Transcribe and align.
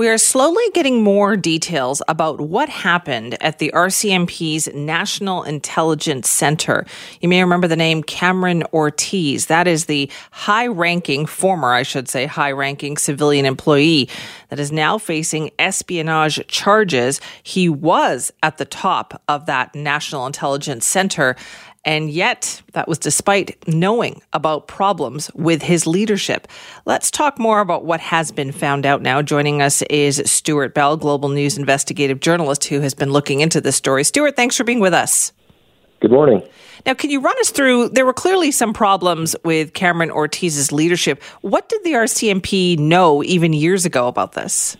We 0.00 0.08
are 0.08 0.16
slowly 0.16 0.64
getting 0.72 1.02
more 1.02 1.36
details 1.36 2.00
about 2.08 2.40
what 2.40 2.70
happened 2.70 3.36
at 3.42 3.58
the 3.58 3.70
RCMP's 3.74 4.72
National 4.72 5.42
Intelligence 5.42 6.30
Center. 6.30 6.86
You 7.20 7.28
may 7.28 7.42
remember 7.42 7.68
the 7.68 7.76
name 7.76 8.02
Cameron 8.02 8.62
Ortiz. 8.72 9.48
That 9.48 9.68
is 9.68 9.84
the 9.84 10.10
high 10.30 10.68
ranking, 10.68 11.26
former, 11.26 11.74
I 11.74 11.82
should 11.82 12.08
say, 12.08 12.24
high 12.24 12.52
ranking 12.52 12.96
civilian 12.96 13.44
employee 13.44 14.08
that 14.48 14.58
is 14.58 14.72
now 14.72 14.96
facing 14.96 15.50
espionage 15.58 16.46
charges. 16.46 17.20
He 17.42 17.68
was 17.68 18.32
at 18.42 18.56
the 18.56 18.64
top 18.64 19.20
of 19.28 19.44
that 19.44 19.74
National 19.74 20.24
Intelligence 20.26 20.86
Center 20.86 21.36
and 21.84 22.10
yet, 22.10 22.60
that 22.72 22.88
was 22.88 22.98
despite 22.98 23.56
knowing 23.66 24.20
about 24.34 24.68
problems 24.68 25.30
with 25.34 25.62
his 25.62 25.86
leadership. 25.86 26.46
Let's 26.84 27.10
talk 27.10 27.38
more 27.38 27.60
about 27.60 27.86
what 27.86 28.00
has 28.00 28.30
been 28.30 28.52
found 28.52 28.84
out 28.84 29.00
now. 29.00 29.22
Joining 29.22 29.62
us 29.62 29.80
is 29.82 30.22
Stewart 30.26 30.74
Bell, 30.74 30.98
Global 30.98 31.30
News 31.30 31.56
investigative 31.56 32.20
journalist 32.20 32.64
who 32.64 32.80
has 32.80 32.92
been 32.92 33.12
looking 33.12 33.40
into 33.40 33.62
this 33.62 33.76
story. 33.76 34.04
Stewart, 34.04 34.36
thanks 34.36 34.56
for 34.56 34.64
being 34.64 34.80
with 34.80 34.92
us. 34.92 35.32
Good 36.00 36.10
morning. 36.10 36.42
Now, 36.84 36.94
can 36.94 37.10
you 37.10 37.20
run 37.20 37.38
us 37.40 37.50
through? 37.50 37.90
There 37.90 38.06
were 38.06 38.14
clearly 38.14 38.50
some 38.50 38.72
problems 38.72 39.34
with 39.44 39.72
Cameron 39.72 40.10
Ortiz's 40.10 40.72
leadership. 40.72 41.22
What 41.40 41.68
did 41.68 41.82
the 41.84 41.92
RCMP 41.92 42.78
know 42.78 43.22
even 43.22 43.52
years 43.52 43.84
ago 43.84 44.06
about 44.06 44.32
this? 44.32 44.76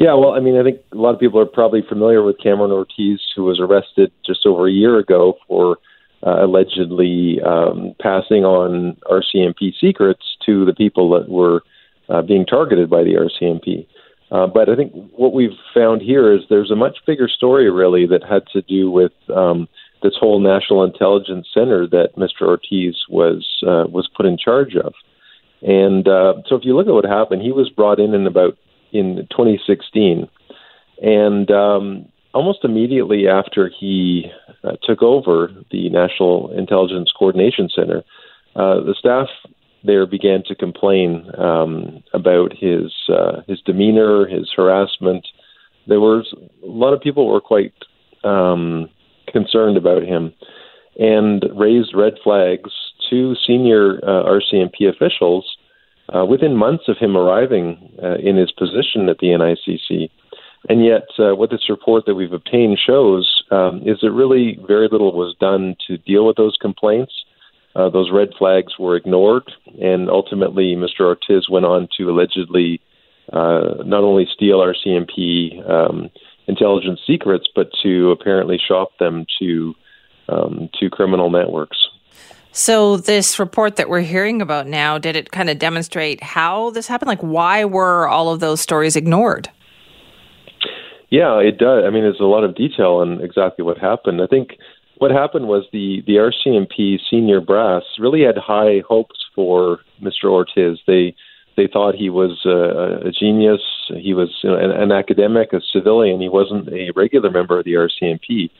Yeah, 0.00 0.14
well, 0.14 0.32
I 0.32 0.40
mean, 0.40 0.56
I 0.56 0.62
think 0.62 0.80
a 0.92 0.96
lot 0.96 1.12
of 1.12 1.20
people 1.20 1.38
are 1.40 1.44
probably 1.44 1.82
familiar 1.86 2.22
with 2.22 2.40
Cameron 2.42 2.72
Ortiz, 2.72 3.20
who 3.36 3.44
was 3.44 3.60
arrested 3.60 4.10
just 4.24 4.46
over 4.46 4.66
a 4.66 4.72
year 4.72 4.98
ago 4.98 5.34
for 5.46 5.76
uh, 6.26 6.42
allegedly 6.42 7.38
um, 7.44 7.94
passing 8.00 8.42
on 8.42 8.96
RCMP 9.10 9.74
secrets 9.78 10.22
to 10.46 10.64
the 10.64 10.72
people 10.72 11.10
that 11.10 11.28
were 11.28 11.60
uh, 12.08 12.22
being 12.22 12.46
targeted 12.46 12.88
by 12.88 13.02
the 13.02 13.12
RCMP. 13.12 13.86
Uh, 14.30 14.46
but 14.46 14.70
I 14.70 14.74
think 14.74 14.90
what 15.14 15.34
we've 15.34 15.58
found 15.74 16.00
here 16.00 16.32
is 16.32 16.44
there's 16.48 16.70
a 16.70 16.76
much 16.76 16.96
bigger 17.06 17.28
story, 17.28 17.70
really, 17.70 18.06
that 18.06 18.22
had 18.24 18.46
to 18.54 18.62
do 18.62 18.90
with 18.90 19.12
um, 19.28 19.68
this 20.02 20.14
whole 20.18 20.40
National 20.40 20.82
Intelligence 20.82 21.46
Center 21.52 21.86
that 21.88 22.16
Mr. 22.16 22.48
Ortiz 22.48 22.96
was 23.10 23.46
uh, 23.66 23.84
was 23.86 24.08
put 24.16 24.24
in 24.24 24.38
charge 24.38 24.76
of. 24.76 24.94
And 25.60 26.08
uh, 26.08 26.40
so, 26.48 26.56
if 26.56 26.64
you 26.64 26.74
look 26.74 26.86
at 26.86 26.94
what 26.94 27.04
happened, 27.04 27.42
he 27.42 27.52
was 27.52 27.68
brought 27.68 28.00
in 28.00 28.14
in 28.14 28.26
about 28.26 28.56
in 28.92 29.26
2016, 29.30 30.28
and 31.02 31.50
um, 31.50 32.06
almost 32.34 32.64
immediately 32.64 33.28
after 33.28 33.68
he 33.68 34.30
uh, 34.64 34.72
took 34.82 35.02
over 35.02 35.50
the 35.70 35.88
National 35.90 36.52
Intelligence 36.56 37.12
Coordination 37.16 37.68
Center, 37.74 38.02
uh, 38.56 38.80
the 38.80 38.94
staff 38.98 39.28
there 39.82 40.06
began 40.06 40.42
to 40.46 40.54
complain 40.54 41.30
um, 41.38 42.02
about 42.12 42.52
his 42.56 42.92
uh, 43.08 43.40
his 43.46 43.60
demeanor, 43.62 44.26
his 44.26 44.50
harassment. 44.54 45.26
There 45.86 46.00
was 46.00 46.32
a 46.62 46.66
lot 46.66 46.92
of 46.92 47.00
people 47.00 47.26
were 47.26 47.40
quite 47.40 47.72
um, 48.22 48.90
concerned 49.28 49.76
about 49.76 50.02
him 50.02 50.34
and 50.98 51.44
raised 51.54 51.94
red 51.94 52.14
flags 52.22 52.70
to 53.08 53.34
senior 53.46 53.98
uh, 54.02 54.24
RCMP 54.24 54.88
officials 54.88 55.56
uh, 56.14 56.24
within 56.24 56.56
months 56.56 56.84
of 56.88 56.96
him 56.98 57.16
arriving 57.16 57.92
uh, 58.02 58.16
in 58.16 58.36
his 58.36 58.50
position 58.52 59.08
at 59.08 59.18
the 59.18 59.28
NICC. 59.28 60.10
And 60.68 60.84
yet, 60.84 61.04
uh, 61.18 61.34
what 61.34 61.50
this 61.50 61.70
report 61.70 62.04
that 62.06 62.14
we've 62.14 62.32
obtained 62.32 62.78
shows 62.84 63.42
um, 63.50 63.82
is 63.86 63.98
that 64.02 64.12
really 64.12 64.58
very 64.66 64.88
little 64.88 65.12
was 65.12 65.34
done 65.40 65.74
to 65.86 65.96
deal 65.96 66.26
with 66.26 66.36
those 66.36 66.56
complaints. 66.60 67.12
Uh, 67.74 67.88
those 67.88 68.10
red 68.12 68.30
flags 68.38 68.78
were 68.78 68.96
ignored, 68.96 69.50
and 69.80 70.10
ultimately, 70.10 70.74
Mr. 70.76 71.00
Ortiz 71.00 71.48
went 71.48 71.64
on 71.64 71.88
to 71.96 72.10
allegedly 72.10 72.80
uh, 73.32 73.82
not 73.84 74.02
only 74.02 74.26
steal 74.34 74.58
RCMP 74.58 75.68
um, 75.70 76.10
intelligence 76.46 77.00
secrets, 77.06 77.46
but 77.54 77.68
to 77.82 78.10
apparently 78.10 78.58
shop 78.58 78.90
them 78.98 79.24
to 79.40 79.74
um, 80.28 80.68
to 80.78 80.90
criminal 80.90 81.30
networks. 81.30 81.78
So, 82.52 82.96
this 82.96 83.38
report 83.38 83.76
that 83.76 83.88
we're 83.88 84.00
hearing 84.00 84.42
about 84.42 84.66
now, 84.66 84.98
did 84.98 85.14
it 85.14 85.30
kind 85.30 85.48
of 85.48 85.58
demonstrate 85.58 86.20
how 86.22 86.70
this 86.70 86.88
happened? 86.88 87.08
Like, 87.08 87.20
why 87.20 87.64
were 87.64 88.08
all 88.08 88.32
of 88.32 88.40
those 88.40 88.60
stories 88.60 88.96
ignored? 88.96 89.48
Yeah, 91.10 91.38
it 91.38 91.58
does. 91.58 91.84
I 91.86 91.90
mean, 91.90 92.02
there's 92.02 92.20
a 92.20 92.24
lot 92.24 92.42
of 92.42 92.56
detail 92.56 92.96
on 92.96 93.20
exactly 93.20 93.64
what 93.64 93.78
happened. 93.78 94.20
I 94.20 94.26
think 94.26 94.58
what 94.98 95.10
happened 95.10 95.46
was 95.48 95.64
the, 95.72 96.02
the 96.06 96.14
RCMP 96.14 96.98
senior 97.08 97.40
brass 97.40 97.82
really 97.98 98.22
had 98.22 98.36
high 98.36 98.82
hopes 98.86 99.24
for 99.34 99.78
Mr. 100.02 100.24
Ortiz. 100.24 100.78
They 100.86 101.14
they 101.56 101.66
thought 101.66 101.94
he 101.94 102.10
was 102.10 102.40
a, 102.46 103.08
a 103.08 103.12
genius. 103.12 103.60
He 103.88 104.14
was 104.14 104.30
you 104.42 104.50
know, 104.50 104.56
an, 104.56 104.70
an 104.70 104.92
academic, 104.92 105.52
a 105.52 105.60
civilian. 105.60 106.20
He 106.20 106.28
wasn't 106.28 106.68
a 106.68 106.90
regular 106.94 107.30
member 107.30 107.58
of 107.58 107.64
the 107.64 107.74
RCMP, 107.74 108.50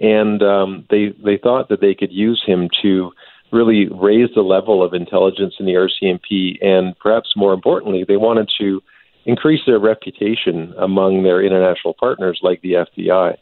and 0.00 0.42
um, 0.42 0.84
they 0.90 1.14
they 1.24 1.38
thought 1.38 1.68
that 1.68 1.80
they 1.80 1.94
could 1.94 2.12
use 2.12 2.42
him 2.44 2.68
to 2.82 3.12
really 3.52 3.86
raise 3.88 4.30
the 4.34 4.42
level 4.42 4.82
of 4.82 4.94
intelligence 4.94 5.54
in 5.60 5.66
the 5.66 5.74
RCMP, 5.74 6.64
and 6.64 6.98
perhaps 6.98 7.34
more 7.36 7.52
importantly, 7.52 8.04
they 8.06 8.16
wanted 8.16 8.50
to 8.58 8.82
increase 9.24 9.60
their 9.66 9.78
reputation 9.78 10.74
among 10.78 11.22
their 11.22 11.42
international 11.42 11.94
partners 11.94 12.40
like 12.42 12.60
the 12.62 12.72
FBI. 12.72 13.36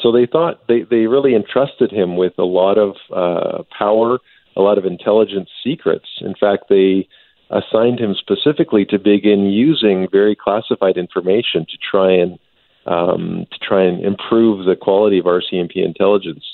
So 0.00 0.10
they 0.10 0.26
thought 0.26 0.66
they, 0.68 0.82
they 0.88 1.06
really 1.06 1.34
entrusted 1.34 1.90
him 1.90 2.16
with 2.16 2.32
a 2.38 2.44
lot 2.44 2.78
of 2.78 2.94
uh, 3.14 3.64
power, 3.76 4.18
a 4.56 4.62
lot 4.62 4.78
of 4.78 4.86
intelligence 4.86 5.50
secrets. 5.62 6.06
In 6.20 6.34
fact, 6.38 6.64
they 6.70 7.08
assigned 7.50 8.00
him 8.00 8.14
specifically 8.18 8.86
to 8.86 8.98
begin 8.98 9.44
using 9.46 10.08
very 10.10 10.34
classified 10.34 10.96
information 10.96 11.66
to 11.66 11.76
try 11.90 12.10
and 12.12 12.38
um, 12.84 13.46
to 13.52 13.58
try 13.60 13.84
and 13.84 14.04
improve 14.04 14.66
the 14.66 14.74
quality 14.74 15.18
of 15.18 15.26
RCMP 15.26 15.76
intelligence. 15.76 16.44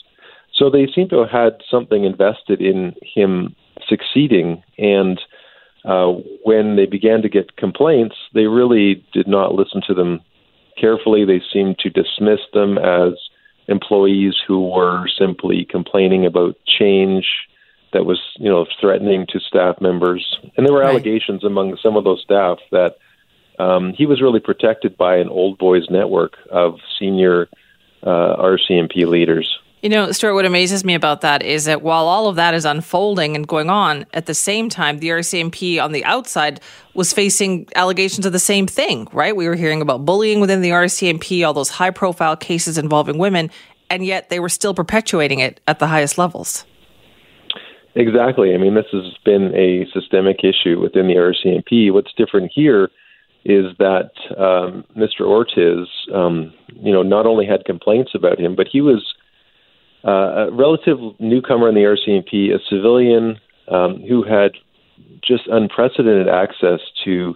So 0.58 0.70
they 0.70 0.88
seem 0.92 1.08
to 1.10 1.18
have 1.20 1.30
had 1.30 1.62
something 1.70 2.04
invested 2.04 2.60
in 2.60 2.94
him 3.02 3.54
succeeding. 3.88 4.62
And 4.76 5.20
uh, 5.84 6.14
when 6.42 6.76
they 6.76 6.86
began 6.86 7.22
to 7.22 7.28
get 7.28 7.56
complaints, 7.56 8.16
they 8.34 8.46
really 8.46 9.04
did 9.12 9.28
not 9.28 9.54
listen 9.54 9.80
to 9.86 9.94
them 9.94 10.20
carefully. 10.78 11.24
They 11.24 11.40
seemed 11.52 11.78
to 11.78 11.90
dismiss 11.90 12.40
them 12.52 12.76
as 12.76 13.14
employees 13.68 14.34
who 14.46 14.68
were 14.68 15.06
simply 15.18 15.64
complaining 15.64 16.26
about 16.26 16.56
change 16.66 17.26
that 17.92 18.04
was, 18.04 18.20
you 18.38 18.50
know, 18.50 18.66
threatening 18.80 19.26
to 19.28 19.40
staff 19.40 19.80
members. 19.80 20.38
And 20.56 20.66
there 20.66 20.72
were 20.72 20.80
right. 20.80 20.90
allegations 20.90 21.44
among 21.44 21.78
some 21.82 21.96
of 21.96 22.04
those 22.04 22.20
staff 22.22 22.58
that 22.72 22.96
um, 23.58 23.92
he 23.92 24.06
was 24.06 24.20
really 24.20 24.40
protected 24.40 24.96
by 24.96 25.16
an 25.16 25.28
old 25.28 25.58
boys 25.58 25.84
network 25.88 26.34
of 26.50 26.78
senior 26.98 27.48
uh, 28.02 28.36
RCMP 28.36 29.06
leaders. 29.06 29.58
You 29.80 29.88
know, 29.88 30.10
Stewart, 30.10 30.34
what 30.34 30.44
amazes 30.44 30.84
me 30.84 30.94
about 30.94 31.20
that 31.20 31.40
is 31.40 31.66
that 31.66 31.82
while 31.82 32.08
all 32.08 32.26
of 32.26 32.34
that 32.34 32.52
is 32.52 32.64
unfolding 32.64 33.36
and 33.36 33.46
going 33.46 33.70
on, 33.70 34.06
at 34.12 34.26
the 34.26 34.34
same 34.34 34.68
time, 34.68 34.98
the 34.98 35.08
RCMP 35.10 35.80
on 35.80 35.92
the 35.92 36.04
outside 36.04 36.60
was 36.94 37.12
facing 37.12 37.68
allegations 37.76 38.26
of 38.26 38.32
the 38.32 38.40
same 38.40 38.66
thing, 38.66 39.06
right? 39.12 39.36
We 39.36 39.46
were 39.46 39.54
hearing 39.54 39.80
about 39.80 40.04
bullying 40.04 40.40
within 40.40 40.62
the 40.62 40.70
RCMP, 40.70 41.46
all 41.46 41.52
those 41.52 41.68
high 41.68 41.92
profile 41.92 42.36
cases 42.36 42.76
involving 42.76 43.18
women, 43.18 43.52
and 43.88 44.04
yet 44.04 44.30
they 44.30 44.40
were 44.40 44.48
still 44.48 44.74
perpetuating 44.74 45.38
it 45.38 45.60
at 45.68 45.78
the 45.78 45.86
highest 45.86 46.18
levels. 46.18 46.64
Exactly. 47.94 48.54
I 48.54 48.58
mean, 48.58 48.74
this 48.74 48.86
has 48.90 49.16
been 49.24 49.54
a 49.54 49.86
systemic 49.92 50.38
issue 50.42 50.80
within 50.80 51.06
the 51.06 51.14
RCMP. 51.14 51.92
What's 51.92 52.12
different 52.14 52.50
here 52.52 52.90
is 53.44 53.66
that 53.78 54.10
um, 54.36 54.84
Mr. 54.96 55.20
Ortiz, 55.20 55.86
um, 56.12 56.52
you 56.74 56.92
know, 56.92 57.02
not 57.02 57.26
only 57.26 57.46
had 57.46 57.64
complaints 57.64 58.10
about 58.14 58.40
him, 58.40 58.56
but 58.56 58.66
he 58.70 58.80
was 58.80 59.14
uh, 60.04 60.48
a 60.48 60.52
relative 60.52 60.98
newcomer 61.18 61.68
in 61.68 61.74
the 61.74 61.82
RCMP, 61.82 62.54
a 62.54 62.58
civilian 62.68 63.38
um, 63.68 64.02
who 64.08 64.22
had 64.22 64.52
just 65.22 65.46
unprecedented 65.48 66.28
access 66.28 66.80
to 67.04 67.34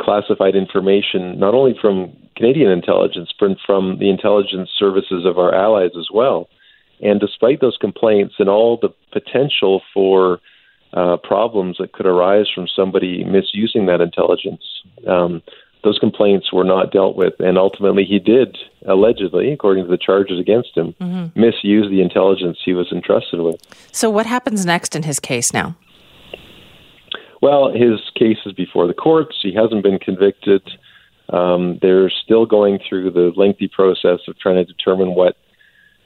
classified 0.00 0.54
information, 0.54 1.38
not 1.38 1.54
only 1.54 1.74
from 1.80 2.12
Canadian 2.36 2.70
intelligence, 2.70 3.30
but 3.38 3.56
from 3.64 3.98
the 3.98 4.10
intelligence 4.10 4.70
services 4.76 5.24
of 5.24 5.38
our 5.38 5.54
allies 5.54 5.92
as 5.98 6.08
well. 6.12 6.48
And 7.00 7.20
despite 7.20 7.60
those 7.60 7.76
complaints 7.80 8.34
and 8.38 8.48
all 8.48 8.78
the 8.80 8.90
potential 9.12 9.82
for 9.92 10.40
uh, 10.92 11.16
problems 11.22 11.76
that 11.78 11.92
could 11.92 12.06
arise 12.06 12.46
from 12.54 12.66
somebody 12.68 13.24
misusing 13.24 13.86
that 13.86 14.00
intelligence, 14.00 14.62
um, 15.08 15.42
those 15.84 15.98
complaints 15.98 16.52
were 16.52 16.64
not 16.64 16.92
dealt 16.92 17.16
with. 17.16 17.34
And 17.40 17.58
ultimately, 17.58 18.04
he 18.04 18.18
did, 18.18 18.56
allegedly, 18.86 19.52
according 19.52 19.84
to 19.84 19.90
the 19.90 19.98
charges 19.98 20.38
against 20.38 20.76
him, 20.76 20.94
mm-hmm. 21.00 21.40
misuse 21.40 21.90
the 21.90 22.00
intelligence 22.00 22.58
he 22.64 22.72
was 22.72 22.90
entrusted 22.92 23.40
with. 23.40 23.60
So, 23.92 24.08
what 24.10 24.26
happens 24.26 24.64
next 24.64 24.94
in 24.94 25.02
his 25.02 25.18
case 25.18 25.52
now? 25.52 25.76
Well, 27.40 27.72
his 27.72 28.00
case 28.16 28.38
is 28.46 28.52
before 28.52 28.86
the 28.86 28.94
courts. 28.94 29.36
He 29.42 29.52
hasn't 29.52 29.82
been 29.82 29.98
convicted. 29.98 30.62
Um, 31.28 31.78
they're 31.82 32.10
still 32.10 32.46
going 32.46 32.78
through 32.88 33.10
the 33.10 33.32
lengthy 33.36 33.66
process 33.66 34.20
of 34.28 34.38
trying 34.38 34.56
to 34.56 34.64
determine 34.64 35.14
what 35.14 35.36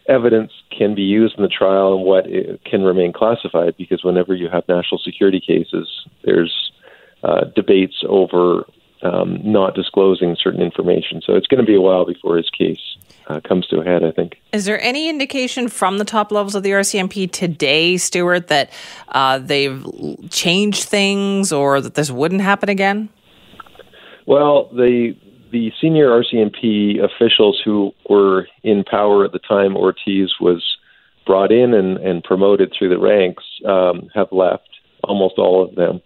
evidence 0.08 0.52
can 0.76 0.94
be 0.94 1.02
used 1.02 1.36
in 1.36 1.42
the 1.42 1.48
trial 1.48 1.94
and 1.94 2.04
what 2.04 2.26
can 2.64 2.82
remain 2.82 3.12
classified 3.12 3.76
because 3.76 4.04
whenever 4.04 4.34
you 4.34 4.48
have 4.48 4.62
national 4.68 4.98
security 4.98 5.40
cases, 5.40 5.88
there's 6.24 6.72
uh, 7.22 7.44
debates 7.54 8.04
over 8.08 8.64
um, 9.06 9.40
not 9.42 9.74
disclosing 9.74 10.36
certain 10.40 10.60
information. 10.60 11.20
So 11.24 11.34
it's 11.34 11.46
going 11.46 11.60
to 11.60 11.66
be 11.66 11.74
a 11.74 11.80
while 11.80 12.04
before 12.04 12.36
his 12.36 12.50
case 12.50 12.96
uh, 13.28 13.40
comes 13.40 13.66
to 13.68 13.80
a 13.80 13.84
head, 13.84 14.04
I 14.04 14.10
think. 14.10 14.40
Is 14.52 14.64
there 14.64 14.80
any 14.80 15.08
indication 15.08 15.68
from 15.68 15.98
the 15.98 16.04
top 16.04 16.32
levels 16.32 16.54
of 16.54 16.62
the 16.62 16.70
RCMP 16.70 17.30
today, 17.30 17.96
Stewart, 17.96 18.48
that 18.48 18.70
uh, 19.08 19.38
they've 19.38 19.84
changed 20.30 20.84
things 20.84 21.52
or 21.52 21.80
that 21.80 21.94
this 21.94 22.10
wouldn't 22.10 22.40
happen 22.40 22.68
again? 22.68 23.08
Well, 24.26 24.68
the 24.72 25.16
the 25.52 25.72
senior 25.80 26.08
RCMP 26.08 27.02
officials 27.02 27.62
who 27.64 27.92
were 28.10 28.48
in 28.64 28.82
power 28.82 29.24
at 29.24 29.30
the 29.32 29.38
time 29.38 29.76
Ortiz 29.76 30.34
was 30.40 30.76
brought 31.24 31.52
in 31.52 31.72
and, 31.72 31.98
and 31.98 32.22
promoted 32.24 32.72
through 32.76 32.88
the 32.88 32.98
ranks 32.98 33.44
um, 33.64 34.08
have 34.12 34.26
left, 34.32 34.68
almost 35.04 35.38
all 35.38 35.64
of 35.64 35.74
them. 35.76 36.02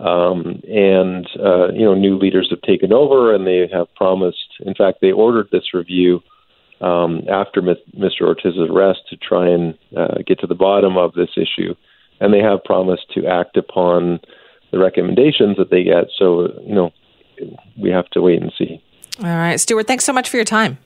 Um, 0.00 0.60
and, 0.68 1.26
uh, 1.38 1.72
you 1.72 1.84
know, 1.84 1.94
new 1.94 2.18
leaders 2.18 2.48
have 2.50 2.60
taken 2.62 2.92
over 2.92 3.34
and 3.34 3.46
they 3.46 3.68
have 3.72 3.92
promised, 3.94 4.60
in 4.60 4.74
fact, 4.74 4.98
they 5.00 5.12
ordered 5.12 5.48
this 5.52 5.72
review 5.72 6.20
um, 6.80 7.22
after 7.30 7.62
Mr. 7.62 8.22
Ortiz's 8.22 8.68
arrest 8.68 9.00
to 9.10 9.16
try 9.16 9.48
and 9.48 9.78
uh, 9.96 10.18
get 10.26 10.40
to 10.40 10.46
the 10.46 10.54
bottom 10.54 10.96
of 10.96 11.14
this 11.14 11.30
issue. 11.36 11.74
And 12.20 12.32
they 12.32 12.40
have 12.40 12.64
promised 12.64 13.12
to 13.14 13.26
act 13.26 13.56
upon 13.56 14.20
the 14.72 14.78
recommendations 14.78 15.56
that 15.56 15.70
they 15.70 15.84
get. 15.84 16.06
So, 16.18 16.48
you 16.66 16.74
know, 16.74 16.90
we 17.80 17.90
have 17.90 18.08
to 18.10 18.20
wait 18.20 18.42
and 18.42 18.52
see. 18.58 18.82
All 19.20 19.26
right. 19.26 19.58
Stewart, 19.60 19.86
thanks 19.86 20.04
so 20.04 20.12
much 20.12 20.28
for 20.28 20.36
your 20.36 20.44
time. 20.44 20.78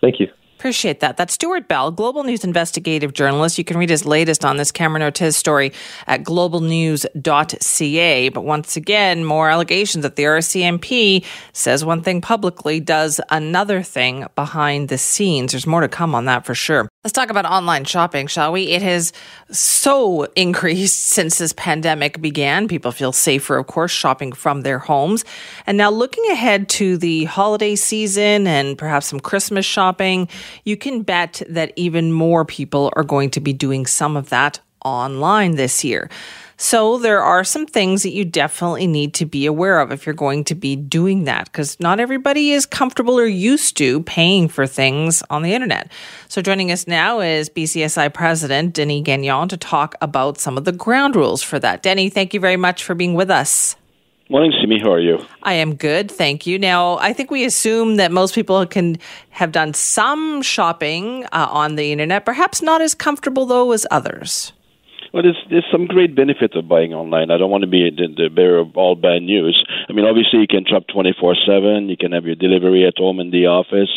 Thank 0.00 0.20
you. 0.20 0.28
Appreciate 0.58 1.00
that. 1.00 1.18
That's 1.18 1.34
Stewart 1.34 1.68
Bell, 1.68 1.90
Global 1.90 2.24
News 2.24 2.42
investigative 2.42 3.12
journalist. 3.12 3.58
You 3.58 3.64
can 3.64 3.76
read 3.76 3.90
his 3.90 4.06
latest 4.06 4.42
on 4.42 4.56
this 4.56 4.72
Cameron 4.72 5.02
Ortiz 5.02 5.36
story 5.36 5.70
at 6.06 6.24
globalnews.ca. 6.24 8.28
But 8.30 8.42
once 8.42 8.74
again, 8.74 9.26
more 9.26 9.50
allegations 9.50 10.02
that 10.02 10.16
the 10.16 10.22
RCMP 10.22 11.26
says 11.52 11.84
one 11.84 12.02
thing 12.02 12.22
publicly, 12.22 12.80
does 12.80 13.20
another 13.30 13.82
thing 13.82 14.26
behind 14.34 14.88
the 14.88 14.96
scenes. 14.96 15.52
There's 15.52 15.66
more 15.66 15.82
to 15.82 15.88
come 15.88 16.14
on 16.14 16.24
that 16.24 16.46
for 16.46 16.54
sure. 16.54 16.88
Let's 17.06 17.12
talk 17.12 17.30
about 17.30 17.46
online 17.46 17.84
shopping, 17.84 18.26
shall 18.26 18.50
we? 18.50 18.64
It 18.64 18.82
has 18.82 19.12
so 19.52 20.24
increased 20.34 21.04
since 21.06 21.38
this 21.38 21.52
pandemic 21.52 22.20
began. 22.20 22.66
People 22.66 22.90
feel 22.90 23.12
safer, 23.12 23.58
of 23.58 23.68
course, 23.68 23.92
shopping 23.92 24.32
from 24.32 24.62
their 24.62 24.80
homes. 24.80 25.24
And 25.68 25.78
now 25.78 25.88
looking 25.88 26.28
ahead 26.32 26.68
to 26.70 26.96
the 26.96 27.26
holiday 27.26 27.76
season 27.76 28.48
and 28.48 28.76
perhaps 28.76 29.06
some 29.06 29.20
Christmas 29.20 29.64
shopping, 29.64 30.26
you 30.64 30.76
can 30.76 31.02
bet 31.02 31.42
that 31.48 31.72
even 31.76 32.10
more 32.10 32.44
people 32.44 32.92
are 32.96 33.04
going 33.04 33.30
to 33.30 33.40
be 33.40 33.52
doing 33.52 33.86
some 33.86 34.16
of 34.16 34.30
that 34.30 34.58
online 34.84 35.54
this 35.54 35.84
year. 35.84 36.10
So 36.58 36.98
there 36.98 37.22
are 37.22 37.44
some 37.44 37.66
things 37.66 38.02
that 38.02 38.12
you 38.12 38.24
definitely 38.24 38.86
need 38.86 39.12
to 39.14 39.26
be 39.26 39.44
aware 39.44 39.78
of 39.78 39.92
if 39.92 40.06
you're 40.06 40.14
going 40.14 40.44
to 40.44 40.54
be 40.54 40.74
doing 40.74 41.24
that 41.24 41.44
because 41.46 41.78
not 41.80 42.00
everybody 42.00 42.52
is 42.52 42.64
comfortable 42.64 43.18
or 43.18 43.26
used 43.26 43.76
to 43.76 44.02
paying 44.04 44.48
for 44.48 44.66
things 44.66 45.22
on 45.28 45.42
the 45.42 45.52
internet. 45.52 45.92
So 46.28 46.40
joining 46.40 46.72
us 46.72 46.86
now 46.86 47.20
is 47.20 47.50
BCSI 47.50 48.12
President 48.14 48.72
Denny 48.72 49.02
Gagnon 49.02 49.48
to 49.48 49.58
talk 49.58 49.96
about 50.00 50.38
some 50.38 50.56
of 50.56 50.64
the 50.64 50.72
ground 50.72 51.14
rules 51.14 51.42
for 51.42 51.58
that. 51.58 51.82
Denny, 51.82 52.08
thank 52.08 52.32
you 52.32 52.40
very 52.40 52.56
much 52.56 52.84
for 52.84 52.94
being 52.94 53.12
with 53.12 53.30
us. 53.30 53.76
Morning, 54.28 54.52
Simi. 54.60 54.80
How 54.80 54.92
are 54.92 55.00
you? 55.00 55.24
I 55.44 55.52
am 55.52 55.76
good, 55.76 56.10
thank 56.10 56.48
you. 56.48 56.58
Now, 56.58 56.98
I 56.98 57.12
think 57.12 57.30
we 57.30 57.44
assume 57.44 57.96
that 57.96 58.10
most 58.10 58.34
people 58.34 58.66
can 58.66 58.98
have 59.30 59.52
done 59.52 59.72
some 59.72 60.42
shopping 60.42 61.24
uh, 61.26 61.46
on 61.48 61.76
the 61.76 61.92
internet, 61.92 62.24
perhaps 62.24 62.60
not 62.60 62.80
as 62.80 62.92
comfortable 62.94 63.46
though 63.46 63.70
as 63.70 63.86
others. 63.90 64.52
Well, 65.16 65.22
there's 65.22 65.42
there's 65.48 65.64
some 65.72 65.86
great 65.86 66.14
benefits 66.14 66.54
of 66.56 66.68
buying 66.68 66.92
online. 66.92 67.30
I 67.30 67.38
don't 67.38 67.50
want 67.50 67.62
to 67.62 67.72
be 67.72 67.88
the, 67.88 68.06
the 68.14 68.28
bearer 68.28 68.58
of 68.58 68.76
all 68.76 68.94
bad 68.94 69.22
news. 69.22 69.56
I 69.88 69.94
mean, 69.94 70.04
obviously 70.04 70.40
you 70.40 70.46
can 70.46 70.66
shop 70.66 70.84
24/7. 70.94 71.88
You 71.88 71.96
can 71.96 72.12
have 72.12 72.26
your 72.26 72.34
delivery 72.34 72.84
at 72.84 72.98
home 72.98 73.18
in 73.18 73.30
the 73.30 73.46
office. 73.46 73.88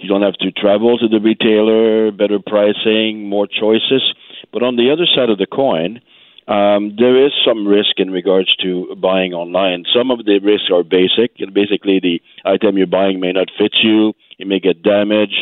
You 0.00 0.06
don't 0.06 0.20
have 0.20 0.36
to 0.44 0.52
travel 0.52 0.98
to 0.98 1.08
the 1.08 1.18
retailer. 1.18 2.12
Better 2.12 2.40
pricing, 2.44 3.26
more 3.26 3.46
choices. 3.46 4.04
But 4.52 4.62
on 4.62 4.76
the 4.76 4.92
other 4.92 5.06
side 5.06 5.30
of 5.30 5.38
the 5.38 5.46
coin, 5.46 6.02
um, 6.46 6.94
there 6.98 7.16
is 7.24 7.32
some 7.42 7.66
risk 7.66 7.96
in 7.96 8.10
regards 8.10 8.54
to 8.56 8.94
buying 9.00 9.32
online. 9.32 9.86
Some 9.96 10.10
of 10.10 10.26
the 10.26 10.40
risks 10.40 10.68
are 10.70 10.84
basic. 10.84 11.40
Basically, 11.54 12.00
the 12.00 12.20
item 12.44 12.76
you're 12.76 12.86
buying 12.86 13.18
may 13.18 13.32
not 13.32 13.48
fit 13.56 13.72
you. 13.82 14.12
It 14.38 14.46
may 14.46 14.60
get 14.60 14.82
damaged. 14.82 15.40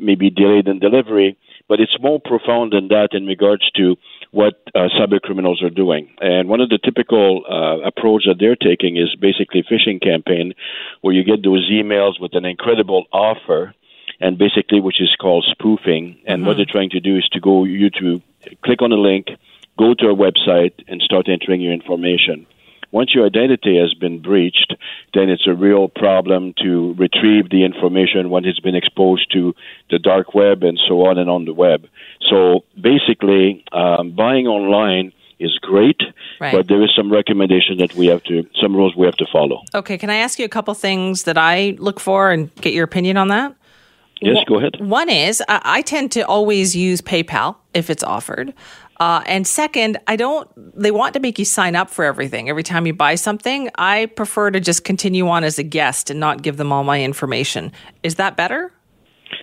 It 0.00 0.04
may 0.04 0.16
be 0.16 0.30
delayed 0.30 0.66
in 0.66 0.80
delivery. 0.80 1.38
But 1.68 1.80
it's 1.80 1.96
more 2.00 2.18
profound 2.18 2.72
than 2.72 2.88
that 2.88 3.10
in 3.12 3.26
regards 3.26 3.70
to 3.76 3.96
what 4.30 4.60
uh, 4.74 4.88
cyber 4.98 5.20
criminals 5.20 5.62
are 5.62 5.70
doing. 5.70 6.10
And 6.20 6.48
one 6.48 6.60
of 6.60 6.68
the 6.68 6.78
typical 6.78 7.44
uh, 7.48 7.86
approach 7.86 8.24
that 8.26 8.36
they're 8.38 8.56
taking 8.56 8.96
is 8.96 9.14
basically 9.16 9.62
phishing 9.62 10.02
campaign, 10.02 10.54
where 11.00 11.14
you 11.14 11.24
get 11.24 11.42
those 11.42 11.68
emails 11.70 12.20
with 12.20 12.34
an 12.34 12.44
incredible 12.44 13.06
offer, 13.12 13.74
and 14.20 14.36
basically 14.36 14.80
which 14.80 15.00
is 15.00 15.14
called 15.20 15.46
spoofing. 15.50 16.18
And 16.26 16.40
mm-hmm. 16.40 16.46
what 16.46 16.56
they're 16.56 16.66
trying 16.66 16.90
to 16.90 17.00
do 17.00 17.16
is 17.16 17.28
to 17.32 17.40
go 17.40 17.64
you 17.64 17.90
to 17.90 18.20
click 18.64 18.82
on 18.82 18.92
a 18.92 18.96
link, 18.96 19.28
go 19.78 19.94
to 19.94 20.08
a 20.08 20.14
website, 20.14 20.74
and 20.88 21.00
start 21.00 21.28
entering 21.28 21.60
your 21.60 21.72
information. 21.72 22.46
Once 22.90 23.14
your 23.14 23.26
identity 23.26 23.78
has 23.78 23.92
been 23.94 24.20
breached, 24.20 24.74
then 25.14 25.28
it's 25.28 25.46
a 25.46 25.54
real 25.54 25.88
problem 25.88 26.54
to 26.62 26.94
retrieve 26.94 27.50
the 27.50 27.64
information 27.64 28.30
when 28.30 28.44
it's 28.44 28.60
been 28.60 28.74
exposed 28.74 29.30
to 29.32 29.54
the 29.90 29.98
dark 29.98 30.34
web 30.34 30.62
and 30.62 30.78
so 30.88 31.06
on 31.06 31.18
and 31.18 31.28
on 31.28 31.44
the 31.44 31.52
web. 31.52 31.86
So 32.30 32.64
basically, 32.80 33.64
um, 33.72 34.12
buying 34.12 34.46
online 34.46 35.12
is 35.38 35.56
great, 35.60 36.00
right. 36.40 36.52
but 36.52 36.66
there 36.68 36.82
is 36.82 36.90
some 36.96 37.12
recommendation 37.12 37.78
that 37.78 37.94
we 37.94 38.06
have 38.06 38.22
to, 38.24 38.46
some 38.60 38.74
rules 38.74 38.96
we 38.96 39.06
have 39.06 39.16
to 39.16 39.26
follow. 39.30 39.62
Okay, 39.74 39.98
can 39.98 40.10
I 40.10 40.16
ask 40.16 40.38
you 40.38 40.44
a 40.44 40.48
couple 40.48 40.74
things 40.74 41.24
that 41.24 41.38
I 41.38 41.76
look 41.78 42.00
for 42.00 42.30
and 42.30 42.54
get 42.56 42.72
your 42.72 42.84
opinion 42.84 43.16
on 43.16 43.28
that? 43.28 43.54
Yes, 44.20 44.38
go 44.48 44.58
ahead. 44.58 44.80
One 44.80 45.08
is 45.08 45.42
I, 45.48 45.60
I 45.64 45.82
tend 45.82 46.10
to 46.12 46.22
always 46.22 46.74
use 46.74 47.00
PayPal 47.00 47.56
if 47.72 47.88
it's 47.88 48.02
offered. 48.02 48.52
Uh, 49.00 49.22
and 49.26 49.46
second, 49.46 49.98
I 50.06 50.16
don't, 50.16 50.50
they 50.56 50.90
want 50.90 51.14
to 51.14 51.20
make 51.20 51.38
you 51.38 51.44
sign 51.44 51.76
up 51.76 51.88
for 51.88 52.04
everything. 52.04 52.48
Every 52.48 52.64
time 52.64 52.86
you 52.86 52.92
buy 52.92 53.14
something, 53.14 53.70
I 53.76 54.06
prefer 54.06 54.50
to 54.50 54.60
just 54.60 54.84
continue 54.84 55.28
on 55.28 55.44
as 55.44 55.58
a 55.58 55.62
guest 55.62 56.10
and 56.10 56.18
not 56.18 56.42
give 56.42 56.56
them 56.56 56.72
all 56.72 56.82
my 56.82 57.02
information. 57.02 57.72
Is 58.02 58.16
that 58.16 58.36
better? 58.36 58.72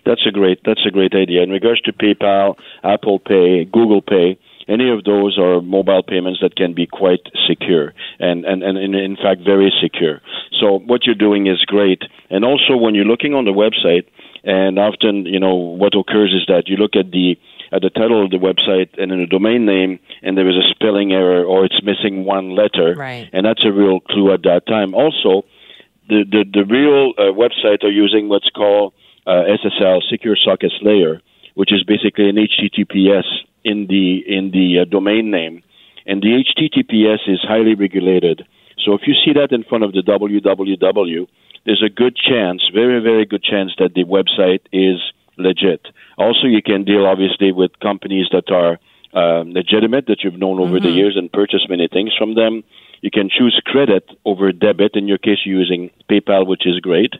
That's 0.05 0.25
a 0.27 0.31
great, 0.31 0.59
that's 0.65 0.85
a 0.85 0.91
great 0.91 1.13
idea. 1.13 1.41
In 1.41 1.51
regards 1.51 1.81
to 1.81 1.93
PayPal, 1.93 2.55
Apple 2.83 3.19
Pay, 3.19 3.65
Google 3.65 4.01
Pay, 4.01 4.37
any 4.67 4.89
of 4.89 5.03
those 5.03 5.37
are 5.37 5.61
mobile 5.61 6.03
payments 6.03 6.39
that 6.41 6.55
can 6.55 6.73
be 6.73 6.87
quite 6.87 7.21
secure 7.47 7.93
and, 8.19 8.45
and, 8.45 8.63
and 8.63 8.95
in 8.95 9.15
fact 9.15 9.41
very 9.45 9.71
secure. 9.81 10.21
So 10.59 10.79
what 10.79 11.05
you're 11.05 11.15
doing 11.15 11.47
is 11.47 11.63
great. 11.65 12.01
And 12.29 12.43
also 12.43 12.75
when 12.75 12.95
you're 12.95 13.05
looking 13.05 13.35
on 13.35 13.45
the 13.45 13.51
website, 13.51 14.07
and 14.43 14.77
often, 14.77 15.25
you 15.25 15.39
know, 15.39 15.55
what 15.55 15.95
occurs 15.95 16.31
is 16.31 16.45
that 16.47 16.67
you 16.67 16.77
look 16.77 16.95
at 16.95 17.11
the 17.11 17.35
at 17.75 17.81
the 17.81 17.89
title 17.89 18.23
of 18.23 18.31
the 18.31 18.37
website 18.37 18.89
and 18.97 19.11
in 19.11 19.19
the 19.19 19.27
domain 19.27 19.65
name, 19.65 19.99
and 20.23 20.37
there 20.37 20.47
is 20.47 20.55
a 20.55 20.67
spelling 20.71 21.11
error 21.11 21.43
or 21.43 21.65
it's 21.65 21.81
missing 21.83 22.23
one 22.23 22.55
letter, 22.55 22.95
right. 22.95 23.29
and 23.33 23.45
that's 23.45 23.65
a 23.65 23.71
real 23.71 23.99
clue 23.99 24.33
at 24.33 24.43
that 24.43 24.65
time. 24.65 24.95
Also, 24.95 25.43
the 26.07 26.23
the, 26.23 26.45
the 26.53 26.63
real 26.63 27.11
uh, 27.17 27.35
website 27.35 27.83
are 27.83 27.91
using 27.91 28.29
what's 28.29 28.49
called 28.49 28.93
uh, 29.27 29.43
SSL, 29.59 30.01
Secure 30.09 30.37
Sockets 30.41 30.75
Layer, 30.81 31.21
which 31.55 31.73
is 31.73 31.83
basically 31.83 32.29
an 32.29 32.37
HTTPS 32.37 33.27
in 33.65 33.87
the 33.87 34.23
in 34.25 34.51
the 34.51 34.79
uh, 34.81 34.85
domain 34.85 35.29
name, 35.29 35.61
and 36.05 36.21
the 36.21 36.43
HTTPS 36.47 37.27
is 37.27 37.39
highly 37.43 37.75
regulated. 37.75 38.47
So 38.85 38.93
if 38.93 39.01
you 39.05 39.15
see 39.25 39.33
that 39.33 39.51
in 39.51 39.63
front 39.63 39.83
of 39.83 39.91
the 39.91 40.01
www, 40.01 41.27
there's 41.65 41.83
a 41.83 41.89
good 41.89 42.15
chance, 42.15 42.61
very 42.73 43.01
very 43.01 43.25
good 43.25 43.43
chance 43.43 43.73
that 43.79 43.95
the 43.95 44.05
website 44.05 44.61
is 44.71 45.01
legit. 45.37 45.87
Also, 46.17 46.47
you 46.47 46.61
can 46.61 46.83
deal 46.83 47.05
obviously 47.05 47.51
with 47.51 47.71
companies 47.79 48.27
that 48.31 48.51
are 48.51 48.79
um, 49.13 49.53
legitimate 49.53 50.07
that 50.07 50.23
you've 50.23 50.37
known 50.37 50.59
over 50.59 50.77
mm-hmm. 50.77 50.85
the 50.85 50.91
years 50.91 51.15
and 51.15 51.31
purchase 51.31 51.65
many 51.69 51.87
things 51.87 52.11
from 52.17 52.35
them. 52.35 52.63
You 53.01 53.11
can 53.11 53.29
choose 53.29 53.59
credit 53.65 54.09
over 54.25 54.51
debit. 54.51 54.95
In 54.95 55.07
your 55.07 55.17
case, 55.17 55.39
using 55.45 55.91
PayPal, 56.09 56.47
which 56.47 56.65
is 56.65 56.79
great. 56.79 57.13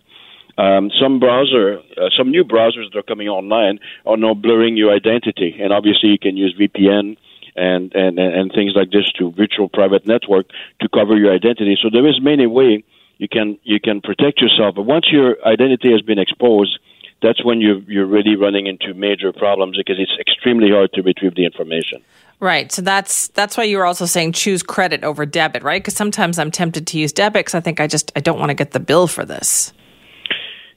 Um, 0.57 0.89
some 1.01 1.19
browser, 1.19 1.79
uh, 1.97 2.09
some 2.17 2.31
new 2.31 2.43
browsers 2.43 2.91
that 2.91 2.99
are 2.99 3.03
coming 3.03 3.27
online 3.27 3.79
are 4.05 4.17
now 4.17 4.33
blurring 4.33 4.77
your 4.77 4.93
identity, 4.93 5.57
and 5.61 5.73
obviously 5.73 6.09
you 6.09 6.19
can 6.19 6.37
use 6.37 6.55
VPN 6.57 7.17
and 7.55 7.93
and 7.93 8.19
and 8.19 8.51
things 8.53 8.73
like 8.75 8.89
this 8.89 9.11
to 9.17 9.31
virtual 9.31 9.67
private 9.67 10.07
network 10.07 10.47
to 10.81 10.89
cover 10.89 11.17
your 11.17 11.33
identity. 11.33 11.77
So 11.81 11.89
there 11.91 12.07
is 12.07 12.21
many 12.21 12.47
way 12.47 12.83
you 13.17 13.27
can 13.27 13.57
you 13.63 13.79
can 13.79 14.01
protect 14.01 14.41
yourself. 14.41 14.75
But 14.75 14.83
once 14.83 15.07
your 15.11 15.35
identity 15.45 15.91
has 15.91 16.01
been 16.01 16.19
exposed, 16.19 16.79
that's 17.25 17.43
when 17.43 17.59
you're 17.59 17.81
you're 17.87 18.05
really 18.05 18.35
running 18.35 18.67
into 18.67 18.93
major 18.93 19.33
problems 19.33 19.77
because 19.77 19.97
it's 19.99 20.15
extremely 20.19 20.69
hard 20.69 20.93
to 20.93 21.01
retrieve 21.01 21.35
the 21.35 21.45
information. 21.45 22.01
Right. 22.39 22.71
So 22.71 22.81
that's 22.81 23.29
that's 23.29 23.57
why 23.57 23.63
you 23.63 23.77
were 23.77 23.85
also 23.85 24.05
saying 24.05 24.33
choose 24.33 24.61
credit 24.61 25.03
over 25.03 25.25
debit, 25.25 25.63
right? 25.63 25.81
Because 25.81 25.95
sometimes 25.95 26.37
I'm 26.37 26.51
tempted 26.51 26.85
to 26.87 26.99
use 26.99 27.11
debit 27.11 27.39
because 27.39 27.55
I 27.55 27.61
think 27.61 27.79
I 27.79 27.87
just 27.87 28.11
I 28.15 28.19
don't 28.19 28.39
want 28.39 28.49
to 28.51 28.53
get 28.53 28.71
the 28.71 28.79
bill 28.79 29.07
for 29.07 29.25
this. 29.25 29.73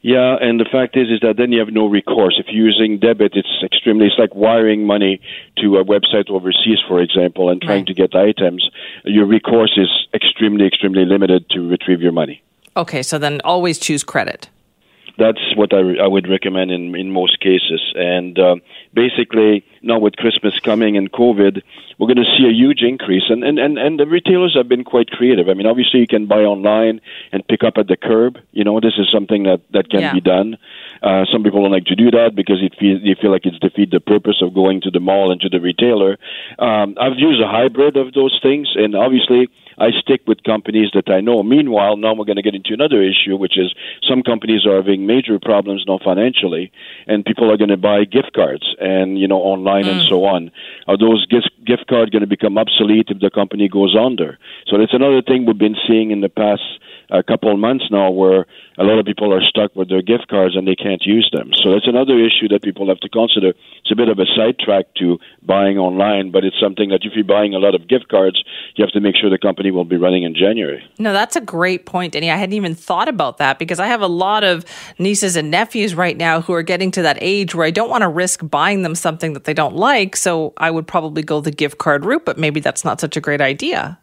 Yeah, 0.01 0.37
and 0.41 0.61
the 0.61 0.65
fact 0.65 0.97
is, 0.97 1.09
is 1.11 1.21
that 1.23 1.37
then 1.37 1.51
you 1.51 1.59
have 1.59 1.71
no 1.71 1.87
recourse. 1.87 2.37
If 2.39 2.47
you're 2.49 2.67
using 2.67 2.99
debit, 2.99 3.33
it's 3.35 3.63
extremely. 3.65 4.07
It's 4.07 4.19
like 4.19 4.35
wiring 4.35 4.87
money 4.87 5.21
to 5.59 5.77
a 5.77 5.85
website 5.85 6.31
overseas, 6.31 6.79
for 6.87 7.03
example, 7.03 7.51
and 7.51 7.61
trying 7.61 7.81
right. 7.81 7.87
to 7.89 7.95
get 7.95 8.15
items. 8.15 8.71
Your 9.05 9.27
recourse 9.27 9.77
is 9.77 9.91
extremely, 10.15 10.67
extremely 10.67 11.05
limited 11.05 11.51
to 11.51 11.69
retrieve 11.69 12.01
your 12.01 12.13
money. 12.13 12.43
Okay, 12.77 13.03
so 13.03 13.19
then 13.19 13.41
always 13.43 13.79
choose 13.79 14.05
credit 14.05 14.49
that's 15.19 15.41
what 15.57 15.75
I, 15.75 15.81
I 16.03 16.07
would 16.07 16.29
recommend 16.29 16.71
in 16.71 16.95
in 16.95 17.11
most 17.11 17.41
cases. 17.41 17.83
And 17.95 18.39
uh, 18.39 18.57
basically, 18.95 19.65
now 19.83 19.99
with 19.99 20.17
Christmas 20.17 20.59
coming 20.61 20.97
and 20.97 21.11
COVID, 21.11 21.63
we're 21.99 22.07
going 22.07 22.17
to 22.17 22.37
see 22.37 22.47
a 22.47 22.53
huge 22.53 22.83
increase. 22.83 23.25
And, 23.29 23.45
and 23.45 23.59
and 23.59 23.79
and 23.79 23.99
the 23.99 24.07
retailers 24.07 24.55
have 24.57 24.69
been 24.69 24.85
quite 24.85 25.11
creative. 25.11 25.49
I 25.49 25.55
mean, 25.55 25.67
obviously, 25.67 26.01
you 26.01 26.07
can 26.07 26.27
buy 26.27 26.43
online 26.43 27.01
and 27.33 27.47
pick 27.47 27.65
up 27.65 27.75
at 27.77 27.89
the 27.89 27.97
curb. 27.97 28.39
You 28.53 28.65
know, 28.65 28.81
this 28.81 28.95
is 28.99 29.09
something 29.13 29.45
that 29.45 29.61
that 29.73 29.91
can 29.91 30.01
yeah. 30.01 30.13
be 30.13 30.21
done. 30.21 30.59
Uh, 31.03 31.25
some 31.33 31.43
people 31.43 31.63
don't 31.63 31.73
like 31.73 31.87
to 31.87 31.97
do 31.97 32.11
that 32.11 32.35
because 32.35 32.59
it 32.63 32.75
feel, 32.79 32.99
they 32.99 33.15
feel 33.21 33.31
like 33.31 33.47
it's 33.47 33.59
defeat 33.59 33.91
the 33.91 34.01
purpose 34.01 34.43
of 34.43 34.55
going 34.55 34.81
to 34.83 34.91
the 34.91 35.01
mall 35.01 35.31
and 35.31 35.41
to 35.41 35.49
the 35.49 35.61
retailer. 35.61 36.19
Um, 36.59 36.97
I've 37.01 37.19
used 37.19 37.41
a 37.41 37.47
hybrid 37.49 37.97
of 37.97 38.15
those 38.15 38.39
things, 38.43 38.69
and 38.75 38.95
obviously 38.95 39.49
I 39.79 39.91
stick 40.01 40.23
with 40.27 40.43
companies 40.43 40.91
that 40.95 41.09
I 41.09 41.21
know. 41.21 41.43
Meanwhile, 41.43 41.97
now 41.97 42.15
we're 42.15 42.25
going 42.25 42.37
to 42.37 42.43
get 42.43 42.55
into 42.55 42.75
another 42.75 43.01
issue, 43.03 43.37
which 43.37 43.57
is 43.57 43.73
some 44.09 44.23
companies 44.23 44.67
are 44.67 44.77
having 44.77 45.07
major 45.07 45.39
problems 45.39 45.85
now 45.87 45.99
financially, 46.05 46.73
and 47.07 47.25
people 47.25 47.51
are 47.51 47.57
going 47.57 47.71
to 47.71 47.77
buy 47.77 48.05
gift 48.05 48.33
cards 48.35 48.75
and 48.81 49.19
you 49.19 49.29
know 49.29 49.39
online 49.39 49.68
mm. 49.85 49.91
and 49.93 50.09
so 50.09 50.25
on. 50.25 50.51
Are 50.87 50.99
those 50.99 51.27
gift 51.27 51.51
gift 51.65 51.87
cards 51.89 52.11
going 52.11 52.23
to 52.23 52.29
become 52.29 52.59
obsolete 52.59 53.09
if 53.09 53.21
the 53.21 53.31
company 53.31 53.69
goes 53.69 53.97
under? 53.99 54.39
So 54.67 54.79
that's 54.79 54.95
another 54.95 55.23
thing 55.23 55.47
we've 55.47 55.59
been 55.59 55.77
seeing 55.87 56.11
in 56.11 56.21
the 56.21 56.29
past 56.29 56.63
a 57.11 57.23
couple 57.23 57.53
of 57.53 57.59
months 57.59 57.87
now 57.91 58.11
where 58.11 58.47
a 58.79 58.85
lot 58.85 58.99
of 58.99 59.07
people 59.07 59.33
are 59.33 59.43
stuck 59.43 59.75
with 59.75 59.89
their 59.89 60.03
gift 60.03 60.29
cards 60.29 60.57
and 60.57 60.67
they 60.67 60.77
can't 60.77 61.03
use 61.05 61.29
them. 61.33 61.51
So 61.63 61.73
that's 61.73 61.89
another 61.89 62.19
issue 62.19 62.49
that 62.51 62.63
people 62.63 62.89
have 62.89 63.01
to 63.01 63.09
consider. 63.09 63.49
It's 63.49 63.91
a 63.91 63.97
bit 63.97 64.09
of 64.09 64.19
a 64.19 64.27
sidetrack 64.37 64.95
to 64.99 65.19
buying 65.43 65.79
online, 65.79 66.31
but 66.31 66.45
it's 66.45 66.59
something 66.61 66.91
that 66.91 67.01
if 67.03 67.13
you're 67.15 67.25
buying 67.25 67.55
a 67.55 67.59
lot 67.59 67.75
of 67.75 67.89
gift 67.89 68.09
cards, 68.09 68.43
you 68.77 68.85
have 68.85 68.93
to 68.93 69.01
make 69.01 69.17
sure 69.17 69.31
the 69.31 69.39
company 69.39 69.71
will 69.71 69.85
be 69.85 69.97
running 69.97 70.23
in 70.23 70.35
January. 70.35 70.85
No, 70.99 71.13
that's 71.13 71.37
a 71.37 71.41
great 71.41 71.87
point, 71.87 72.13
Denny. 72.13 72.31
I 72.31 72.37
hadn't 72.37 72.55
even 72.55 72.75
thought 72.75 73.09
about 73.09 73.39
that 73.39 73.59
because 73.59 73.81
I 73.81 73.87
have 73.87 74.03
a 74.03 74.07
lot 74.07 74.45
of 74.45 74.65
nieces 74.99 75.37
and 75.37 75.51
nephews 75.51 75.95
right 75.95 76.17
now 76.17 76.41
who 76.41 76.53
are 76.53 76.63
getting 76.63 76.91
to 76.93 77.03
that 77.03 77.19
age 77.21 77.55
where 77.55 77.67
I 77.67 77.71
don't 77.71 77.91
want 77.91 78.03
to 78.03 78.09
risk 78.09 78.41
buying 78.49 78.83
them 78.83 78.95
something 78.95 79.33
that 79.33 79.45
they 79.45 79.55
don't 79.55 79.77
like. 79.77 80.15
So 80.15 80.53
I 80.57 80.71
would 80.71 80.87
probably 80.87 81.23
go 81.23 81.41
the 81.41 81.51
gift 81.51 81.79
card 81.79 82.05
route, 82.05 82.25
but 82.25 82.39
maybe 82.39 82.61
that's 82.61 82.85
not 82.85 83.01
such 83.01 83.17
a 83.17 83.21
great 83.21 83.41
idea 83.41 83.99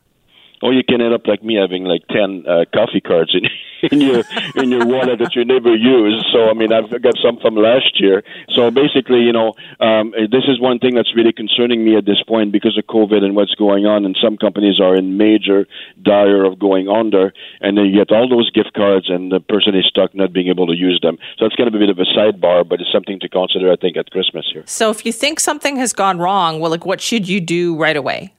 or 0.66 0.74
you 0.74 0.84
can 0.84 1.00
end 1.00 1.14
up 1.14 1.28
like 1.28 1.44
me 1.44 1.54
having 1.62 1.84
like 1.84 2.02
ten 2.10 2.44
uh, 2.50 2.66
coffee 2.74 3.00
cards 3.00 3.38
in 3.38 3.46
in 3.92 4.02
your 4.02 4.24
in 4.56 4.72
your 4.72 4.84
wallet 4.84 5.20
that 5.20 5.36
you 5.36 5.46
never 5.46 5.76
use. 5.76 6.26
So 6.34 6.50
I 6.50 6.54
mean, 6.54 6.74
I've 6.74 6.90
got 6.90 7.14
some 7.24 7.38
from 7.38 7.56
last 7.56 8.02
year. 8.02 8.24
So 8.56 8.72
basically, 8.72 9.22
you 9.22 9.32
know, 9.32 9.54
um, 9.80 10.12
this 10.18 10.46
is 10.48 10.60
one 10.60 10.80
thing 10.80 10.96
that's 10.96 11.16
really 11.16 11.34
concerning 11.34 11.86
me 11.86 11.96
at 11.96 12.06
this 12.06 12.22
point 12.28 12.52
because 12.52 12.76
of 12.80 12.86
COVID 12.86 13.24
and 13.24 13.36
what's 13.36 13.54
going 13.54 13.86
on. 13.86 14.06
And 14.06 14.18
some 14.22 14.38
companies 14.38 14.80
are 14.82 14.96
in 14.96 15.18
major 15.18 15.68
dire 16.02 16.44
of 16.44 16.58
going 16.58 16.90
under, 16.90 17.32
and 17.62 17.78
then 17.78 17.86
you 17.86 18.04
get 18.04 18.12
all 18.12 18.28
those 18.28 18.50
gift 18.50 18.74
cards, 18.74 19.08
and 19.08 19.32
the 19.32 19.40
person 19.40 19.76
is 19.76 19.86
stuck 19.86 20.16
not 20.16 20.34
being 20.34 20.48
able 20.48 20.66
to 20.66 20.74
use 20.74 21.00
them. 21.04 21.20
So 21.38 21.46
it's 21.46 21.56
kind 21.56 21.68
of 21.68 21.76
a 21.76 21.80
bit 21.80 21.92
of 21.92 22.00
a 22.00 22.06
sidebar, 22.18 22.68
but 22.68 22.82
it's 22.82 22.92
something 22.92 23.20
to 23.20 23.30
consider, 23.30 23.72
I 23.72 23.76
think, 23.76 23.98
at 23.98 24.10
Christmas 24.10 24.50
here. 24.52 24.64
So 24.66 24.90
if 24.90 25.06
you 25.06 25.12
think 25.12 25.40
something 25.40 25.76
has 25.78 25.94
gone 25.94 26.18
wrong, 26.18 26.60
well, 26.60 26.72
like 26.72 26.88
what 26.88 27.02
should 27.02 27.30
you 27.30 27.40
do 27.40 27.78
right 27.78 27.98
away? 27.98 28.35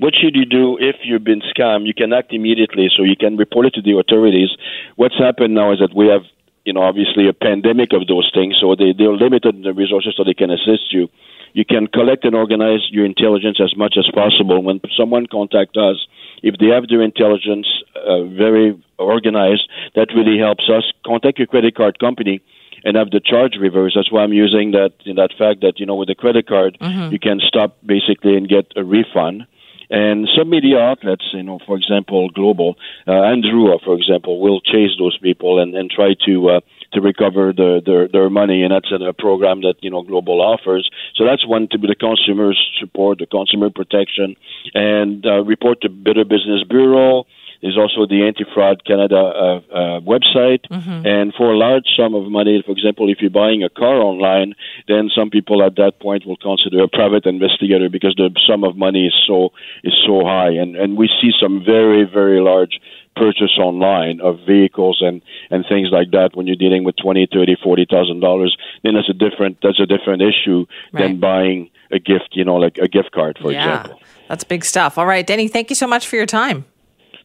What 0.00 0.14
should 0.16 0.34
you 0.34 0.46
do 0.46 0.78
if 0.80 0.96
you've 1.04 1.24
been 1.24 1.42
scammed? 1.52 1.86
You 1.86 1.92
can 1.92 2.14
act 2.14 2.32
immediately, 2.32 2.88
so 2.96 3.02
you 3.02 3.16
can 3.16 3.36
report 3.36 3.66
it 3.66 3.74
to 3.74 3.82
the 3.82 3.98
authorities. 3.98 4.48
What's 4.96 5.18
happened 5.18 5.54
now 5.54 5.72
is 5.72 5.78
that 5.80 5.94
we 5.94 6.08
have, 6.08 6.22
you 6.64 6.72
know, 6.72 6.80
obviously 6.80 7.28
a 7.28 7.34
pandemic 7.34 7.92
of 7.92 8.06
those 8.08 8.30
things, 8.32 8.56
so 8.58 8.74
they 8.74 8.94
they're 8.96 9.12
limited 9.12 9.54
in 9.56 9.62
the 9.62 9.74
resources 9.74 10.14
so 10.16 10.24
they 10.24 10.32
can 10.32 10.50
assist 10.50 10.88
you. 10.90 11.08
You 11.52 11.66
can 11.66 11.86
collect 11.86 12.24
and 12.24 12.34
organize 12.34 12.88
your 12.90 13.04
intelligence 13.04 13.58
as 13.60 13.76
much 13.76 13.96
as 13.98 14.08
possible. 14.14 14.62
When 14.62 14.80
someone 14.96 15.26
contacts 15.26 15.76
us, 15.76 16.06
if 16.42 16.56
they 16.56 16.68
have 16.68 16.88
their 16.88 17.02
intelligence 17.02 17.68
uh, 17.94 18.24
very 18.24 18.80
organized, 18.96 19.68
that 19.96 20.08
really 20.16 20.38
helps 20.38 20.64
us. 20.70 20.84
Contact 21.04 21.36
your 21.38 21.46
credit 21.46 21.74
card 21.74 21.98
company 21.98 22.40
and 22.84 22.96
have 22.96 23.10
the 23.10 23.20
charge 23.20 23.56
reversed. 23.60 23.96
That's 23.96 24.10
why 24.10 24.22
I'm 24.22 24.32
using 24.32 24.70
that 24.70 24.92
in 25.04 25.16
that 25.16 25.32
fact 25.36 25.60
that 25.60 25.78
you 25.78 25.84
know 25.84 25.96
with 25.96 26.08
a 26.08 26.14
credit 26.14 26.46
card 26.46 26.78
mm-hmm. 26.80 27.12
you 27.12 27.18
can 27.18 27.38
stop 27.40 27.76
basically 27.84 28.36
and 28.36 28.48
get 28.48 28.72
a 28.76 28.82
refund. 28.84 29.46
And 29.90 30.28
some 30.38 30.50
media 30.50 30.78
outlets, 30.78 31.24
you 31.32 31.42
know, 31.42 31.58
for 31.66 31.76
example, 31.76 32.30
Global, 32.30 32.76
uh, 33.08 33.22
Andrew, 33.22 33.76
for 33.84 33.96
example, 33.96 34.40
will 34.40 34.60
chase 34.60 34.90
those 34.98 35.18
people 35.18 35.60
and, 35.60 35.74
and 35.74 35.90
try 35.90 36.14
to 36.26 36.48
uh, 36.48 36.60
to 36.92 37.00
recover 37.00 37.52
the, 37.52 37.80
their 37.84 38.08
their 38.08 38.30
money, 38.30 38.62
and 38.62 38.72
that's 38.72 38.90
a, 38.90 39.02
a 39.04 39.12
program 39.12 39.62
that 39.62 39.74
you 39.80 39.90
know 39.90 40.02
Global 40.02 40.40
offers. 40.40 40.88
So 41.14 41.24
that's 41.24 41.46
one 41.46 41.68
to 41.72 41.78
be 41.78 41.88
the 41.88 41.94
consumer 41.94 42.52
support, 42.78 43.18
the 43.18 43.26
consumer 43.26 43.70
protection, 43.70 44.36
and 44.74 45.24
uh, 45.26 45.42
report 45.44 45.80
to 45.82 45.88
Better 45.88 46.24
Business 46.24 46.62
Bureau. 46.68 47.26
There's 47.62 47.76
also 47.76 48.06
the 48.06 48.24
Anti 48.26 48.44
Fraud 48.54 48.84
Canada 48.84 49.16
uh, 49.16 49.56
uh, 49.72 50.00
website. 50.00 50.64
Mm-hmm. 50.70 51.06
And 51.06 51.34
for 51.36 51.52
a 51.52 51.56
large 51.56 51.84
sum 51.96 52.14
of 52.14 52.30
money, 52.30 52.62
for 52.64 52.72
example, 52.72 53.10
if 53.10 53.18
you're 53.20 53.30
buying 53.30 53.62
a 53.62 53.68
car 53.68 53.96
online, 54.00 54.54
then 54.88 55.10
some 55.14 55.30
people 55.30 55.62
at 55.62 55.76
that 55.76 56.00
point 56.00 56.26
will 56.26 56.38
consider 56.38 56.82
a 56.82 56.88
private 56.88 57.26
investigator 57.26 57.88
because 57.88 58.14
the 58.16 58.30
sum 58.46 58.64
of 58.64 58.76
money 58.76 59.06
is 59.06 59.14
so 59.26 59.50
is 59.84 59.94
so 60.06 60.24
high. 60.24 60.50
And 60.50 60.76
and 60.76 60.96
we 60.96 61.08
see 61.20 61.32
some 61.40 61.62
very 61.64 62.04
very 62.04 62.40
large 62.40 62.80
purchase 63.16 63.58
online 63.58 64.20
of 64.20 64.38
vehicles 64.46 65.02
and 65.02 65.20
and 65.50 65.64
things 65.68 65.88
like 65.92 66.10
that 66.12 66.30
when 66.34 66.46
you're 66.46 66.56
dealing 66.56 66.84
with 66.84 66.96
twenty, 66.96 67.28
thirty, 67.30 67.56
forty 67.62 67.86
thousand 67.88 68.20
dollars, 68.20 68.56
then 68.82 68.94
that's 68.94 69.10
a 69.10 69.12
different 69.12 69.58
that's 69.62 69.80
a 69.80 69.86
different 69.86 70.22
issue 70.22 70.64
right. 70.92 71.02
than 71.02 71.20
buying 71.20 71.70
a 71.92 71.98
gift, 71.98 72.30
you 72.32 72.44
know, 72.44 72.56
like 72.56 72.78
a 72.78 72.88
gift 72.88 73.10
card, 73.12 73.38
for 73.40 73.52
yeah, 73.52 73.80
example. 73.80 74.00
That's 74.28 74.44
big 74.44 74.64
stuff. 74.64 74.96
All 74.96 75.06
right, 75.06 75.26
Denny, 75.26 75.48
thank 75.48 75.70
you 75.70 75.76
so 75.76 75.86
much 75.86 76.06
for 76.06 76.16
your 76.16 76.26
time. 76.26 76.64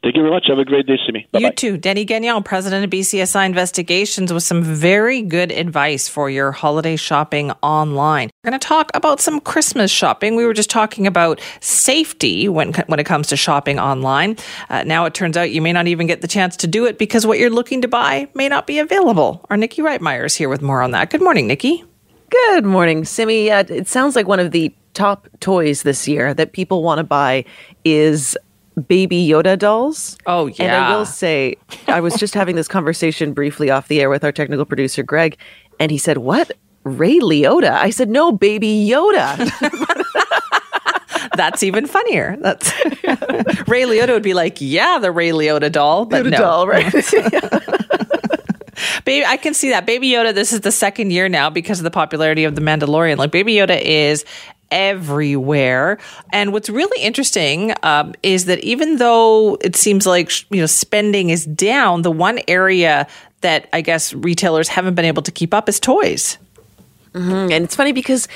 Thank 0.03 0.15
you 0.15 0.21
very 0.21 0.31
much. 0.31 0.45
Have 0.47 0.59
a 0.59 0.65
great 0.65 0.85
day, 0.85 0.97
Simi. 1.05 1.27
You 1.33 1.51
too. 1.51 1.77
Denny 1.77 2.05
Gagnon, 2.05 2.43
president 2.43 2.83
of 2.83 2.89
BCSI 2.89 3.45
Investigations, 3.45 4.31
with 4.31 4.43
some 4.43 4.61
very 4.61 5.21
good 5.21 5.51
advice 5.51 6.07
for 6.07 6.29
your 6.29 6.51
holiday 6.51 6.95
shopping 6.95 7.51
online. 7.63 8.29
We're 8.43 8.51
going 8.51 8.59
to 8.59 8.67
talk 8.67 8.91
about 8.93 9.19
some 9.19 9.39
Christmas 9.39 9.91
shopping. 9.91 10.35
We 10.35 10.45
were 10.45 10.53
just 10.53 10.69
talking 10.69 11.07
about 11.07 11.41
safety 11.59 12.47
when, 12.47 12.73
when 12.87 12.99
it 12.99 13.05
comes 13.05 13.27
to 13.27 13.37
shopping 13.37 13.79
online. 13.79 14.37
Uh, 14.69 14.83
now 14.83 15.05
it 15.05 15.13
turns 15.13 15.37
out 15.37 15.51
you 15.51 15.61
may 15.61 15.73
not 15.73 15.87
even 15.87 16.07
get 16.07 16.21
the 16.21 16.27
chance 16.27 16.55
to 16.57 16.67
do 16.67 16.85
it 16.85 16.97
because 16.97 17.25
what 17.25 17.39
you're 17.39 17.49
looking 17.49 17.81
to 17.81 17.87
buy 17.87 18.27
may 18.35 18.47
not 18.47 18.67
be 18.67 18.79
available. 18.79 19.45
Our 19.49 19.57
Nikki 19.57 19.81
Reitmeyer 19.81 20.25
is 20.25 20.35
here 20.35 20.49
with 20.49 20.61
more 20.61 20.81
on 20.81 20.91
that. 20.91 21.09
Good 21.09 21.21
morning, 21.21 21.47
Nikki. 21.47 21.83
Good 22.29 22.65
morning, 22.65 23.05
Simi. 23.05 23.49
Uh, 23.49 23.63
it 23.67 23.87
sounds 23.87 24.15
like 24.15 24.27
one 24.27 24.39
of 24.39 24.51
the 24.51 24.73
top 24.93 25.27
toys 25.39 25.83
this 25.83 26.07
year 26.07 26.33
that 26.33 26.53
people 26.53 26.81
want 26.81 26.99
to 26.99 27.03
buy 27.03 27.45
is 27.83 28.37
baby 28.87 29.27
Yoda 29.27 29.57
dolls. 29.57 30.17
Oh, 30.25 30.47
yeah. 30.47 30.63
And 30.63 30.75
I 30.75 30.95
will 30.95 31.05
say, 31.05 31.55
I 31.87 32.01
was 32.01 32.15
just 32.15 32.33
having 32.33 32.55
this 32.55 32.67
conversation 32.67 33.33
briefly 33.33 33.69
off 33.69 33.87
the 33.87 34.01
air 34.01 34.09
with 34.09 34.23
our 34.23 34.31
technical 34.31 34.65
producer, 34.65 35.03
Greg, 35.03 35.37
and 35.79 35.91
he 35.91 35.97
said, 35.97 36.19
What? 36.19 36.51
Ray 36.83 37.19
Liotta? 37.19 37.71
I 37.71 37.89
said, 37.89 38.09
No, 38.09 38.31
baby 38.31 38.87
Yoda. 38.87 39.35
That's 41.35 41.63
even 41.63 41.87
funnier. 41.87 42.37
That's 42.39 42.71
Ray 43.67 43.83
Liotta 43.83 44.09
would 44.09 44.23
be 44.23 44.33
like, 44.33 44.61
Yeah, 44.61 44.99
the 44.99 45.11
Ray 45.11 45.29
Liotta 45.29 45.71
doll. 45.71 46.05
But 46.05 46.25
Yoda 46.25 46.31
no. 46.31 46.37
doll, 46.37 46.67
right? 46.67 46.93
Baby, 49.05 49.25
I 49.25 49.37
can 49.37 49.53
see 49.53 49.69
that. 49.69 49.85
Baby 49.85 50.09
Yoda, 50.09 50.33
this 50.33 50.51
is 50.51 50.61
the 50.61 50.71
second 50.71 51.11
year 51.11 51.29
now 51.29 51.49
because 51.49 51.79
of 51.79 51.83
the 51.83 51.91
popularity 51.91 52.43
of 52.43 52.55
The 52.55 52.61
Mandalorian. 52.61 53.17
Like, 53.17 53.31
Baby 53.31 53.53
Yoda 53.53 53.79
is 53.81 54.25
everywhere. 54.71 55.97
And 56.31 56.53
what's 56.53 56.69
really 56.69 57.03
interesting 57.03 57.73
um, 57.83 58.13
is 58.23 58.45
that 58.45 58.59
even 58.63 58.97
though 58.97 59.57
it 59.61 59.75
seems 59.75 60.05
like 60.05 60.31
you 60.51 60.59
know 60.61 60.65
spending 60.65 61.29
is 61.29 61.45
down, 61.45 62.01
the 62.01 62.11
one 62.11 62.39
area 62.47 63.07
that 63.41 63.69
I 63.73 63.81
guess 63.81 64.13
retailers 64.13 64.67
haven't 64.67 64.95
been 64.95 65.05
able 65.05 65.23
to 65.23 65.31
keep 65.31 65.53
up 65.53 65.69
is 65.69 65.79
toys. 65.79 66.37
Mm-hmm. 67.13 67.51
And 67.51 67.63
it's 67.63 67.75
funny 67.75 67.93
because 67.93 68.27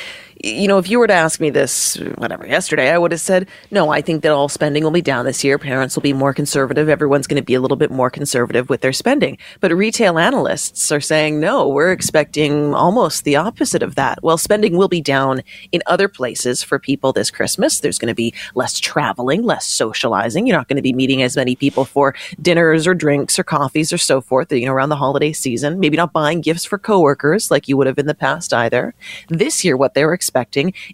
you 0.42 0.68
know, 0.68 0.78
if 0.78 0.90
you 0.90 1.00
were 1.00 1.08
to 1.08 1.14
ask 1.14 1.40
me 1.40 1.50
this, 1.50 1.96
whatever, 2.16 2.48
yesterday, 2.48 2.92
I 2.92 2.98
would 2.98 3.12
have 3.12 3.20
said, 3.20 3.48
no, 3.72 3.90
I 3.90 4.02
think 4.02 4.24
that 4.24 4.32
all 4.32 4.48
spending 4.48 4.84
will 4.84 4.92
be 4.92 5.02
down 5.02 5.26
this 5.26 5.44
year. 5.44 5.58
Parents 5.58 5.96
will 5.96 6.02
be 6.02 6.14
more 6.14 6.34
conservative. 6.34 6.88
Everyone's 6.88 7.28
going 7.28 7.42
to 7.42 7.46
be 7.46 7.56
a 7.56 7.62
little 7.62 7.76
bit 7.76 7.92
more 7.92 8.10
conservative 8.10 8.70
with 8.70 8.82
their 8.82 8.94
spending. 8.94 9.38
But 9.60 9.76
retail 9.76 10.18
analysts 10.18 10.92
are 10.92 11.02
saying, 11.02 11.40
no, 11.40 11.68
we're 11.68 11.92
expecting 11.92 12.74
almost 12.74 13.26
the 13.26 13.36
opposite 13.36 13.84
of 13.84 13.96
that. 13.96 14.24
Well, 14.24 14.38
spending 14.38 14.78
will 14.78 14.88
be 14.88 15.02
down 15.02 15.42
in 15.72 15.82
other 15.88 16.08
places 16.08 16.64
for 16.64 16.80
people 16.80 17.12
this 17.12 17.32
Christmas. 17.32 17.82
There's 17.82 18.00
going 18.00 18.08
to 18.08 18.16
be 18.16 18.34
less 18.56 18.80
traveling, 18.80 19.44
less 19.44 19.68
socializing. 19.68 20.48
You're 20.48 20.58
not 20.58 20.70
going 20.70 20.78
to 20.78 20.82
be 20.82 20.94
meeting 20.94 21.22
as 21.22 21.36
many 21.36 21.56
people 21.56 21.84
for 21.84 22.16
dinners 22.42 22.88
or 22.88 22.94
drinks 22.94 23.38
or 23.38 23.44
coffees 23.44 23.92
or 23.92 23.98
so 23.98 24.22
forth, 24.22 24.52
you 24.54 24.66
know, 24.66 24.74
around 24.74 24.90
the 24.90 24.96
holiday 24.96 25.34
season. 25.34 25.80
Maybe 25.80 25.98
not 25.98 26.14
buying 26.14 26.40
gifts 26.40 26.64
for 26.64 26.78
coworkers 26.78 27.52
like 27.52 27.68
you 27.68 27.76
would 27.76 27.88
have 27.88 28.00
in 28.00 28.08
the 28.08 28.16
past 28.16 28.54
either. 28.54 28.94
This 29.28 29.66
year, 29.66 29.76
what 29.76 29.94
they're 29.94 30.14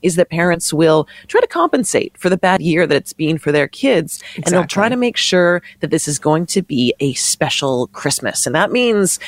is 0.02 0.16
that 0.16 0.30
parents 0.30 0.74
will 0.74 1.08
try 1.28 1.42
to 1.42 1.48
compensate 1.48 2.18
for 2.18 2.30
the 2.30 2.38
bad 2.38 2.62
year 2.62 2.88
that 2.88 2.96
it's 2.96 3.14
been 3.14 3.38
for 3.38 3.52
their 3.52 3.68
kids. 3.68 4.20
Exactly. 4.20 4.44
And 4.46 4.54
they'll 4.54 4.68
try 4.68 4.90
to 4.90 4.96
make 4.96 5.18
sure 5.18 5.62
that 5.80 5.92
this 5.92 6.08
is 6.08 6.20
going 6.20 6.46
to 6.48 6.62
be 6.62 6.94
a 7.00 7.14
special 7.14 7.88
Christmas. 7.88 8.46
And 8.46 8.56
that 8.56 8.72
means 8.72 9.20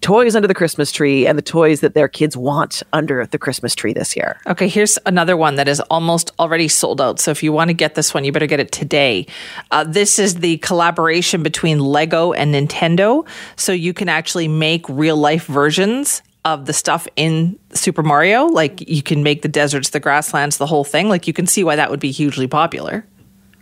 toys 0.00 0.34
under 0.34 0.48
the 0.48 0.54
Christmas 0.54 0.92
tree 0.92 1.26
and 1.26 1.36
the 1.36 1.42
toys 1.42 1.80
that 1.80 1.94
their 1.94 2.08
kids 2.08 2.36
want 2.36 2.82
under 2.92 3.26
the 3.26 3.38
Christmas 3.38 3.74
tree 3.74 3.92
this 3.92 4.16
year. 4.16 4.40
Okay, 4.46 4.68
here's 4.68 4.98
another 5.06 5.36
one 5.36 5.56
that 5.56 5.68
is 5.68 5.80
almost 5.90 6.30
already 6.38 6.68
sold 6.68 7.00
out. 7.00 7.20
So 7.20 7.30
if 7.30 7.42
you 7.42 7.52
want 7.52 7.68
to 7.68 7.74
get 7.74 7.94
this 7.94 8.14
one, 8.14 8.24
you 8.24 8.32
better 8.32 8.46
get 8.46 8.60
it 8.60 8.72
today. 8.72 9.26
Uh, 9.70 9.84
this 9.84 10.18
is 10.18 10.36
the 10.36 10.58
collaboration 10.58 11.42
between 11.42 11.80
Lego 11.80 12.32
and 12.32 12.54
Nintendo. 12.54 13.26
So 13.56 13.72
you 13.72 13.92
can 13.92 14.08
actually 14.08 14.48
make 14.48 14.88
real 14.88 15.16
life 15.16 15.46
versions 15.46 16.22
of 16.44 16.66
the 16.66 16.72
stuff 16.72 17.06
in 17.16 17.58
Super 17.72 18.02
Mario. 18.02 18.46
Like 18.46 18.88
you 18.88 19.02
can 19.02 19.22
make 19.22 19.42
the 19.42 19.48
deserts, 19.48 19.90
the 19.90 20.00
grasslands, 20.00 20.56
the 20.56 20.66
whole 20.66 20.84
thing. 20.84 21.08
Like 21.08 21.26
you 21.26 21.32
can 21.32 21.46
see 21.46 21.64
why 21.64 21.76
that 21.76 21.90
would 21.90 22.00
be 22.00 22.10
hugely 22.10 22.46
popular. 22.46 23.06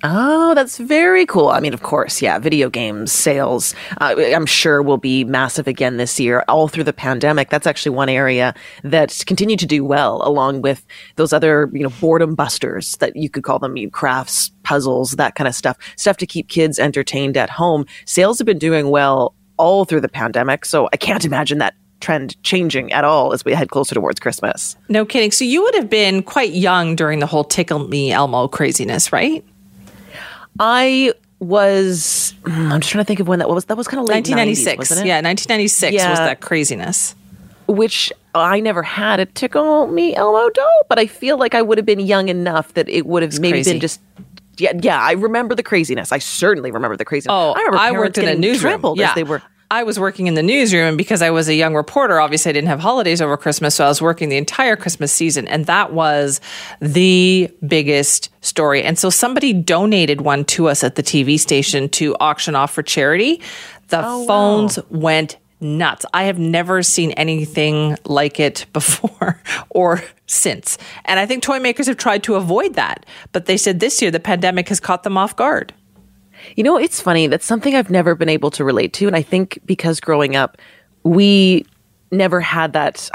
Oh, 0.05 0.55
that's 0.55 0.79
very 0.79 1.27
cool. 1.27 1.49
I 1.49 1.59
mean, 1.59 1.75
of 1.75 1.83
course, 1.83 2.23
yeah, 2.23 2.39
video 2.39 2.71
games 2.71 3.11
sales, 3.11 3.75
uh, 4.01 4.15
I'm 4.17 4.47
sure 4.47 4.81
will 4.81 4.97
be 4.97 5.25
massive 5.25 5.67
again 5.67 5.97
this 5.97 6.21
year, 6.21 6.45
all 6.47 6.69
through 6.69 6.85
the 6.85 6.93
pandemic. 6.93 7.51
That's 7.51 7.67
actually 7.67 7.97
one 7.97 8.09
area 8.09 8.55
that 8.85 9.25
continued 9.27 9.59
to 9.59 9.67
do 9.67 9.85
well, 9.85 10.23
along 10.25 10.63
with 10.63 10.87
those 11.17 11.33
other, 11.33 11.69
you 11.73 11.83
know, 11.83 11.89
boredom 12.01 12.37
busters 12.37 12.97
that 12.99 13.17
you 13.17 13.29
could 13.29 13.43
call 13.43 13.59
them, 13.59 13.77
you 13.77 13.87
know, 13.87 13.91
crafts, 13.91 14.53
puzzles, 14.63 15.13
that 15.13 15.35
kind 15.35 15.49
of 15.49 15.55
stuff, 15.57 15.77
stuff 15.97 16.17
to 16.19 16.27
keep 16.27 16.49
kids 16.49 16.79
entertained 16.79 17.37
at 17.37 17.51
home. 17.51 17.85
Sales 18.05 18.39
have 18.39 18.47
been 18.47 18.59
doing 18.59 18.91
well 18.91 19.35
all 19.57 19.85
through 19.85 20.01
the 20.01 20.09
pandemic. 20.09 20.65
So 20.65 20.89
I 20.93 20.97
can't 20.97 21.25
imagine 21.25 21.59
that 21.59 21.75
trend 22.01 22.41
changing 22.43 22.93
at 22.93 23.05
all 23.05 23.33
as 23.33 23.45
we 23.45 23.53
head 23.53 23.71
closer 23.71 23.95
towards 23.95 24.21
Christmas. 24.21 24.77
No 24.89 25.05
kidding. 25.05 25.31
So 25.31 25.45
you 25.45 25.63
would 25.63 25.75
have 25.75 25.91
been 25.91 26.23
quite 26.23 26.53
young 26.53 26.97
during 26.97 27.19
the 27.19 27.27
whole 27.27 27.45
Tickle 27.45 27.81
Me 27.81 28.13
Elmo 28.13 28.49
craziness, 28.49 29.13
right? 29.13 29.45
I 30.61 31.13
was 31.41 32.35
hmm, 32.45 32.73
I'm 32.73 32.81
just 32.81 32.91
trying 32.91 33.05
to 33.05 33.07
think 33.07 33.21
of 33.21 33.29
when 33.29 33.39
that 33.39 33.49
was 33.49 33.67
that 33.67 33.77
was 33.77 33.87
kind 33.87 34.01
of 34.01 34.09
late 34.09 34.29
1996 34.29 34.91
yeah 35.07 35.21
1996 35.21 35.95
yeah. 35.95 36.11
was 36.11 36.19
that 36.19 36.41
craziness 36.41 37.15
which 37.69 38.13
I 38.35 38.59
never 38.59 38.83
had 38.83 39.21
a 39.21 39.27
tickle 39.27 39.87
me 39.87 40.17
Elmo 40.17 40.51
doll 40.51 40.83
but 40.89 40.99
I 40.99 41.07
feel 41.07 41.39
like 41.39 41.55
I 41.55 41.63
would 41.63 41.79
have 41.79 41.87
been 41.87 42.01
young 42.01 42.29
enough 42.29 42.75
that 42.75 42.89
it 42.89 43.07
would 43.07 43.23
have 43.23 43.31
it's 43.31 43.39
maybe 43.39 43.59
crazy. 43.59 43.73
been 43.73 43.81
just 43.81 44.01
yeah 44.57 44.73
yeah 44.83 45.01
I 45.01 45.13
remember 45.13 45.55
the 45.55 45.63
craziness 45.63 46.11
I 46.11 46.19
certainly 46.19 46.73
remember 46.73 46.97
the 46.97 47.05
craziness 47.05 47.33
oh 47.33 47.53
I 47.53 47.59
remember 47.61 47.79
I 47.79 47.93
worked 47.93 48.19
in 48.19 48.27
a 48.27 48.35
newsroom 48.35 48.83
yeah. 48.97 49.15
they 49.15 49.23
were 49.23 49.41
I 49.71 49.83
was 49.83 50.01
working 50.01 50.27
in 50.29 50.35
the 50.35 50.43
newsroom, 50.43 50.87
and 50.89 50.99
because 50.99 51.21
I 51.21 51.31
was 51.31 51.49
a 51.49 51.55
young 51.55 51.75
reporter, 51.75 52.21
obviously 52.21 52.51
I 52.51 52.53
didn't 52.53 52.69
have 52.69 52.81
holidays 52.81 53.21
over 53.21 53.37
Christmas, 53.37 53.75
so 53.75 53.85
I 53.85 53.89
was 53.89 54.01
working 54.01 54.31
the 54.31 54.39
entire 54.39 54.77
Christmas 54.77 55.13
season, 55.13 55.47
and 55.47 55.67
that 55.67 55.93
was 55.93 56.41
the 56.81 57.51
biggest 57.67 58.31
story. 58.41 58.83
And 58.83 58.99
so 58.99 59.11
somebody 59.11 59.53
donated 59.53 60.23
one 60.23 60.47
to 60.47 60.69
us 60.69 60.83
at 60.83 60.95
the 60.95 61.03
TV 61.03 61.39
station 61.39 61.91
to 61.91 62.17
auction 62.19 62.55
off 62.55 62.73
for 62.73 62.83
charity. 62.83 63.43
The 63.89 64.03
oh, 64.03 64.27
phones 64.27 64.79
wow. 64.79 64.85
went 64.91 65.37
nuts. 65.61 66.07
I 66.15 66.25
have 66.25 66.39
never 66.39 66.83
seen 66.83 67.11
anything 67.13 67.97
like 68.05 68.41
it 68.41 68.65
before 68.73 69.43
or 69.69 70.03
since. 70.27 70.79
And 71.05 71.21
I 71.21 71.27
think 71.27 71.43
toy 71.43 71.59
makers 71.59 71.89
have 71.89 71.97
tried 71.97 72.23
to 72.25 72.37
avoid 72.37 72.75
that, 72.75 73.05
but 73.33 73.45
they 73.47 73.57
said 73.57 73.81
this 73.81 74.01
year 74.01 74.11
the 74.11 74.21
pandemic 74.21 74.69
has 74.69 74.81
caught 74.81 75.03
them 75.03 75.19
off 75.19 75.37
guard. 75.37 75.75
You 76.57 76.65
know, 76.65 76.77
it's 76.77 77.01
funny. 77.01 77.27
That's 77.27 77.47
something 77.47 77.75
I've 77.75 77.91
never 77.91 78.15
been 78.15 78.29
able 78.29 78.51
to 78.53 78.65
relate 78.65 78.93
to. 78.95 79.07
And 79.07 79.17
I 79.17 79.23
think 79.23 79.59
because 79.65 80.01
growing 80.01 80.37
up, 80.37 80.59
we 81.03 81.65
never 82.11 82.41
had 82.41 82.73
that 82.73 83.11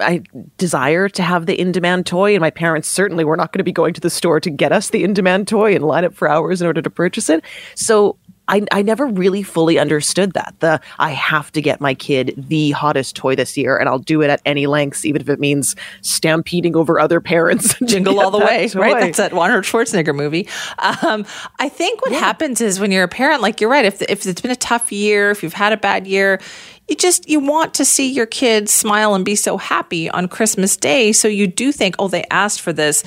I, 0.00 0.22
desire 0.56 1.08
to 1.10 1.22
have 1.22 1.46
the 1.46 1.60
in-demand 1.60 2.06
toy 2.06 2.32
and 2.32 2.40
my 2.40 2.50
parents 2.50 2.88
certainly 2.88 3.24
were 3.24 3.36
not 3.36 3.52
going 3.52 3.58
to 3.58 3.64
be 3.64 3.72
going 3.72 3.92
to 3.94 4.00
the 4.00 4.10
store 4.10 4.40
to 4.40 4.50
get 4.50 4.72
us 4.72 4.90
the 4.90 5.04
in-demand 5.04 5.46
toy 5.46 5.74
and 5.74 5.84
line 5.84 6.04
up 6.04 6.14
for 6.14 6.28
hours 6.28 6.62
in 6.62 6.66
order 6.66 6.80
to 6.80 6.90
purchase 6.90 7.28
it 7.28 7.44
so 7.74 8.16
I, 8.50 8.62
I 8.72 8.82
never 8.82 9.06
really 9.06 9.44
fully 9.44 9.78
understood 9.78 10.32
that. 10.32 10.54
The 10.58 10.80
I 10.98 11.10
have 11.10 11.52
to 11.52 11.62
get 11.62 11.80
my 11.80 11.94
kid 11.94 12.34
the 12.36 12.72
hottest 12.72 13.14
toy 13.14 13.36
this 13.36 13.56
year, 13.56 13.76
and 13.76 13.88
I'll 13.88 14.00
do 14.00 14.22
it 14.22 14.30
at 14.30 14.42
any 14.44 14.66
lengths, 14.66 15.04
even 15.04 15.22
if 15.22 15.28
it 15.28 15.38
means 15.38 15.76
stampeding 16.02 16.74
over 16.74 16.98
other 16.98 17.20
parents. 17.20 17.76
Jingle 17.84 18.18
all 18.18 18.32
the 18.32 18.38
way, 18.38 18.68
toy. 18.68 18.80
right? 18.80 19.00
That's 19.00 19.18
that 19.18 19.32
Arnold 19.32 19.64
Schwarzenegger 19.64 20.14
movie. 20.14 20.48
Um, 20.78 21.24
I 21.60 21.68
think 21.68 22.02
what 22.02 22.10
yeah. 22.10 22.18
happens 22.18 22.60
is 22.60 22.80
when 22.80 22.90
you're 22.90 23.04
a 23.04 23.08
parent, 23.08 23.40
like 23.40 23.60
you're 23.60 23.70
right. 23.70 23.84
If 23.84 24.02
if 24.02 24.26
it's 24.26 24.40
been 24.40 24.50
a 24.50 24.56
tough 24.56 24.90
year, 24.90 25.30
if 25.30 25.44
you've 25.44 25.52
had 25.52 25.72
a 25.72 25.76
bad 25.76 26.08
year, 26.08 26.40
you 26.88 26.96
just 26.96 27.28
you 27.28 27.38
want 27.38 27.74
to 27.74 27.84
see 27.84 28.10
your 28.10 28.26
kids 28.26 28.72
smile 28.74 29.14
and 29.14 29.24
be 29.24 29.36
so 29.36 29.58
happy 29.58 30.10
on 30.10 30.26
Christmas 30.26 30.76
Day. 30.76 31.12
So 31.12 31.28
you 31.28 31.46
do 31.46 31.70
think, 31.70 31.94
oh, 32.00 32.08
they 32.08 32.24
asked 32.30 32.60
for 32.60 32.72
this. 32.72 33.04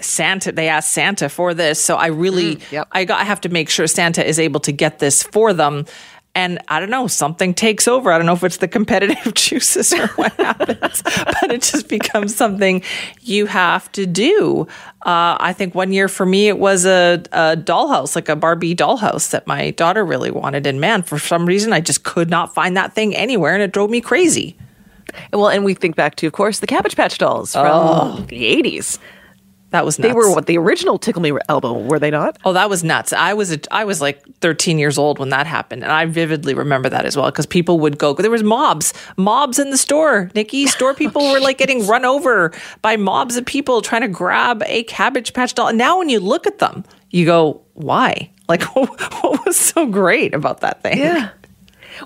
Santa, 0.00 0.52
they 0.52 0.68
asked 0.68 0.92
Santa 0.92 1.28
for 1.28 1.54
this. 1.54 1.82
So 1.82 1.96
I 1.96 2.06
really, 2.06 2.56
mm, 2.56 2.72
yep. 2.72 2.88
I 2.92 3.04
got, 3.04 3.20
I 3.20 3.24
have 3.24 3.40
to 3.42 3.48
make 3.48 3.68
sure 3.68 3.86
Santa 3.86 4.26
is 4.26 4.38
able 4.38 4.60
to 4.60 4.72
get 4.72 4.98
this 4.98 5.22
for 5.22 5.52
them. 5.52 5.86
And 6.34 6.60
I 6.68 6.78
don't 6.78 6.90
know, 6.90 7.08
something 7.08 7.52
takes 7.52 7.88
over. 7.88 8.12
I 8.12 8.16
don't 8.16 8.26
know 8.26 8.34
if 8.34 8.44
it's 8.44 8.58
the 8.58 8.68
competitive 8.68 9.34
juices 9.34 9.92
or 9.92 10.06
what 10.08 10.32
happens, 10.36 11.02
but 11.02 11.50
it 11.50 11.62
just 11.62 11.88
becomes 11.88 12.36
something 12.36 12.82
you 13.22 13.46
have 13.46 13.90
to 13.92 14.06
do. 14.06 14.68
Uh, 15.02 15.36
I 15.40 15.52
think 15.52 15.74
one 15.74 15.92
year 15.92 16.06
for 16.06 16.24
me, 16.24 16.46
it 16.46 16.58
was 16.58 16.86
a, 16.86 17.22
a 17.32 17.56
dollhouse, 17.56 18.14
like 18.14 18.28
a 18.28 18.36
Barbie 18.36 18.76
dollhouse 18.76 19.30
that 19.30 19.48
my 19.48 19.72
daughter 19.72 20.04
really 20.04 20.30
wanted. 20.30 20.66
And 20.66 20.80
man, 20.80 21.02
for 21.02 21.18
some 21.18 21.44
reason, 21.44 21.72
I 21.72 21.80
just 21.80 22.04
could 22.04 22.30
not 22.30 22.54
find 22.54 22.76
that 22.76 22.92
thing 22.94 23.16
anywhere 23.16 23.54
and 23.54 23.62
it 23.62 23.72
drove 23.72 23.90
me 23.90 24.00
crazy. 24.00 24.56
Well, 25.32 25.48
and 25.48 25.64
we 25.64 25.74
think 25.74 25.96
back 25.96 26.16
to, 26.16 26.26
of 26.26 26.34
course, 26.34 26.60
the 26.60 26.66
Cabbage 26.66 26.94
Patch 26.94 27.18
dolls 27.18 27.52
from 27.52 27.66
oh. 27.66 28.24
the 28.28 28.62
80s. 28.62 28.98
That 29.70 29.84
was 29.84 29.98
nuts. 29.98 30.08
They 30.08 30.14
were 30.14 30.30
what 30.30 30.46
the 30.46 30.56
original 30.56 30.98
Tickle 30.98 31.20
Me 31.20 31.32
Elmo, 31.48 31.74
were 31.74 31.98
they 31.98 32.10
not? 32.10 32.38
Oh, 32.44 32.54
that 32.54 32.70
was 32.70 32.82
nuts. 32.82 33.12
I 33.12 33.34
was 33.34 33.52
a, 33.52 33.58
I 33.70 33.84
was 33.84 34.00
like 34.00 34.22
13 34.40 34.78
years 34.78 34.96
old 34.96 35.18
when 35.18 35.28
that 35.28 35.46
happened, 35.46 35.82
and 35.82 35.92
I 35.92 36.06
vividly 36.06 36.54
remember 36.54 36.88
that 36.88 37.04
as 37.04 37.16
well 37.16 37.26
because 37.26 37.44
people 37.44 37.78
would 37.80 37.98
go. 37.98 38.14
There 38.14 38.30
was 38.30 38.42
mobs, 38.42 38.94
mobs 39.16 39.58
in 39.58 39.70
the 39.70 39.76
store. 39.76 40.30
Nikki, 40.34 40.66
store 40.66 40.94
people 41.02 41.22
oh, 41.22 41.32
were 41.32 41.40
like 41.40 41.58
getting 41.58 41.86
run 41.86 42.04
over 42.04 42.52
by 42.80 42.96
mobs 42.96 43.36
of 43.36 43.44
people 43.44 43.82
trying 43.82 44.02
to 44.02 44.08
grab 44.08 44.62
a 44.64 44.84
Cabbage 44.84 45.34
Patch 45.34 45.54
doll. 45.54 45.68
And 45.68 45.78
now, 45.78 45.98
when 45.98 46.08
you 46.08 46.20
look 46.20 46.46
at 46.46 46.58
them, 46.58 46.84
you 47.10 47.26
go, 47.26 47.60
"Why? 47.74 48.30
Like, 48.48 48.62
what 48.74 49.44
was 49.44 49.58
so 49.58 49.86
great 49.86 50.34
about 50.34 50.60
that 50.60 50.82
thing?" 50.82 50.98
Yeah. 50.98 51.30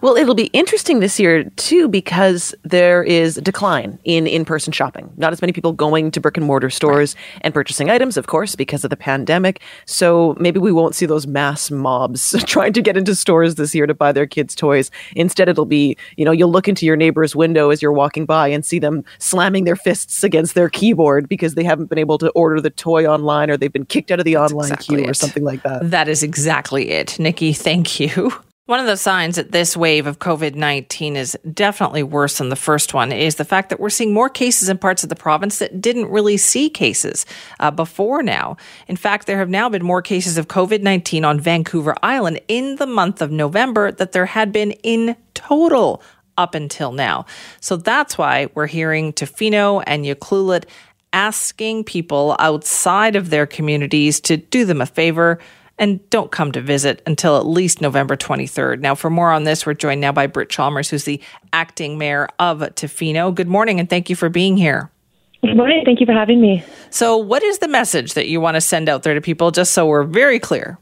Well, 0.01 0.17
it'll 0.17 0.35
be 0.35 0.47
interesting 0.47 1.01
this 1.01 1.21
year 1.21 1.45
too 1.57 1.89
because 1.89 2.55
there 2.63 3.03
is 3.03 3.37
a 3.37 3.43
decline 3.43 3.99
in 4.05 4.27
in-person 4.27 4.73
shopping. 4.73 5.13
Not 5.17 5.33
as 5.33 5.43
many 5.43 5.53
people 5.53 5.73
going 5.73 6.11
to 6.13 6.21
brick 6.21 6.37
and 6.37 6.47
mortar 6.47 6.71
stores 6.71 7.15
right. 7.15 7.41
and 7.43 7.55
purchasing 7.55 7.91
items, 7.91 8.17
of 8.17 8.27
course, 8.27 8.57
because 8.57 8.85
of 8.85 8.91
the 8.91 8.97
pandemic. 8.97 9.61
So 9.87 10.37
maybe 10.39 10.59
we 10.59 10.73
won't 10.73 10.95
see 10.95 11.07
those 11.07 11.27
mass 11.27 11.71
mobs 11.71 12.35
trying 12.47 12.73
to 12.75 12.83
get 12.83 12.97
into 12.97 13.15
stores 13.15 13.57
this 13.57 13.75
year 13.75 13.87
to 13.87 13.95
buy 13.95 14.13
their 14.13 14.27
kids' 14.27 14.55
toys. 14.55 14.91
Instead, 15.17 15.49
it'll 15.49 15.67
be, 15.67 15.97
you 16.17 16.25
know, 16.25 16.33
you'll 16.33 16.51
look 16.51 16.69
into 16.69 16.87
your 16.87 16.97
neighbor's 16.97 17.37
window 17.37 17.71
as 17.71 17.83
you're 17.83 17.93
walking 17.93 18.25
by 18.25 18.49
and 18.49 18.65
see 18.65 18.79
them 18.79 19.05
slamming 19.19 19.65
their 19.65 19.77
fists 19.77 20.25
against 20.25 20.55
their 20.55 20.69
keyboard 20.69 21.29
because 21.29 21.55
they 21.55 21.65
haven't 21.65 21.87
been 21.87 21.99
able 21.99 22.19
to 22.19 22.31
order 22.31 22.61
the 22.61 22.71
toy 22.71 23.07
online 23.07 23.51
or 23.51 23.57
they've 23.57 23.73
been 23.73 23.85
kicked 23.85 24.11
out 24.11 24.19
of 24.19 24.25
the 24.25 24.35
That's 24.35 24.53
online 24.53 24.73
exactly 24.73 24.97
queue 24.97 25.05
it. 25.05 25.11
or 25.11 25.15
something 25.15 25.45
like 25.45 25.63
that. 25.63 25.91
That 25.91 26.09
is 26.09 26.23
exactly 26.23 26.91
it. 26.91 27.19
Nikki, 27.19 27.53
thank 27.53 28.01
you. 28.01 28.33
One 28.67 28.79
of 28.79 28.87
the 28.87 28.97
signs 28.97 29.35
that 29.35 29.51
this 29.51 29.77
wave 29.77 30.07
of 30.07 30.21
COVID 30.21 30.55
19 30.55 31.17
is 31.17 31.37
definitely 31.53 32.05
worse 32.05 32.39
than 32.39 32.49
the 32.49 32.55
first 32.55 32.95
one 32.95 33.11
is 33.11 33.35
the 33.35 33.45
fact 33.45 33.71
that 33.71 33.81
we're 33.81 33.91
seeing 33.91 34.15
more 34.15 34.29
cases 34.29 34.69
in 34.69 34.79
parts 34.79 35.03
of 35.03 35.09
the 35.09 35.17
province 35.17 35.59
that 35.59 35.81
didn't 35.81 36.13
really 36.13 36.37
see 36.37 36.71
cases 36.71 37.27
uh, 37.59 37.73
before 37.73 38.23
now. 38.23 38.57
In 38.87 38.95
fact, 38.95 39.27
there 39.27 39.39
have 39.39 39.49
now 39.49 39.69
been 39.69 39.85
more 39.85 40.01
cases 40.01 40.39
of 40.39 40.47
COVID 40.47 40.81
19 40.81 41.25
on 41.25 41.41
Vancouver 41.41 41.97
Island 42.05 42.41
in 42.47 42.77
the 42.77 42.87
month 42.87 43.21
of 43.21 43.33
November 43.33 43.91
that 43.91 44.13
there 44.13 44.27
had 44.27 44.53
been 44.53 44.71
in 44.85 45.17
total 45.35 46.01
up 46.39 46.55
until 46.55 46.93
now. 46.93 47.27
So 47.61 47.77
that's 47.77 48.17
why 48.17 48.47
we're 48.55 48.69
hearing 48.69 49.13
Tofino 49.13 49.83
and 49.89 50.05
Ucluelet 50.05 50.67
asking 51.13 51.83
people 51.83 52.37
outside 52.39 53.17
of 53.17 53.31
their 53.31 53.45
communities 53.45 54.21
to 54.21 54.37
do 54.37 54.65
them 54.65 54.81
a 54.81 54.87
favor 54.87 55.41
and 55.79 56.09
don't 56.11 56.31
come 56.31 56.53
to 56.53 56.61
visit 56.61 57.03
until 57.07 57.37
at 57.37 57.47
least 57.47 57.81
November 57.81 58.17
23rd. 58.17 58.81
Now, 58.81 58.95
for 58.95 59.11
more 59.11 59.33
on 59.33 59.45
this, 59.45 59.67
we're 59.67 59.75
joined 59.75 60.01
now 60.01 60.13
by 60.13 60.27
Britt 60.27 60.49
Chalmers, 60.49 60.91
who's 60.91 61.05
the 61.05 61.21
acting 61.53 61.99
mayor 61.99 62.29
of 62.39 62.61
Tofino. 62.61 63.35
Good 63.35 63.49
morning, 63.49 63.81
and 63.81 63.89
thank 63.89 64.11
you 64.11 64.17
for 64.17 64.29
being 64.29 64.57
here. 64.57 64.91
Good 65.45 65.57
morning. 65.57 65.83
Thank 65.85 65.99
you 65.99 66.07
for 66.07 66.13
having 66.13 66.41
me. 66.41 66.63
So, 66.91 67.17
what 67.17 67.43
is 67.43 67.59
the 67.59 67.69
message 67.69 68.15
that 68.15 68.29
you 68.29 68.41
want 68.41 68.55
to 68.55 68.61
send 68.61 68.89
out 68.89 69.03
there 69.03 69.15
to 69.15 69.21
people, 69.21 69.51
just 69.51 69.73
so 69.73 69.87
we're 69.87 70.05
very 70.05 70.39
clear? 70.39 70.79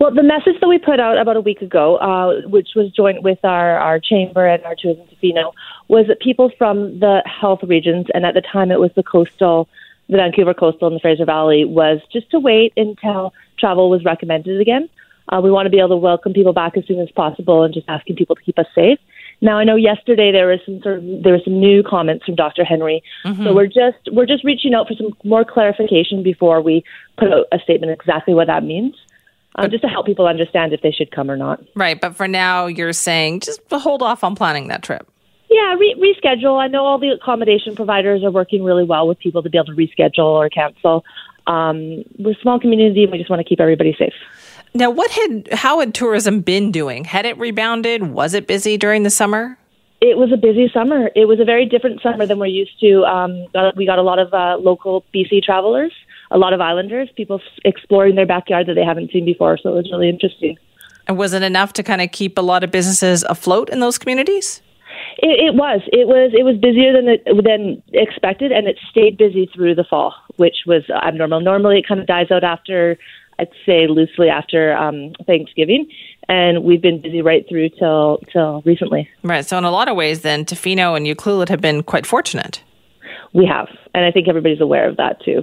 Well, 0.00 0.14
the 0.14 0.22
message 0.22 0.54
that 0.60 0.68
we 0.68 0.78
put 0.78 1.00
out 1.00 1.18
about 1.18 1.36
a 1.36 1.40
week 1.40 1.60
ago, 1.60 1.96
uh, 1.96 2.48
which 2.48 2.70
was 2.74 2.90
joint 2.92 3.22
with 3.22 3.38
our, 3.44 3.78
our 3.78 4.00
chamber 4.00 4.46
and 4.46 4.64
our 4.64 4.74
tourism 4.76 5.06
Tofino, 5.06 5.52
was 5.88 6.06
that 6.08 6.20
people 6.20 6.50
from 6.56 7.00
the 7.00 7.22
health 7.26 7.60
regions, 7.62 8.06
and 8.14 8.24
at 8.24 8.34
the 8.34 8.40
time 8.40 8.70
it 8.70 8.80
was 8.80 8.90
the 8.96 9.02
coastal, 9.02 9.68
the 10.08 10.16
Vancouver 10.16 10.54
coastal 10.54 10.88
and 10.88 10.96
the 10.96 11.00
Fraser 11.00 11.24
Valley, 11.24 11.64
was 11.64 12.00
just 12.12 12.30
to 12.30 12.38
wait 12.38 12.72
until 12.76 13.32
travel 13.58 13.90
was 13.90 14.04
recommended 14.04 14.60
again. 14.60 14.88
Uh, 15.28 15.40
we 15.42 15.50
want 15.50 15.66
to 15.66 15.70
be 15.70 15.78
able 15.78 15.90
to 15.90 15.96
welcome 15.96 16.32
people 16.32 16.52
back 16.52 16.76
as 16.76 16.86
soon 16.86 17.00
as 17.00 17.10
possible 17.10 17.62
and 17.62 17.74
just 17.74 17.88
asking 17.88 18.16
people 18.16 18.34
to 18.34 18.42
keep 18.42 18.58
us 18.58 18.66
safe. 18.74 18.98
Now 19.40 19.58
I 19.58 19.64
know 19.64 19.76
yesterday 19.76 20.32
there 20.32 20.48
was 20.48 20.60
some 20.64 20.80
sort 20.82 20.98
of 20.98 21.04
there 21.22 21.32
were 21.32 21.40
some 21.44 21.60
new 21.60 21.82
comments 21.82 22.24
from 22.24 22.34
Dr. 22.34 22.64
Henry, 22.64 23.02
mm-hmm. 23.24 23.44
so 23.44 23.54
we're 23.54 23.66
just 23.66 23.98
we're 24.10 24.26
just 24.26 24.44
reaching 24.44 24.74
out 24.74 24.88
for 24.88 24.94
some 24.94 25.14
more 25.22 25.44
clarification 25.44 26.22
before 26.22 26.60
we 26.60 26.82
put 27.18 27.32
out 27.32 27.46
a 27.52 27.58
statement 27.60 27.92
exactly 27.92 28.34
what 28.34 28.48
that 28.48 28.64
means. 28.64 28.94
Um, 29.54 29.70
just 29.70 29.82
to 29.82 29.88
help 29.88 30.06
people 30.06 30.28
understand 30.28 30.72
if 30.72 30.82
they 30.82 30.92
should 30.92 31.10
come 31.10 31.28
or 31.28 31.36
not. 31.36 31.60
Right, 31.74 32.00
but 32.00 32.14
for 32.14 32.28
now, 32.28 32.66
you're 32.66 32.92
saying 32.92 33.40
just 33.40 33.60
hold 33.72 34.02
off 34.02 34.22
on 34.22 34.36
planning 34.36 34.68
that 34.68 34.84
trip. 34.84 35.08
Yeah, 35.58 35.74
re- 35.74 36.14
reschedule. 36.14 36.62
I 36.62 36.68
know 36.68 36.84
all 36.84 36.98
the 36.98 37.08
accommodation 37.08 37.74
providers 37.74 38.22
are 38.22 38.30
working 38.30 38.62
really 38.62 38.84
well 38.84 39.08
with 39.08 39.18
people 39.18 39.42
to 39.42 39.50
be 39.50 39.58
able 39.58 39.66
to 39.66 39.72
reschedule 39.72 40.24
or 40.24 40.48
cancel. 40.48 41.04
Um, 41.48 42.04
we're 42.16 42.32
a 42.32 42.40
small 42.42 42.60
community, 42.60 43.02
and 43.02 43.10
we 43.10 43.18
just 43.18 43.28
want 43.28 43.40
to 43.40 43.44
keep 43.44 43.58
everybody 43.58 43.94
safe. 43.98 44.12
Now, 44.74 44.90
what 44.90 45.10
had 45.10 45.48
how 45.52 45.80
had 45.80 45.94
tourism 45.94 46.42
been 46.42 46.70
doing? 46.70 47.04
Had 47.04 47.26
it 47.26 47.36
rebounded? 47.38 48.04
Was 48.04 48.34
it 48.34 48.46
busy 48.46 48.76
during 48.76 49.02
the 49.02 49.10
summer? 49.10 49.58
It 50.00 50.16
was 50.16 50.30
a 50.32 50.36
busy 50.36 50.70
summer. 50.72 51.10
It 51.16 51.24
was 51.24 51.40
a 51.40 51.44
very 51.44 51.66
different 51.66 52.02
summer 52.02 52.24
than 52.24 52.38
we're 52.38 52.46
used 52.46 52.78
to. 52.78 53.04
Um, 53.04 53.46
we 53.74 53.84
got 53.84 53.98
a 53.98 54.02
lot 54.02 54.20
of 54.20 54.32
uh, 54.32 54.58
local 54.60 55.04
BC 55.12 55.42
travelers, 55.42 55.92
a 56.30 56.38
lot 56.38 56.52
of 56.52 56.60
islanders, 56.60 57.08
people 57.16 57.40
exploring 57.64 58.14
their 58.14 58.26
backyard 58.26 58.68
that 58.68 58.74
they 58.74 58.84
haven't 58.84 59.10
seen 59.10 59.24
before. 59.24 59.58
So 59.60 59.70
it 59.70 59.74
was 59.74 59.90
really 59.90 60.08
interesting. 60.08 60.56
And 61.08 61.18
was 61.18 61.32
it 61.32 61.42
enough 61.42 61.72
to 61.72 61.82
kind 61.82 62.00
of 62.00 62.12
keep 62.12 62.38
a 62.38 62.42
lot 62.42 62.62
of 62.62 62.70
businesses 62.70 63.24
afloat 63.24 63.70
in 63.70 63.80
those 63.80 63.98
communities? 63.98 64.62
It, 65.20 65.48
it 65.50 65.54
was. 65.54 65.80
It 65.92 66.06
was. 66.06 66.32
It 66.32 66.44
was 66.44 66.56
busier 66.56 66.92
than 66.92 67.08
it, 67.08 67.24
than 67.24 67.82
expected, 67.92 68.52
and 68.52 68.68
it 68.68 68.78
stayed 68.90 69.18
busy 69.18 69.50
through 69.52 69.74
the 69.74 69.84
fall, 69.84 70.14
which 70.36 70.58
was 70.66 70.88
abnormal. 70.90 71.40
Normally, 71.40 71.78
it 71.78 71.88
kind 71.88 72.00
of 72.00 72.06
dies 72.06 72.30
out 72.30 72.44
after 72.44 72.96
I'd 73.38 73.48
say 73.66 73.86
loosely 73.86 74.28
after 74.28 74.76
um, 74.76 75.12
Thanksgiving, 75.26 75.88
and 76.28 76.64
we've 76.64 76.82
been 76.82 77.00
busy 77.00 77.22
right 77.22 77.44
through 77.48 77.70
till 77.70 78.18
till 78.32 78.62
recently. 78.64 79.08
Right. 79.22 79.44
So 79.44 79.58
in 79.58 79.64
a 79.64 79.70
lot 79.70 79.88
of 79.88 79.96
ways, 79.96 80.22
then 80.22 80.44
Tofino 80.44 80.96
and 80.96 81.06
Ucluelet 81.06 81.48
have 81.48 81.60
been 81.60 81.82
quite 81.82 82.06
fortunate. 82.06 82.62
We 83.32 83.46
have, 83.46 83.68
and 83.94 84.04
I 84.04 84.10
think 84.10 84.28
everybody's 84.28 84.60
aware 84.60 84.88
of 84.88 84.96
that 84.96 85.20
too. 85.24 85.42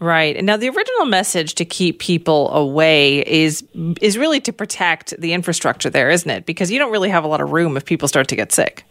Right. 0.00 0.36
And 0.36 0.46
now 0.46 0.56
the 0.56 0.68
original 0.68 1.04
message 1.04 1.54
to 1.54 1.64
keep 1.64 2.00
people 2.00 2.50
away 2.50 3.20
is 3.20 3.62
is 4.00 4.18
really 4.18 4.40
to 4.40 4.52
protect 4.52 5.14
the 5.20 5.32
infrastructure 5.32 5.90
there, 5.90 6.10
isn't 6.10 6.30
it? 6.30 6.44
Because 6.44 6.70
you 6.70 6.78
don't 6.78 6.90
really 6.90 7.10
have 7.10 7.24
a 7.24 7.28
lot 7.28 7.40
of 7.40 7.52
room 7.52 7.76
if 7.76 7.84
people 7.84 8.08
start 8.08 8.26
to 8.28 8.36
get 8.36 8.52
sick. 8.52 8.84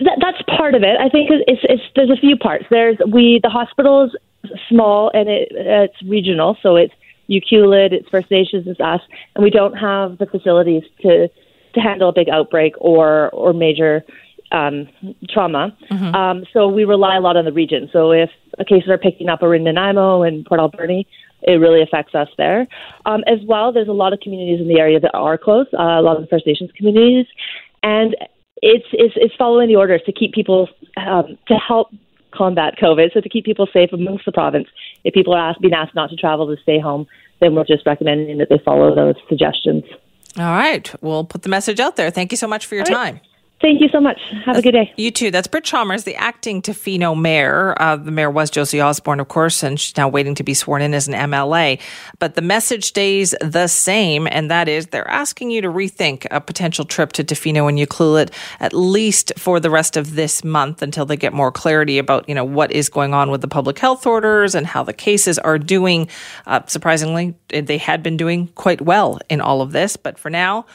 That, 0.00 0.18
that's 0.20 0.42
part 0.56 0.74
of 0.74 0.82
it. 0.82 1.00
I 1.00 1.08
think 1.08 1.30
it's, 1.30 1.62
it's 1.64 1.82
there's 1.94 2.10
a 2.10 2.20
few 2.20 2.36
parts. 2.36 2.66
There's 2.70 2.98
we 3.10 3.40
the 3.42 3.48
hospital's 3.48 4.14
small 4.68 5.10
and 5.14 5.28
it, 5.28 5.48
it's 5.50 6.02
regional, 6.02 6.56
so 6.62 6.76
it's 6.76 6.94
Ucluelet, 7.30 7.92
it's 7.92 8.08
First 8.08 8.30
Nations, 8.30 8.66
it's 8.66 8.80
us, 8.80 9.00
and 9.34 9.42
we 9.42 9.50
don't 9.50 9.74
have 9.74 10.18
the 10.18 10.26
facilities 10.26 10.82
to 11.02 11.28
to 11.74 11.80
handle 11.80 12.08
a 12.10 12.12
big 12.12 12.28
outbreak 12.28 12.74
or 12.78 13.30
or 13.30 13.52
major 13.52 14.04
um, 14.52 14.88
trauma. 15.28 15.76
Mm-hmm. 15.90 16.14
Um, 16.14 16.44
so 16.52 16.68
we 16.68 16.84
rely 16.84 17.16
a 17.16 17.20
lot 17.20 17.36
on 17.36 17.44
the 17.44 17.52
region. 17.52 17.88
So 17.92 18.12
if 18.12 18.30
cases 18.68 18.88
are 18.90 18.98
picking 18.98 19.28
up 19.28 19.42
in 19.42 19.64
Nanaimo 19.64 20.22
and 20.22 20.44
Port 20.46 20.60
Alberni, 20.60 21.06
it 21.42 21.52
really 21.52 21.82
affects 21.82 22.14
us 22.14 22.28
there. 22.38 22.66
Um, 23.06 23.24
as 23.26 23.38
well, 23.44 23.72
there's 23.72 23.88
a 23.88 23.92
lot 23.92 24.12
of 24.12 24.20
communities 24.20 24.60
in 24.60 24.68
the 24.68 24.78
area 24.78 25.00
that 25.00 25.14
are 25.14 25.38
close, 25.38 25.66
uh, 25.72 25.82
a 25.82 26.02
lot 26.02 26.16
of 26.16 26.22
the 26.22 26.28
First 26.28 26.46
Nations 26.46 26.70
communities, 26.76 27.26
and 27.82 28.16
it's 28.62 28.86
it's, 28.92 29.14
it's 29.16 29.34
following 29.36 29.68
the 29.68 29.76
orders 29.76 30.02
to 30.06 30.12
keep 30.12 30.32
people 30.32 30.68
um, 30.96 31.38
to 31.48 31.54
help 31.54 31.88
combat 32.32 32.74
COVID. 32.80 33.12
So 33.14 33.20
to 33.20 33.28
keep 33.28 33.44
people 33.44 33.66
safe 33.72 33.92
amongst 33.92 34.24
the 34.26 34.32
province, 34.32 34.68
if 35.04 35.14
people 35.14 35.34
are 35.34 35.50
asked, 35.50 35.60
being 35.60 35.74
asked 35.74 35.94
not 35.94 36.10
to 36.10 36.16
travel 36.16 36.46
to 36.54 36.60
stay 36.62 36.78
home, 36.78 37.06
then 37.40 37.54
we're 37.54 37.64
just 37.64 37.86
recommending 37.86 38.38
that 38.38 38.48
they 38.48 38.58
follow 38.64 38.94
those 38.94 39.14
suggestions. 39.28 39.84
All 40.38 40.44
right. 40.44 40.92
We'll 41.02 41.24
put 41.24 41.42
the 41.42 41.48
message 41.48 41.80
out 41.80 41.96
there. 41.96 42.10
Thank 42.10 42.30
you 42.30 42.36
so 42.36 42.46
much 42.46 42.66
for 42.66 42.74
your 42.74 42.84
time. 42.84 43.20
Thank 43.58 43.80
you 43.80 43.88
so 43.88 44.00
much. 44.00 44.20
Have 44.44 44.58
a 44.58 44.62
good 44.62 44.72
day. 44.72 44.92
You 44.98 45.10
too. 45.10 45.30
That's 45.30 45.46
Britt 45.46 45.64
Chalmers, 45.64 46.04
the 46.04 46.14
acting 46.14 46.60
Tofino 46.60 47.18
mayor. 47.18 47.74
Uh, 47.80 47.96
the 47.96 48.10
mayor 48.10 48.30
was 48.30 48.50
Josie 48.50 48.82
Osborne, 48.82 49.18
of 49.18 49.28
course, 49.28 49.62
and 49.62 49.80
she's 49.80 49.96
now 49.96 50.08
waiting 50.08 50.34
to 50.34 50.42
be 50.42 50.52
sworn 50.52 50.82
in 50.82 50.92
as 50.92 51.08
an 51.08 51.14
MLA. 51.14 51.80
But 52.18 52.34
the 52.34 52.42
message 52.42 52.84
stays 52.84 53.34
the 53.40 53.66
same, 53.66 54.28
and 54.30 54.50
that 54.50 54.68
is 54.68 54.88
they're 54.88 55.08
asking 55.08 55.50
you 55.52 55.62
to 55.62 55.68
rethink 55.68 56.26
a 56.30 56.38
potential 56.38 56.84
trip 56.84 57.12
to 57.12 57.24
Tofino 57.24 57.66
and 57.66 57.78
Ucluelet 57.78 58.30
at 58.60 58.74
least 58.74 59.32
for 59.38 59.58
the 59.58 59.70
rest 59.70 59.96
of 59.96 60.16
this 60.16 60.44
month 60.44 60.82
until 60.82 61.06
they 61.06 61.16
get 61.16 61.32
more 61.32 61.50
clarity 61.50 61.96
about 61.96 62.28
you 62.28 62.34
know 62.34 62.44
what 62.44 62.70
is 62.72 62.90
going 62.90 63.14
on 63.14 63.30
with 63.30 63.40
the 63.40 63.48
public 63.48 63.78
health 63.78 64.06
orders 64.06 64.54
and 64.54 64.66
how 64.66 64.82
the 64.82 64.92
cases 64.92 65.38
are 65.38 65.58
doing. 65.58 66.08
Uh, 66.46 66.60
surprisingly, 66.66 67.34
they 67.48 67.78
had 67.78 68.02
been 68.02 68.18
doing 68.18 68.48
quite 68.48 68.82
well 68.82 69.18
in 69.30 69.40
all 69.40 69.62
of 69.62 69.72
this, 69.72 69.96
but 69.96 70.18
for 70.18 70.28
now 70.28 70.66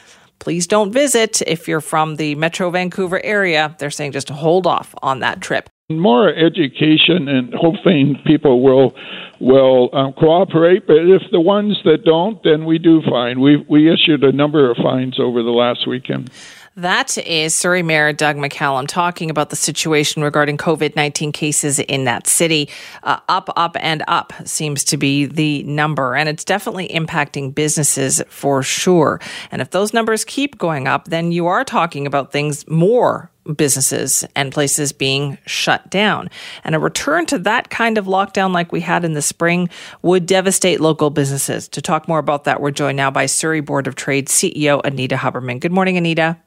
please 0.42 0.66
don't 0.66 0.90
visit 0.90 1.40
if 1.42 1.68
you're 1.68 1.80
from 1.80 2.16
the 2.16 2.34
Metro 2.34 2.68
Vancouver 2.68 3.24
area. 3.24 3.76
They're 3.78 3.92
saying 3.92 4.10
just 4.10 4.28
hold 4.28 4.66
off 4.66 4.92
on 5.00 5.20
that 5.20 5.40
trip. 5.40 5.70
More 5.88 6.28
education 6.28 7.28
and 7.28 7.54
hoping 7.54 8.18
people 8.26 8.60
will 8.60 8.96
will 9.38 9.88
um, 9.92 10.12
cooperate. 10.14 10.86
But 10.88 10.98
if 10.98 11.22
the 11.30 11.40
ones 11.40 11.78
that 11.84 12.04
don't, 12.04 12.42
then 12.42 12.64
we 12.64 12.78
do 12.78 13.02
fine. 13.08 13.40
We 13.40 13.64
we 13.68 13.92
issued 13.92 14.24
a 14.24 14.32
number 14.32 14.68
of 14.68 14.78
fines 14.78 15.20
over 15.20 15.44
the 15.44 15.50
last 15.50 15.86
weekend. 15.86 16.30
That 16.76 17.18
is 17.18 17.54
Surrey 17.54 17.82
Mayor 17.82 18.14
Doug 18.14 18.36
McCallum 18.36 18.88
talking 18.88 19.28
about 19.28 19.50
the 19.50 19.56
situation 19.56 20.22
regarding 20.22 20.56
COVID 20.56 20.96
19 20.96 21.30
cases 21.30 21.78
in 21.78 22.04
that 22.04 22.26
city. 22.26 22.70
Uh, 23.02 23.18
up, 23.28 23.50
up, 23.56 23.76
and 23.78 24.02
up 24.08 24.32
seems 24.46 24.82
to 24.84 24.96
be 24.96 25.26
the 25.26 25.64
number, 25.64 26.14
and 26.14 26.30
it's 26.30 26.46
definitely 26.46 26.88
impacting 26.88 27.54
businesses 27.54 28.22
for 28.30 28.62
sure. 28.62 29.20
And 29.50 29.60
if 29.60 29.68
those 29.68 29.92
numbers 29.92 30.24
keep 30.24 30.56
going 30.56 30.88
up, 30.88 31.08
then 31.08 31.30
you 31.30 31.46
are 31.46 31.62
talking 31.62 32.06
about 32.06 32.32
things 32.32 32.66
more 32.66 33.30
businesses 33.54 34.24
and 34.34 34.50
places 34.50 34.94
being 34.94 35.36
shut 35.44 35.90
down. 35.90 36.30
And 36.64 36.74
a 36.74 36.78
return 36.78 37.26
to 37.26 37.38
that 37.40 37.68
kind 37.68 37.98
of 37.98 38.06
lockdown 38.06 38.54
like 38.54 38.72
we 38.72 38.80
had 38.80 39.04
in 39.04 39.12
the 39.12 39.20
spring 39.20 39.68
would 40.00 40.24
devastate 40.24 40.80
local 40.80 41.10
businesses. 41.10 41.68
To 41.68 41.82
talk 41.82 42.08
more 42.08 42.18
about 42.18 42.44
that, 42.44 42.62
we're 42.62 42.70
joined 42.70 42.96
now 42.96 43.10
by 43.10 43.26
Surrey 43.26 43.60
Board 43.60 43.86
of 43.86 43.94
Trade 43.94 44.28
CEO 44.28 44.80
Anita 44.84 45.16
Huberman. 45.16 45.60
Good 45.60 45.72
morning, 45.72 45.98
Anita. 45.98 46.38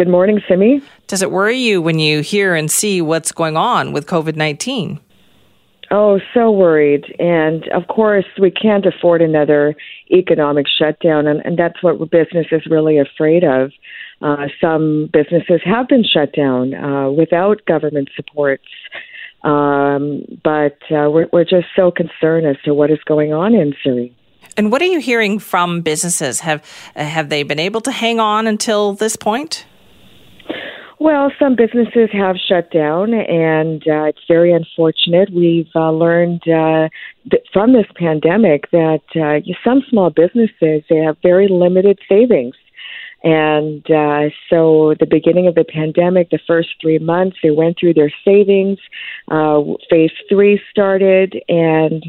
Good 0.00 0.08
morning, 0.08 0.40
Simi. 0.48 0.80
Does 1.08 1.20
it 1.20 1.30
worry 1.30 1.58
you 1.58 1.82
when 1.82 1.98
you 1.98 2.22
hear 2.22 2.54
and 2.54 2.70
see 2.70 3.02
what's 3.02 3.32
going 3.32 3.58
on 3.58 3.92
with 3.92 4.06
COVID 4.06 4.34
19? 4.34 4.98
Oh, 5.90 6.18
so 6.32 6.50
worried. 6.50 7.04
And 7.18 7.68
of 7.68 7.86
course, 7.88 8.24
we 8.40 8.50
can't 8.50 8.86
afford 8.86 9.20
another 9.20 9.76
economic 10.10 10.64
shutdown. 10.78 11.26
And, 11.26 11.44
and 11.44 11.58
that's 11.58 11.82
what 11.82 11.98
business 12.10 12.46
is 12.50 12.62
really 12.64 12.96
afraid 12.96 13.44
of. 13.44 13.72
Uh, 14.22 14.46
some 14.58 15.10
businesses 15.12 15.60
have 15.66 15.86
been 15.86 16.02
shut 16.02 16.32
down 16.32 16.72
uh, 16.72 17.10
without 17.10 17.66
government 17.66 18.08
supports. 18.16 18.64
Um, 19.44 20.22
but 20.42 20.78
uh, 20.90 21.10
we're, 21.10 21.28
we're 21.30 21.44
just 21.44 21.66
so 21.76 21.90
concerned 21.90 22.46
as 22.46 22.56
to 22.64 22.72
what 22.72 22.90
is 22.90 23.00
going 23.04 23.34
on 23.34 23.52
in 23.52 23.74
Surrey. 23.84 24.16
And 24.56 24.72
what 24.72 24.80
are 24.80 24.86
you 24.86 25.00
hearing 25.00 25.38
from 25.38 25.82
businesses? 25.82 26.40
Have 26.40 26.64
have 26.96 27.28
they 27.28 27.42
been 27.42 27.60
able 27.60 27.82
to 27.82 27.92
hang 27.92 28.18
on 28.18 28.46
until 28.46 28.94
this 28.94 29.14
point? 29.14 29.66
Well, 31.00 31.32
some 31.38 31.56
businesses 31.56 32.10
have 32.12 32.36
shut 32.36 32.70
down, 32.70 33.14
and 33.14 33.82
uh, 33.88 34.04
it's 34.04 34.20
very 34.28 34.52
unfortunate. 34.52 35.30
We've 35.32 35.70
uh, 35.74 35.92
learned 35.92 36.42
uh, 36.46 36.90
th- 37.30 37.42
from 37.54 37.72
this 37.72 37.86
pandemic 37.96 38.70
that 38.70 39.00
uh, 39.16 39.40
some 39.64 39.82
small 39.88 40.10
businesses 40.10 40.82
they 40.90 40.96
have 40.96 41.16
very 41.22 41.48
limited 41.48 41.98
savings. 42.06 42.54
And 43.22 43.84
uh, 43.90 44.30
so, 44.48 44.94
the 44.98 45.06
beginning 45.08 45.46
of 45.46 45.54
the 45.54 45.64
pandemic, 45.64 46.30
the 46.30 46.38
first 46.46 46.68
three 46.80 46.98
months, 46.98 47.36
they 47.42 47.50
went 47.50 47.78
through 47.78 47.94
their 47.94 48.12
savings. 48.24 48.78
Uh, 49.30 49.60
phase 49.90 50.12
three 50.28 50.60
started, 50.70 51.42
and 51.48 52.04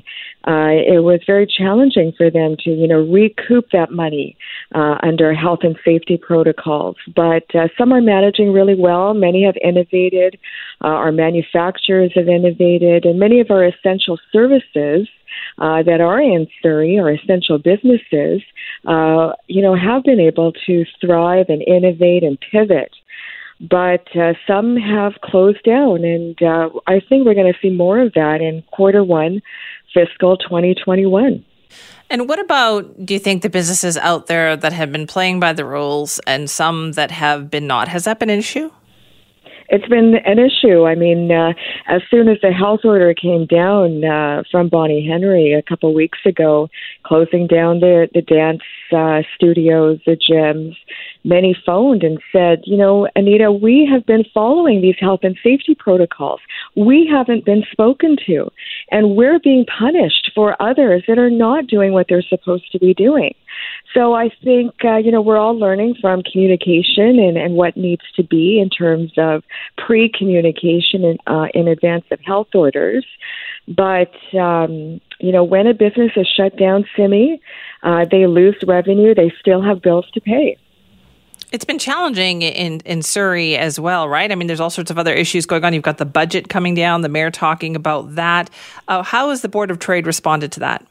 uh, 0.48 0.74
it 0.74 1.04
was 1.04 1.20
very 1.28 1.46
challenging 1.46 2.14
for 2.18 2.32
them 2.32 2.56
to, 2.64 2.72
you 2.72 2.88
know, 2.88 3.00
recoup 3.00 3.66
that 3.72 3.92
money 3.92 4.36
uh, 4.74 4.98
under 5.04 5.34
health 5.34 5.60
and 5.64 5.78
safety 5.86 6.18
protocols. 6.18 6.96
But 7.16 7.44
uh, 7.54 7.68
some 7.78 7.94
are 7.94 8.02
managing 8.02 8.52
really 8.52 8.76
well. 8.76 9.14
Many 9.14 9.46
have 9.46 9.56
innovated. 9.64 10.40
Uh, 10.84 10.88
our 10.88 11.12
manufacturers 11.12 12.12
have 12.16 12.28
innovated, 12.28 13.06
and 13.06 13.20
many 13.20 13.40
of 13.40 13.52
our 13.52 13.66
essential 13.66 14.20
services. 14.32 15.08
Uh, 15.60 15.82
that 15.82 16.02
are 16.02 16.20
in 16.20 16.46
Surrey, 16.62 17.00
our 17.00 17.12
essential 17.14 17.58
businesses, 17.58 18.42
uh, 18.86 19.32
you 19.48 19.62
know, 19.62 19.74
have 19.74 20.04
been 20.04 20.20
able 20.20 20.52
to 20.66 20.84
thrive 21.00 21.46
and 21.48 21.62
innovate 21.62 22.22
and 22.22 22.38
pivot 22.52 22.92
but 23.70 24.08
uh, 24.16 24.34
some 24.48 24.76
have 24.76 25.14
closed 25.24 25.64
down, 25.64 26.04
and 26.04 26.42
uh, 26.42 26.70
I 26.88 27.00
think 27.00 27.26
we're 27.26 27.36
going 27.36 27.52
to 27.52 27.60
see 27.62 27.70
more 27.70 28.00
of 28.00 28.14
that 28.14 28.42
in 28.42 28.64
quarter 28.72 29.04
one, 29.04 29.42
fiscal 29.94 30.38
2021. 30.38 31.46
And 32.10 32.28
what 32.28 32.40
about, 32.40 33.06
do 33.06 33.14
you 33.14 33.20
think, 33.20 33.42
the 33.42 33.50
businesses 33.50 33.96
out 33.98 34.28
there 34.28 34.58
that 34.58 34.74
have 34.74 34.92
been 34.92 35.08
playing 35.08 35.40
by 35.40 35.54
the 35.54 35.64
rules 35.64 36.20
and 36.28 36.50
some 36.50 36.94
that 36.94 37.12
have 37.12 37.50
been 37.50 37.68
not? 37.68 37.88
Has 37.88 38.04
that 38.04 38.20
been 38.20 38.30
an 38.30 38.40
issue? 38.40 38.70
It's 39.74 39.88
been 39.88 40.16
an 40.26 40.38
issue. 40.38 40.84
I 40.84 40.96
mean, 40.96 41.32
uh, 41.32 41.54
as 41.88 42.02
soon 42.12 42.28
as 42.28 42.38
the 42.42 42.52
health 42.52 42.82
order 42.84 43.14
came 43.14 43.46
down 43.46 44.04
uh, 44.04 44.44
from 44.52 44.68
Bonnie 44.68 45.08
Henry 45.10 45.54
a 45.54 45.62
couple 45.62 45.94
weeks 45.94 46.20
ago, 46.26 46.68
closing 47.04 47.48
down 47.48 47.80
the 47.80 48.10
the 48.14 48.22
dance 48.22 48.64
uh, 48.92 49.22
studios, 49.34 50.00
the 50.06 50.18
gyms, 50.18 50.76
many 51.24 51.56
phoned 51.66 52.04
and 52.04 52.20
said, 52.34 52.64
you 52.66 52.76
know, 52.76 53.08
Anita, 53.16 53.50
we 53.50 53.88
have 53.90 54.06
been 54.06 54.26
following 54.34 54.82
these 54.82 54.98
health 55.00 55.22
and 55.24 55.38
safety 55.42 55.74
protocols. 55.74 56.42
We 56.76 57.08
haven't 57.10 57.46
been 57.46 57.64
spoken 57.72 58.18
to, 58.28 58.52
and 58.92 59.16
we're 59.16 59.40
being 59.40 59.66
punished 59.66 60.32
for 60.36 60.62
others 60.62 61.04
that 61.08 61.18
are 61.18 61.30
not 61.30 61.68
doing 61.68 61.94
what 61.94 62.08
they're 62.10 62.22
supposed 62.22 62.70
to 62.74 62.80
be 62.80 62.94
doing. 62.94 63.34
So 63.94 64.14
I 64.14 64.30
think, 64.44 64.74
uh, 64.86 64.98
you 64.98 65.12
know, 65.12 65.22
we're 65.22 65.38
all 65.38 65.58
learning 65.58 65.96
from 66.00 66.24
communication 66.24 67.20
and, 67.20 67.38
and 67.38 67.56
what 67.56 67.76
needs 67.76 68.04
to 68.16 68.24
be 68.24 68.60
in 68.60 68.70
terms 68.70 69.12
of 69.18 69.44
pre 69.78 70.10
communication 70.18 71.04
in, 71.04 71.18
uh, 71.28 71.48
in 71.54 71.68
advance 71.68 72.06
of 72.12 72.20
health 72.22 72.48
orders. 72.54 73.06
But, 73.68 74.14
um, 74.38 75.02
you 75.20 75.32
know, 75.32 75.44
when 75.44 75.68
a 75.68 75.74
business 75.74 76.12
is 76.16 76.28
shut 76.28 76.58
down, 76.58 76.86
Simi, 76.96 77.42
uh, 77.84 78.06
they 78.10 78.28
lose 78.28 78.56
revenue, 78.66 79.14
they 79.14 79.34
still 79.40 79.62
have 79.62 79.82
bills 79.82 80.10
to 80.14 80.22
pay. 80.22 80.58
It's 81.52 81.66
been 81.66 81.80
challenging 81.80 82.44
in, 82.44 82.80
in 82.86 83.02
Surrey 83.02 83.58
as 83.58 83.78
well, 83.78 84.08
right? 84.08 84.32
I 84.32 84.36
mean, 84.36 84.48
there's 84.48 84.62
all 84.62 84.70
sorts 84.70 84.90
of 84.90 84.98
other 84.98 85.14
issues 85.14 85.46
going 85.46 85.66
on. 85.66 85.74
You've 85.74 85.84
got 85.84 85.98
the 85.98 86.06
budget 86.06 86.48
coming 86.48 86.76
down, 86.76 87.02
the 87.02 87.10
mayor 87.10 87.30
talking 87.30 87.76
about 87.76 88.16
that. 88.16 88.50
Uh, 88.88 89.04
how 89.04 89.30
has 89.30 89.42
the 89.42 89.50
Board 89.50 89.70
of 89.70 89.78
Trade 89.78 90.08
responded 90.08 90.54
to 90.54 90.62
that? 90.62 90.86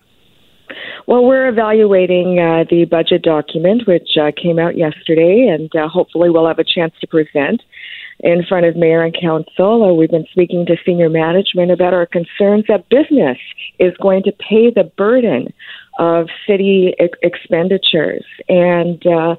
Well, 1.07 1.25
we're 1.25 1.49
evaluating 1.49 2.39
uh, 2.39 2.65
the 2.69 2.85
budget 2.85 3.23
document, 3.23 3.87
which 3.87 4.17
uh, 4.21 4.31
came 4.41 4.59
out 4.59 4.77
yesterday, 4.77 5.49
and 5.49 5.75
uh, 5.75 5.89
hopefully 5.89 6.31
we'll 6.31 6.47
have 6.47 6.59
a 6.59 6.65
chance 6.65 6.95
to 7.01 7.07
present 7.07 7.63
in 8.21 8.45
front 8.47 8.67
of 8.67 8.77
mayor 8.77 9.03
and 9.03 9.17
council. 9.19 9.85
Uh, 9.85 9.93
we've 9.95 10.11
been 10.11 10.27
speaking 10.31 10.67
to 10.67 10.77
senior 10.85 11.09
management 11.09 11.71
about 11.71 11.95
our 11.95 12.07
concerns 12.07 12.65
that 12.69 12.89
business 12.91 13.39
is 13.79 13.93
going 14.01 14.23
to 14.25 14.33
pay 14.33 14.71
the 14.71 14.85
burden 14.97 15.53
of 15.99 16.29
city 16.47 16.95
ex- 16.99 17.19
expenditures. 17.23 18.25
And 18.49 19.05
uh, 19.07 19.37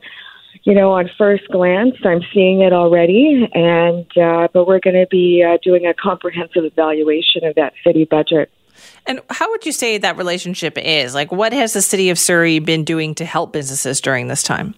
you 0.63 0.73
know, 0.73 0.91
on 0.91 1.09
first 1.17 1.47
glance, 1.51 1.95
I'm 2.03 2.21
seeing 2.33 2.61
it 2.61 2.73
already, 2.73 3.49
and 3.53 4.05
uh, 4.17 4.47
but 4.53 4.67
we're 4.67 4.79
going 4.79 4.95
to 4.95 5.07
be 5.09 5.45
doing 5.63 5.85
a 5.85 5.93
comprehensive 5.93 6.65
evaluation 6.65 7.45
of 7.45 7.55
that 7.55 7.73
city 7.85 8.05
budget. 8.05 8.51
And 9.05 9.21
how 9.29 9.49
would 9.49 9.65
you 9.65 9.71
say 9.71 9.97
that 9.97 10.17
relationship 10.17 10.77
is? 10.77 11.13
Like, 11.13 11.31
what 11.31 11.53
has 11.53 11.73
the 11.73 11.81
city 11.81 12.09
of 12.09 12.19
Surrey 12.19 12.59
been 12.59 12.83
doing 12.83 13.15
to 13.15 13.25
help 13.25 13.51
businesses 13.51 14.01
during 14.01 14.27
this 14.27 14.43
time? 14.43 14.75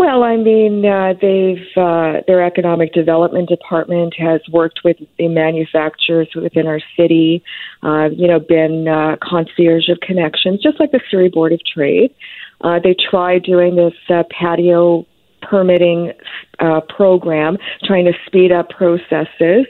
Well, 0.00 0.22
I 0.22 0.38
mean, 0.38 0.86
uh, 0.86 1.12
they've 1.20 1.66
uh, 1.76 2.22
their 2.26 2.42
economic 2.42 2.94
development 2.94 3.50
department 3.50 4.14
has 4.16 4.40
worked 4.50 4.80
with 4.82 4.96
the 5.18 5.28
manufacturers 5.28 6.28
within 6.34 6.66
our 6.66 6.80
city. 6.96 7.42
Uh, 7.82 8.08
you 8.10 8.26
know, 8.26 8.40
been 8.40 8.88
uh, 8.88 9.16
concierge 9.22 9.90
of 9.90 10.00
connections, 10.00 10.62
just 10.62 10.80
like 10.80 10.92
the 10.92 11.00
Surrey 11.10 11.28
Board 11.28 11.52
of 11.52 11.60
Trade. 11.66 12.14
Uh, 12.62 12.78
they 12.82 12.94
tried 13.10 13.42
doing 13.42 13.76
this 13.76 13.92
uh, 14.08 14.22
patio 14.30 15.04
permitting 15.42 16.12
uh, 16.58 16.80
program, 16.88 17.56
trying 17.84 18.04
to 18.04 18.12
speed 18.26 18.52
up 18.52 18.70
processes, 18.70 19.66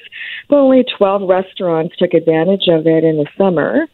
but 0.48 0.56
only 0.56 0.84
12 0.96 1.28
restaurants 1.28 1.96
took 1.96 2.14
advantage 2.14 2.68
of 2.68 2.86
it 2.86 3.04
in 3.04 3.16
the 3.18 3.26
summer. 3.36 3.86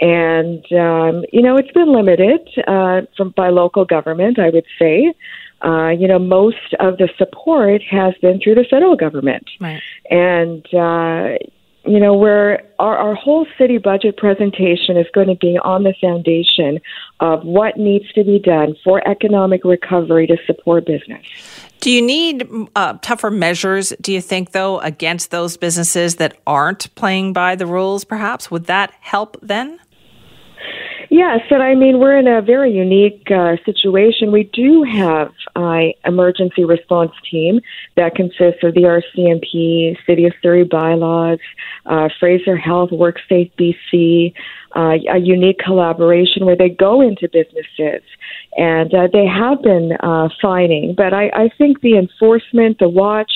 And 0.00 0.64
um, 0.72 1.24
you 1.32 1.42
know, 1.42 1.56
it's 1.56 1.72
been 1.72 1.92
limited 1.92 2.48
uh, 2.66 3.02
from 3.16 3.30
by 3.30 3.48
local 3.48 3.84
government, 3.84 4.38
I 4.38 4.50
would 4.50 4.66
say. 4.78 5.12
Uh, 5.60 5.88
you 5.88 6.06
know, 6.06 6.20
most 6.20 6.72
of 6.78 6.98
the 6.98 7.08
support 7.18 7.82
has 7.82 8.14
been 8.22 8.40
through 8.40 8.54
the 8.54 8.64
federal 8.70 8.94
government, 8.94 9.50
right. 9.60 9.82
and 10.08 10.64
uh, 10.72 11.36
you 11.88 11.98
know, 11.98 12.14
where 12.14 12.62
our, 12.78 12.96
our 12.96 13.14
whole 13.14 13.46
city 13.56 13.78
budget 13.78 14.16
presentation 14.16 14.96
is 14.96 15.06
going 15.14 15.28
to 15.28 15.34
be 15.34 15.58
on 15.64 15.84
the 15.84 15.94
foundation 16.00 16.80
of 17.20 17.44
what 17.44 17.76
needs 17.76 18.12
to 18.12 18.24
be 18.24 18.38
done 18.38 18.76
for 18.84 19.06
economic 19.08 19.64
recovery 19.64 20.26
to 20.26 20.36
support 20.46 20.86
business. 20.86 21.24
Do 21.80 21.90
you 21.90 22.02
need 22.02 22.46
uh, 22.74 22.98
tougher 23.00 23.30
measures, 23.30 23.92
do 24.00 24.12
you 24.12 24.20
think, 24.20 24.50
though, 24.50 24.80
against 24.80 25.30
those 25.30 25.56
businesses 25.56 26.16
that 26.16 26.36
aren't 26.46 26.92
playing 26.94 27.32
by 27.32 27.54
the 27.54 27.66
rules, 27.66 28.04
perhaps? 28.04 28.50
Would 28.50 28.66
that 28.66 28.92
help 29.00 29.36
then? 29.42 29.78
Yes, 31.10 31.40
and 31.50 31.62
I 31.62 31.74
mean 31.74 32.00
we're 32.00 32.18
in 32.18 32.28
a 32.28 32.42
very 32.42 32.70
unique 32.70 33.30
uh, 33.30 33.56
situation. 33.64 34.30
We 34.30 34.44
do 34.52 34.82
have 34.82 35.32
an 35.56 35.92
uh, 36.04 36.08
emergency 36.08 36.64
response 36.64 37.12
team 37.30 37.60
that 37.96 38.14
consists 38.14 38.62
of 38.62 38.74
the 38.74 38.82
RCMP, 38.82 39.96
City 40.06 40.26
of 40.26 40.34
Surrey 40.42 40.64
bylaws, 40.64 41.38
uh, 41.86 42.10
Fraser 42.20 42.56
Health, 42.56 42.90
WorkSafe 42.90 43.50
BC, 43.58 44.34
uh, 44.76 44.98
a 45.10 45.18
unique 45.18 45.58
collaboration 45.64 46.44
where 46.44 46.56
they 46.56 46.68
go 46.68 47.00
into 47.00 47.26
businesses 47.32 48.02
and 48.56 48.92
uh, 48.94 49.08
they 49.12 49.26
have 49.26 49.62
been 49.62 49.92
uh, 50.00 50.28
fining. 50.40 50.94
But 50.96 51.12
I, 51.12 51.28
I 51.34 51.50
think 51.58 51.80
the 51.80 51.96
enforcement, 51.96 52.78
the 52.78 52.88
watch, 52.88 53.30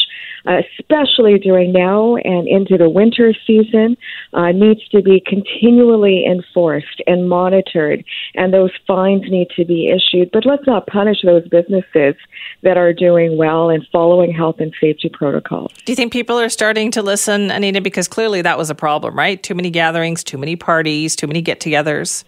especially 0.45 1.39
during 1.39 1.73
now 1.73 2.17
and 2.17 2.49
into 2.49 2.77
the 2.77 2.89
winter 2.89 3.35
season, 3.47 3.97
uh, 4.33 4.51
needs 4.51 4.87
to 4.89 5.01
be 5.03 5.23
continually 5.25 6.25
enforced 6.27 7.01
and 7.07 7.29
monitored, 7.29 8.05
and 8.35 8.53
those 8.53 8.71
fines 8.87 9.23
need 9.29 9.49
to 9.57 9.65
be 9.65 9.89
issued. 9.89 10.31
But 10.33 10.45
let's 10.45 10.67
not 10.67 10.87
punish 10.87 11.19
those 11.23 11.47
businesses 11.49 12.15
that 12.63 12.77
are 12.77 12.93
doing 12.93 13.37
well 13.37 13.71
and 13.71 13.87
following 13.93 14.33
health 14.33 14.57
and 14.59 14.73
safety 14.81 15.11
protocols. 15.13 15.73
Do 15.85 15.93
you 15.93 15.97
think 15.97 16.13
people 16.13 16.39
are 16.39 16.49
starting 16.49 16.91
to 16.93 17.03
listen, 17.03 17.51
Anita? 17.51 17.81
Because 17.81 18.09
clearly 18.09 18.43
that 18.43 18.59
was 18.59 18.71
a 18.71 18.75
problem, 18.75 19.17
right? 19.17 19.41
Too 19.41 19.55
many 19.55 19.71
gatherings, 19.71 20.25
too 20.25 20.39
many 20.39 20.57
parties, 20.57 21.15
too 21.15 21.27
many 21.27 21.41
get 21.43 21.61
togethers. 21.61 22.25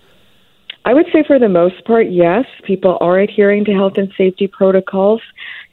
I 0.86 0.92
would 0.92 1.06
say 1.12 1.24
for 1.26 1.38
the 1.38 1.48
most 1.48 1.84
part, 1.84 2.10
yes. 2.10 2.44
People 2.64 2.98
are 3.00 3.18
adhering 3.18 3.64
to 3.64 3.72
health 3.72 3.96
and 3.96 4.12
safety 4.18 4.46
protocols. 4.46 5.22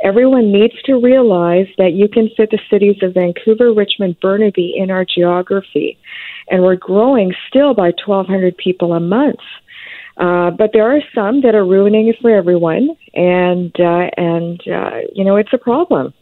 Everyone 0.04 0.52
needs 0.52 0.82
to 0.84 0.96
realize 0.96 1.68
that 1.78 1.92
you 1.94 2.08
can 2.08 2.30
fit 2.38 2.50
the 2.52 2.60
cities 2.70 2.98
of 3.02 3.14
Vancouver, 3.14 3.74
Richmond, 3.74 4.20
Burnaby 4.22 4.74
in 4.78 4.90
our 4.90 5.04
geography. 5.04 5.98
And 6.50 6.64
we're 6.64 6.78
growing 6.78 7.34
still 7.50 7.74
by 7.74 7.92
1,200 8.06 8.56
people 8.58 8.94
a 8.94 9.02
month. 9.02 9.40
Uh, 10.18 10.52
but 10.52 10.72
there 10.74 10.90
are 10.96 11.02
some 11.14 11.42
that 11.42 11.56
are 11.56 11.66
ruining 11.66 12.08
it 12.08 12.16
for 12.22 12.30
everyone, 12.30 12.90
and 13.14 13.74
uh, 13.80 14.10
and 14.18 14.62
uh, 14.68 15.00
you 15.14 15.24
know 15.24 15.38
it's 15.38 15.54
a 15.54 15.58
problem. 15.58 16.14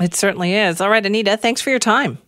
It 0.00 0.14
certainly 0.14 0.54
is. 0.54 0.80
All 0.80 0.90
right, 0.90 1.04
Anita, 1.04 1.36
thanks 1.36 1.60
for 1.60 1.70
your 1.70 1.78
time. 1.78 2.18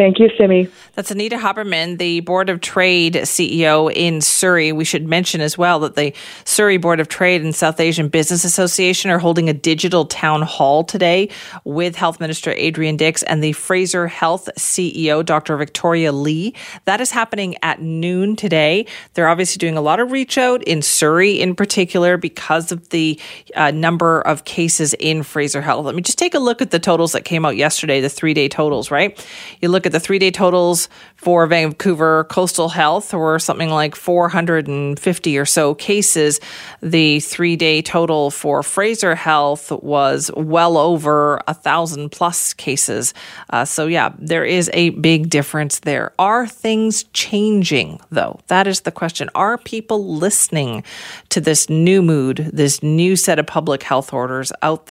Thank 0.00 0.18
you, 0.18 0.30
Simi. 0.38 0.66
That's 0.94 1.10
Anita 1.10 1.36
Huberman, 1.36 1.98
the 1.98 2.20
Board 2.20 2.48
of 2.48 2.62
Trade 2.62 3.16
CEO 3.16 3.92
in 3.94 4.22
Surrey. 4.22 4.72
We 4.72 4.86
should 4.86 5.06
mention 5.06 5.42
as 5.42 5.58
well 5.58 5.78
that 5.80 5.94
the 5.94 6.14
Surrey 6.46 6.78
Board 6.78 7.00
of 7.00 7.08
Trade 7.08 7.42
and 7.42 7.54
South 7.54 7.78
Asian 7.78 8.08
Business 8.08 8.42
Association 8.42 9.10
are 9.10 9.18
holding 9.18 9.50
a 9.50 9.52
digital 9.52 10.06
town 10.06 10.40
hall 10.40 10.84
today 10.84 11.28
with 11.64 11.96
Health 11.96 12.18
Minister 12.18 12.52
Adrian 12.52 12.96
Dix 12.96 13.22
and 13.24 13.44
the 13.44 13.52
Fraser 13.52 14.06
Health 14.06 14.48
CEO, 14.56 15.22
Dr. 15.22 15.58
Victoria 15.58 16.12
Lee. 16.12 16.54
That 16.86 17.02
is 17.02 17.10
happening 17.10 17.56
at 17.62 17.82
noon 17.82 18.36
today. 18.36 18.86
They're 19.12 19.28
obviously 19.28 19.58
doing 19.58 19.76
a 19.76 19.82
lot 19.82 20.00
of 20.00 20.12
reach 20.12 20.38
out 20.38 20.64
in 20.64 20.80
Surrey 20.80 21.38
in 21.38 21.54
particular 21.54 22.16
because 22.16 22.72
of 22.72 22.88
the 22.88 23.20
uh, 23.54 23.70
number 23.70 24.22
of 24.22 24.46
cases 24.46 24.94
in 24.94 25.24
Fraser 25.24 25.60
Health. 25.60 25.84
Let 25.84 25.94
me 25.94 26.00
just 26.00 26.18
take 26.18 26.34
a 26.34 26.38
look 26.38 26.62
at 26.62 26.70
the 26.70 26.78
totals 26.78 27.12
that 27.12 27.26
came 27.26 27.44
out 27.44 27.56
yesterday, 27.56 28.00
the 28.00 28.08
three 28.08 28.32
day 28.32 28.48
totals, 28.48 28.90
right? 28.90 29.22
You 29.60 29.68
look 29.68 29.84
at 29.84 29.89
at 29.90 29.92
the 29.92 29.98
three 29.98 30.20
day 30.20 30.30
totals 30.30 30.88
for 31.16 31.44
Vancouver 31.48 32.22
Coastal 32.30 32.68
Health 32.68 33.12
were 33.12 33.40
something 33.40 33.70
like 33.70 33.96
450 33.96 35.36
or 35.36 35.44
so 35.44 35.74
cases. 35.74 36.38
The 36.80 37.18
three 37.18 37.56
day 37.56 37.82
total 37.82 38.30
for 38.30 38.62
Fraser 38.62 39.16
Health 39.16 39.72
was 39.72 40.30
well 40.36 40.78
over 40.78 41.40
a 41.48 41.54
thousand 41.54 42.10
plus 42.10 42.54
cases. 42.54 43.14
Uh, 43.50 43.64
so, 43.64 43.88
yeah, 43.88 44.14
there 44.16 44.44
is 44.44 44.70
a 44.74 44.90
big 44.90 45.28
difference 45.28 45.80
there. 45.80 46.12
Are 46.20 46.46
things 46.46 47.02
changing, 47.12 48.00
though? 48.10 48.38
That 48.46 48.68
is 48.68 48.82
the 48.82 48.92
question. 48.92 49.28
Are 49.34 49.58
people 49.58 50.14
listening 50.14 50.84
to 51.30 51.40
this 51.40 51.68
new 51.68 52.00
mood, 52.00 52.48
this 52.52 52.80
new 52.80 53.16
set 53.16 53.40
of 53.40 53.46
public 53.48 53.82
health 53.82 54.12
orders 54.12 54.52
out 54.62 54.86
there? 54.86 54.92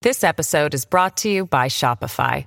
This 0.00 0.22
episode 0.24 0.74
is 0.74 0.84
brought 0.84 1.16
to 1.18 1.28
you 1.28 1.44
by 1.44 1.66
Shopify. 1.66 2.46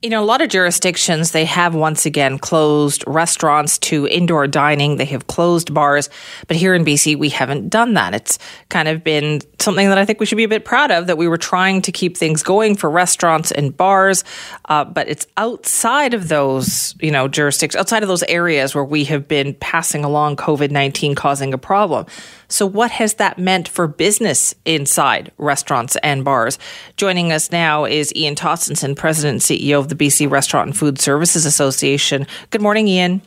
You 0.00 0.10
know, 0.10 0.22
a 0.22 0.24
lot 0.24 0.40
of 0.40 0.48
jurisdictions, 0.48 1.32
they 1.32 1.44
have 1.44 1.74
once 1.74 2.06
again 2.06 2.38
closed 2.38 3.02
restaurants 3.08 3.78
to 3.78 4.06
indoor 4.06 4.46
dining. 4.46 4.94
They 4.94 5.04
have 5.06 5.26
closed 5.26 5.74
bars. 5.74 6.08
But 6.46 6.56
here 6.56 6.72
in 6.72 6.84
BC, 6.84 7.18
we 7.18 7.30
haven't 7.30 7.68
done 7.68 7.94
that. 7.94 8.14
It's 8.14 8.38
kind 8.68 8.86
of 8.86 9.02
been 9.02 9.40
something 9.58 9.88
that 9.88 9.98
I 9.98 10.04
think 10.04 10.20
we 10.20 10.26
should 10.26 10.36
be 10.36 10.44
a 10.44 10.48
bit 10.48 10.64
proud 10.64 10.92
of 10.92 11.08
that 11.08 11.18
we 11.18 11.26
were 11.26 11.36
trying 11.36 11.82
to 11.82 11.90
keep 11.90 12.16
things 12.16 12.44
going 12.44 12.76
for 12.76 12.88
restaurants 12.88 13.50
and 13.50 13.76
bars. 13.76 14.22
Uh, 14.66 14.84
but 14.84 15.08
it's 15.08 15.26
outside 15.36 16.14
of 16.14 16.28
those, 16.28 16.94
you 17.00 17.10
know, 17.10 17.26
jurisdictions, 17.26 17.80
outside 17.80 18.04
of 18.04 18.08
those 18.08 18.22
areas 18.28 18.76
where 18.76 18.84
we 18.84 19.02
have 19.02 19.26
been 19.26 19.52
passing 19.54 20.04
along 20.04 20.36
COVID 20.36 20.70
19 20.70 21.16
causing 21.16 21.52
a 21.52 21.58
problem. 21.58 22.06
So, 22.50 22.64
what 22.64 22.90
has 22.92 23.14
that 23.14 23.38
meant 23.38 23.68
for 23.68 23.86
business 23.86 24.54
inside 24.64 25.30
restaurants 25.36 25.96
and 26.02 26.24
bars? 26.24 26.58
Joining 26.96 27.30
us 27.30 27.52
now 27.52 27.84
is 27.84 28.10
Ian 28.16 28.36
Tostenson, 28.36 28.96
President 28.96 29.32
and 29.50 29.60
CEO 29.60 29.78
of 29.78 29.88
the 29.90 29.94
BC 29.94 30.30
Restaurant 30.30 30.68
and 30.68 30.76
Food 30.76 30.98
Services 30.98 31.44
Association. 31.44 32.26
Good 32.48 32.62
morning, 32.62 32.88
Ian. 32.88 33.20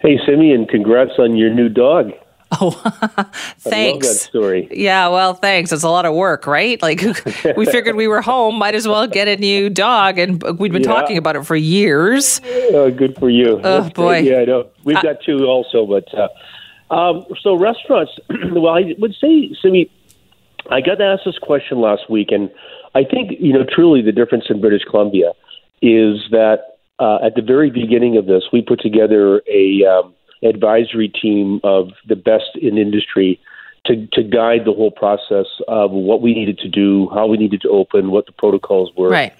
Hey, 0.00 0.18
Simeon, 0.24 0.66
congrats 0.66 1.12
on 1.18 1.36
your 1.36 1.50
new 1.52 1.68
dog. 1.68 2.12
Oh, 2.60 2.70
thanks. 3.60 4.06
that 4.06 4.14
story. 4.14 4.68
Yeah, 4.70 5.08
well, 5.08 5.32
thanks. 5.32 5.72
It's 5.72 5.84
a 5.84 5.88
lot 5.88 6.04
of 6.04 6.14
work, 6.14 6.46
right? 6.46 6.80
Like 6.82 7.00
we 7.56 7.64
figured 7.64 7.96
we 7.96 8.06
were 8.08 8.20
home, 8.20 8.56
might 8.58 8.74
as 8.74 8.86
well 8.86 9.06
get 9.06 9.26
a 9.26 9.36
new 9.38 9.70
dog, 9.70 10.18
and 10.18 10.42
we'd 10.58 10.70
been 10.70 10.82
Yeah. 10.82 10.92
talking 10.92 11.16
about 11.16 11.34
it 11.34 11.46
for 11.46 11.56
years. 11.56 12.42
Uh, 12.74 12.90
good 12.90 13.16
for 13.18 13.30
you. 13.30 13.58
Oh, 13.64 13.80
That's 13.80 13.94
boy. 13.94 14.20
great. 14.20 14.24
Yeah, 14.26 14.40
I 14.40 14.44
know. 14.44 14.66
We've 14.84 14.98
Uh, 14.98 15.00
got 15.02 15.22
two 15.24 15.46
also, 15.46 15.86
but 15.86 16.12
uh, 16.12 16.28
um, 16.92 17.24
so 17.40 17.54
restaurants. 17.54 18.12
well, 18.52 18.74
I 18.74 18.94
would 18.98 19.14
say, 19.20 19.54
Simi, 19.62 19.90
I 20.70 20.80
got 20.80 21.00
asked 21.00 21.22
this 21.24 21.38
question 21.38 21.80
last 21.80 22.08
week, 22.10 22.30
and 22.30 22.50
I 22.94 23.04
think 23.04 23.32
you 23.40 23.52
know 23.52 23.64
truly 23.64 24.02
the 24.02 24.12
difference 24.12 24.44
in 24.50 24.60
British 24.60 24.84
Columbia 24.84 25.32
is 25.80 26.20
that 26.30 26.76
uh, 26.98 27.18
at 27.24 27.34
the 27.34 27.42
very 27.42 27.70
beginning 27.70 28.16
of 28.16 28.26
this, 28.26 28.44
we 28.52 28.62
put 28.62 28.80
together 28.80 29.42
a 29.50 29.84
um, 29.84 30.14
advisory 30.44 31.08
team 31.08 31.60
of 31.64 31.90
the 32.06 32.16
best 32.16 32.56
in 32.60 32.76
industry 32.78 33.40
to 33.86 34.06
to 34.12 34.22
guide 34.22 34.64
the 34.64 34.72
whole 34.72 34.90
process 34.90 35.46
of 35.66 35.90
what 35.90 36.20
we 36.20 36.34
needed 36.34 36.58
to 36.58 36.68
do, 36.68 37.08
how 37.14 37.26
we 37.26 37.36
needed 37.38 37.62
to 37.62 37.68
open, 37.70 38.10
what 38.10 38.26
the 38.26 38.32
protocols 38.32 38.92
were 38.96 39.08
Right. 39.08 39.32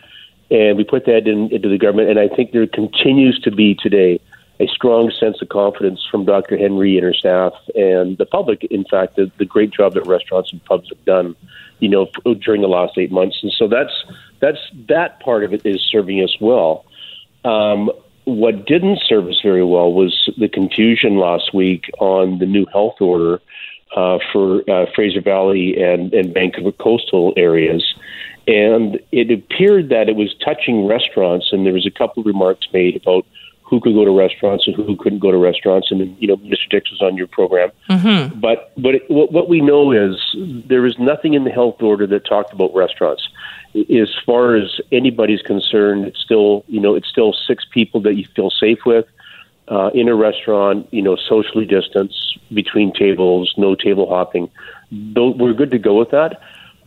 and 0.51 0.77
we 0.77 0.85
put 0.85 1.05
that 1.07 1.29
in, 1.29 1.51
into 1.53 1.69
the 1.69 1.79
government. 1.79 2.11
And 2.11 2.19
I 2.19 2.29
think 2.29 2.53
there 2.53 2.67
continues 2.67 3.39
to 3.41 3.51
be 3.51 3.75
today 3.75 4.21
a 4.63 4.67
strong 4.69 5.11
sense 5.19 5.43
of 5.43 5.49
confidence 5.49 6.01
from 6.09 6.25
Dr. 6.25 6.57
Henry 6.57 6.97
and 6.97 7.05
her 7.05 7.15
staff 7.15 7.53
and 7.75 8.17
the 8.19 8.27
public. 8.27 8.63
In 8.65 8.85
fact, 8.85 9.17
the, 9.17 9.31
the 9.39 9.45
great 9.45 9.71
job 9.71 9.95
that 9.95 10.07
restaurants 10.07 10.53
and 10.53 10.65
pubs 10.65 10.89
have 10.91 11.05
done, 11.05 11.35
you 11.81 11.89
know, 11.89 12.07
during 12.45 12.63
the 12.63 12.69
last 12.69 12.97
eight 12.97 13.11
months. 13.11 13.39
And 13.43 13.53
so 13.53 13.67
that's 13.67 13.93
that's 14.41 14.61
that 14.89 15.21
part 15.21 15.43
of 15.43 15.53
it 15.53 15.67
is 15.67 15.81
serving 15.91 16.23
us 16.23 16.37
well. 16.41 16.85
Um, 17.45 17.91
what 18.25 18.67
didn't 18.67 19.01
serve 19.05 19.27
us 19.27 19.41
very 19.43 19.65
well 19.65 19.93
was 19.93 20.31
the 20.39 20.49
confusion 20.49 21.17
last 21.17 21.53
week 21.53 21.91
on 21.99 22.39
the 22.39 22.47
new 22.47 22.67
health 22.73 23.01
order 23.01 23.41
uh, 23.97 24.19
for 24.33 24.63
uh, 24.71 24.87
Fraser 24.95 25.21
Valley 25.21 25.83
and, 25.83 26.15
and 26.15 26.33
Vancouver 26.33 26.73
coastal 26.73 27.35
areas. 27.37 27.85
And 28.47 29.01
it 29.11 29.31
appeared 29.31 29.89
that 29.89 30.09
it 30.09 30.17
was 30.17 30.35
touching 30.45 30.87
restaurants, 30.87 31.49
and 31.53 31.67
there 31.67 31.73
was 31.73 31.87
a 31.87 31.91
couple 31.91 32.21
of 32.21 32.27
remarks 32.27 32.67
made 32.73 32.97
about 32.97 33.27
who 33.73 33.81
could 33.81 33.95
go 33.95 34.05
to 34.05 34.11
restaurants 34.11 34.67
and 34.67 34.77
who 34.77 34.95
couldn't 34.97 35.21
go 35.21 35.31
to 35.31 35.39
restaurants. 35.39 35.91
And 35.91 35.99
then 35.99 36.15
you 36.21 36.29
know, 36.29 36.37
Mr. 36.37 36.69
Dix 36.69 36.91
was 36.91 37.01
on 37.01 37.17
your 37.17 37.27
program. 37.27 37.71
Mm-hmm. 37.89 38.39
But 38.39 38.71
but 38.77 38.97
it, 38.97 39.11
what, 39.11 39.33
what 39.33 39.49
we 39.49 39.63
know 39.63 39.93
is 39.93 40.15
there 40.37 40.85
is 40.85 40.99
nothing 40.99 41.33
in 41.33 41.45
the 41.45 41.51
health 41.51 41.81
order 41.81 42.07
that 42.07 42.27
talked 42.27 42.53
about 42.53 42.75
restaurants. 42.75 43.27
As 43.75 44.11
far 44.27 44.57
as 44.57 44.79
anybody's 44.93 45.41
concerned, 45.41 46.05
it's 46.05 46.21
still 46.21 46.67
you 46.69 46.81
know 46.81 46.95
it's 46.95 47.09
still 47.09 47.33
six 47.33 47.65
people 47.65 48.03
that 48.03 48.15
you 48.15 48.27
feel 48.37 48.51
safe 48.51 48.81
with 48.85 49.07
uh, 49.69 49.89
in 49.95 50.07
a 50.07 50.15
restaurant. 50.15 50.87
You 50.93 51.01
know, 51.01 51.17
socially 51.17 51.65
distanced 51.65 52.39
between 52.53 52.93
tables, 52.93 53.55
no 53.57 53.75
table 53.75 54.07
hopping. 54.07 54.51
Though 54.91 55.31
we're 55.31 55.55
good 55.55 55.71
to 55.71 55.79
go 55.79 55.99
with 55.99 56.11
that. 56.11 56.43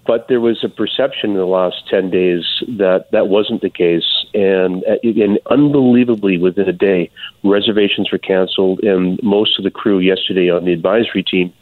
But 0.06 0.28
there 0.28 0.40
was 0.40 0.64
a 0.64 0.70
perception 0.70 1.32
in 1.32 1.38
the 1.38 1.46
last 1.46 1.88
10 1.90 2.12
days 2.12 2.44
that 2.78 3.10
that 3.12 3.28
wasn't 3.28 3.62
the 3.62 3.70
case. 3.70 4.26
And, 4.34 4.84
uh, 4.84 4.98
and 5.04 5.40
unbelievably, 5.50 6.38
within 6.38 6.70
a 6.70 6.74
day, 6.74 7.10
reservations 7.44 8.12
were 8.12 8.20
canceled. 8.20 8.82
And 8.84 9.22
most 9.24 9.58
of 9.58 9.64
the 9.64 9.72
crew 9.72 10.00
yesterday 10.00 10.50
on 10.50 10.66
the 10.66 10.74
advisory 10.74 11.24
team, 11.24 11.54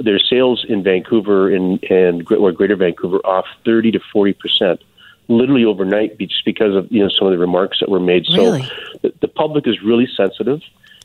their 0.00 0.18
sales 0.18 0.64
in 0.68 0.82
Vancouver 0.82 1.54
and, 1.54 1.82
and 1.84 2.30
or 2.32 2.52
Greater 2.52 2.76
Vancouver 2.76 3.18
off 3.18 3.44
30 3.64 3.92
to 3.92 4.00
40 4.12 4.32
percent, 4.32 4.80
literally 5.28 5.64
overnight, 5.64 6.18
just 6.18 6.44
because 6.44 6.74
of 6.74 6.90
you 6.90 7.02
know 7.02 7.10
some 7.10 7.28
of 7.28 7.32
the 7.32 7.38
remarks 7.38 7.80
that 7.80 7.88
were 7.88 8.00
made. 8.00 8.24
Really? 8.34 8.62
So 8.62 8.98
the, 9.02 9.12
the 9.20 9.28
public 9.28 9.66
is 9.66 9.82
really 9.82 10.08
sensitive, 10.16 10.62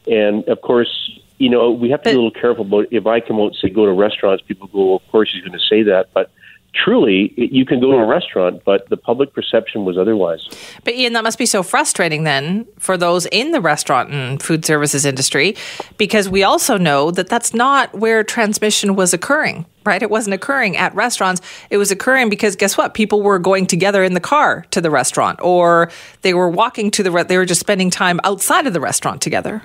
and 0.08 0.48
of 0.48 0.62
course, 0.62 1.20
you 1.38 1.50
know 1.50 1.72
we 1.72 1.90
have 1.90 2.02
to 2.04 2.10
be 2.10 2.14
a 2.14 2.16
little 2.16 2.32
careful 2.32 2.66
about 2.66 2.88
if 2.92 3.06
I 3.06 3.20
come 3.20 3.38
out 3.38 3.48
and 3.48 3.56
say 3.58 3.70
go 3.70 3.86
to 3.86 3.92
restaurants, 3.92 4.44
people 4.48 4.68
go, 4.68 4.86
well, 4.86 4.96
of 4.96 5.08
course 5.12 5.30
he's 5.34 5.44
going 5.44 5.60
to 5.60 5.66
say 5.66 5.84
that, 5.84 6.10
but 6.14 6.32
truly 6.76 7.34
you 7.38 7.66
can 7.66 7.80
go 7.80 7.92
to 7.92 7.98
a 7.98 8.06
restaurant, 8.06 8.64
but 8.66 8.88
the 8.90 8.98
public 8.98 9.34
perception 9.34 9.86
was 9.86 9.98
otherwise. 9.98 10.48
But 10.84 10.96
Ian, 10.96 11.14
that 11.14 11.24
must 11.24 11.38
be 11.38 11.46
so 11.46 11.64
frustrating 11.64 12.24
then 12.24 12.68
for 12.78 12.98
those 12.98 13.26
in 13.28 13.52
the 13.52 13.62
restaurant 13.62 14.12
and 14.12 14.42
food 14.42 14.66
services 14.66 15.06
industry, 15.06 15.56
because 15.98 16.30
we 16.30 16.44
also 16.44 16.78
know 16.78 17.12
that 17.12 17.30
that's 17.30 17.54
not 17.54 17.94
where 17.94 18.24
transmission 18.24 18.96
was 18.96 19.14
occurring, 19.14 19.66
right? 19.86 20.02
It 20.02 20.10
wasn't 20.10 20.34
occurring 20.34 20.78
at 20.78 20.94
restaurants. 20.94 21.42
It 21.70 21.78
was 21.78 21.92
occurring 21.92 22.30
because 22.30 22.56
guess 22.56 22.78
what? 22.78 22.94
People 22.94 23.22
were 23.22 23.40
going 23.40 23.66
together 23.68 24.04
in 24.04 24.14
the 24.14 24.20
car 24.20 24.66
to 24.72 24.82
the 24.82 24.92
restaurant, 24.92 25.40
or 25.42 25.92
they 26.22 26.34
were 26.34 26.50
walking 26.50 26.92
to 26.92 27.04
the. 27.04 27.12
Re- 27.12 27.24
they 27.24 27.38
were 27.38 27.46
just 27.46 27.62
spending 27.62 27.90
time 27.90 28.20
outside 28.24 28.68
of 28.68 28.74
the 28.74 28.82
restaurant 28.82 29.22
together. 29.22 29.62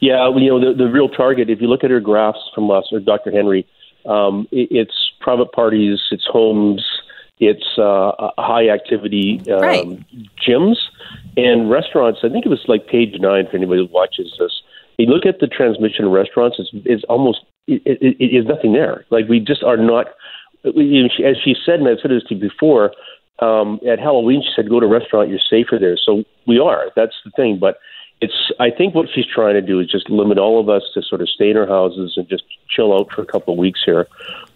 Yeah, 0.00 0.28
you 0.36 0.50
know 0.50 0.60
the 0.60 0.76
the 0.76 0.90
real 0.90 1.08
target. 1.08 1.48
If 1.48 1.60
you 1.60 1.68
look 1.68 1.84
at 1.84 1.90
her 1.90 2.00
graphs 2.00 2.40
from 2.54 2.68
last, 2.68 2.88
or 2.92 3.00
Dr. 3.00 3.30
Henry, 3.30 3.66
um, 4.06 4.46
it, 4.50 4.68
it's 4.70 5.12
private 5.20 5.52
parties, 5.52 6.00
it's 6.10 6.26
homes, 6.26 6.84
it's 7.38 7.78
uh, 7.78 8.12
high 8.38 8.68
activity 8.68 9.40
um, 9.50 9.60
Right. 9.60 9.98
gyms 10.46 10.76
and 11.36 11.70
restaurants. 11.70 12.20
I 12.22 12.28
think 12.28 12.46
it 12.46 12.48
was 12.48 12.62
like 12.68 12.86
page 12.86 13.14
nine 13.18 13.46
for 13.50 13.56
anybody 13.56 13.80
who 13.86 13.92
watches 13.92 14.34
this. 14.38 14.62
You 14.98 15.06
look 15.06 15.26
at 15.26 15.40
the 15.40 15.46
transmission 15.46 16.04
in 16.04 16.10
restaurants; 16.12 16.56
it's, 16.58 16.70
it's 16.84 17.04
almost 17.08 17.40
it, 17.66 17.82
it, 17.86 18.16
it 18.20 18.36
is 18.36 18.46
nothing 18.46 18.72
there. 18.74 19.04
Like 19.10 19.26
we 19.28 19.40
just 19.40 19.62
are 19.64 19.76
not. 19.76 20.06
we- 20.64 21.10
As 21.24 21.36
she 21.42 21.54
said, 21.64 21.80
and 21.80 21.88
I've 21.88 21.98
said 22.00 22.10
this 22.10 22.22
to 22.28 22.34
you 22.34 22.40
before, 22.40 22.92
um, 23.40 23.80
at 23.88 23.98
Halloween, 23.98 24.42
she 24.42 24.50
said, 24.54 24.68
"Go 24.68 24.78
to 24.80 24.86
a 24.86 24.88
restaurant, 24.88 25.30
you're 25.30 25.40
safer 25.50 25.78
there." 25.80 25.96
So 25.96 26.24
we 26.46 26.58
are. 26.60 26.90
That's 26.94 27.14
the 27.24 27.30
thing, 27.32 27.58
but 27.58 27.78
it's 28.22 28.52
I 28.60 28.70
think 28.70 28.94
what 28.94 29.08
she's 29.12 29.26
trying 29.26 29.54
to 29.54 29.60
do 29.60 29.80
is 29.80 29.90
just 29.90 30.08
limit 30.08 30.38
all 30.38 30.60
of 30.60 30.68
us 30.68 30.82
to 30.94 31.02
sort 31.02 31.20
of 31.20 31.28
stay 31.28 31.50
in 31.50 31.56
our 31.56 31.66
houses 31.66 32.14
and 32.16 32.28
just 32.28 32.44
chill 32.68 32.96
out 32.96 33.10
for 33.10 33.20
a 33.20 33.26
couple 33.26 33.52
of 33.52 33.58
weeks 33.58 33.80
here. 33.84 34.06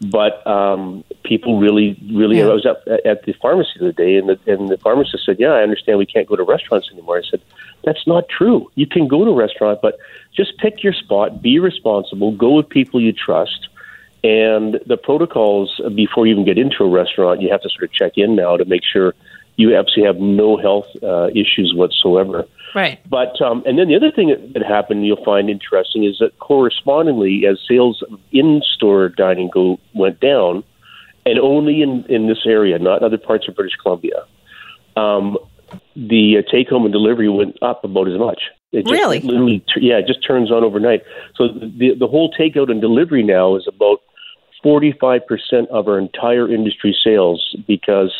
But 0.00 0.46
um, 0.46 1.02
people 1.24 1.59
really, 1.59 1.98
really. 2.12 2.38
Yeah. 2.38 2.46
I 2.46 2.55
was 2.55 2.64
at, 2.64 2.87
at 3.05 3.24
the 3.24 3.33
pharmacy 3.42 3.70
the 3.79 3.87
other 3.87 3.92
day, 3.92 4.16
and 4.16 4.29
the, 4.29 4.38
and 4.46 4.68
the 4.68 4.79
pharmacist 4.79 5.26
said, 5.26 5.40
"Yeah, 5.40 5.48
I 5.48 5.62
understand 5.62 5.98
we 5.98 6.07
can't 6.07 6.29
go 6.29 6.37
to 6.37 6.44
restaurants 6.44 6.88
anymore." 6.92 7.18
I 7.18 7.22
said, 7.29 7.40
"That's 7.83 8.07
not 8.07 8.29
true. 8.29 8.70
You 8.76 8.87
can 8.87 9.09
go 9.09 9.24
to 9.24 9.33
a 9.33 9.35
restaurant, 9.35 9.81
but 9.83 9.98
just 10.33 10.57
pick 10.59 10.85
your 10.85 10.92
spot, 10.92 11.42
be 11.42 11.59
responsible, 11.59 12.31
go 12.33 12.52
with 12.52 12.68
people 12.68 13.00
you 13.00 13.12
trust." 13.12 13.68
And 14.22 14.81
the 14.87 14.96
protocols 14.96 15.81
before 15.94 16.26
you 16.26 16.33
even 16.33 16.44
get 16.44 16.59
into 16.59 16.85
a 16.85 16.88
restaurant, 16.88 17.42
you 17.42 17.50
have 17.50 17.62
to 17.62 17.68
sort 17.68 17.85
of 17.85 17.92
check 17.92 18.12
in 18.16 18.37
now 18.37 18.57
to 18.57 18.64
make 18.64 18.83
sure 18.85 19.14
you 19.56 19.74
absolutely 19.76 20.06
have 20.06 20.20
no 20.20 20.56
health 20.56 20.86
uh, 21.02 21.28
issues 21.28 21.72
whatsoever. 21.74 22.44
Right. 22.74 22.98
But 23.08 23.40
um, 23.40 23.62
and 23.64 23.78
then 23.78 23.88
the 23.88 23.96
other 23.96 24.10
thing 24.10 24.28
that, 24.52 24.62
happened 24.62 25.06
you'll 25.06 25.24
find 25.24 25.48
interesting 25.48 26.04
is 26.04 26.18
that 26.20 26.38
correspondingly, 26.38 27.44
as 27.50 27.58
sales 27.66 28.02
of 28.10 28.20
in-store 28.32 29.08
dining 29.10 29.48
go 29.52 29.78
went 29.94 30.20
down, 30.20 30.62
and 31.24 31.38
only 31.38 31.80
in 31.80 32.04
in 32.09 32.28
this 32.28 32.44
area, 32.44 32.78
not 32.78 33.02
other 33.02 33.16
parts 33.16 33.48
of 33.48 33.54
British 33.54 33.76
Columbia, 33.82 34.24
um, 34.94 35.38
the 35.94 36.36
uh, 36.38 36.50
take 36.50 36.68
home 36.68 36.84
and 36.84 36.92
delivery 36.92 37.30
went 37.30 37.57
up 37.62 37.82
about 37.82 38.09
as 38.09 38.18
much. 38.18 38.42
It 38.72 38.82
just 38.82 38.92
Really? 38.92 39.20
literally, 39.20 39.64
yeah, 39.76 39.98
it 39.98 40.07
just 40.07 40.26
turns 40.26 40.50
on 40.52 40.62
overnight. 40.62 41.02
So 41.36 41.48
the 41.48 41.94
the 41.98 42.07
whole 42.07 42.30
takeout 42.38 42.70
and 42.70 42.80
delivery 42.80 43.22
now 43.22 43.57
is 43.57 43.66
about 43.66 44.02
forty 44.62 44.92
five 45.00 45.26
percent 45.26 45.70
of 45.70 45.88
our 45.88 45.98
entire 45.98 46.52
industry 46.52 46.94
sales 47.02 47.57
because. 47.66 48.12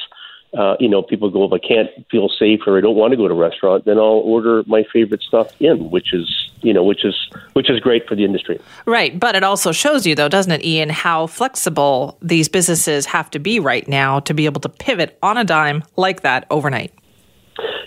Uh, 0.57 0.75
you 0.81 0.89
know, 0.89 1.03
people 1.03 1.31
go, 1.31 1.45
if 1.45 1.53
I 1.53 1.59
can't 1.59 1.91
feel 2.11 2.29
safe 2.29 2.61
or 2.67 2.79
I 2.79 2.81
don't 2.81 2.97
want 2.97 3.11
to 3.11 3.17
go 3.17 3.29
to 3.29 3.35
a 3.35 3.37
restaurant, 3.37 3.85
then 3.85 3.99
I'll 3.99 4.23
order 4.25 4.63
my 4.67 4.85
favorite 4.93 5.23
stuff 5.23 5.53
in, 5.61 5.91
which 5.91 6.15
is, 6.15 6.51
you 6.63 6.73
know, 6.73 6.83
which 6.83 7.05
is 7.05 7.15
which 7.53 7.69
is 7.69 7.79
great 7.81 8.09
for 8.09 8.15
the 8.15 8.25
industry. 8.25 8.59
Right. 8.87 9.19
But 9.19 9.35
it 9.35 9.43
also 9.43 9.73
shows 9.73 10.07
you, 10.07 10.15
though, 10.15 10.29
doesn't 10.29 10.53
it, 10.53 10.65
Ian, 10.65 10.89
how 10.89 11.27
flexible 11.27 12.17
these 12.23 12.49
businesses 12.49 13.07
have 13.07 13.31
to 13.33 13.39
be 13.39 13.61
right 13.61 13.87
now 13.87 14.21
to 14.21 14.33
be 14.33 14.47
able 14.47 14.61
to 14.63 14.69
pivot 14.69 15.19
on 15.23 15.37
a 15.37 15.45
dime 15.45 15.83
like 15.97 16.23
that 16.23 16.47
overnight. 16.51 16.93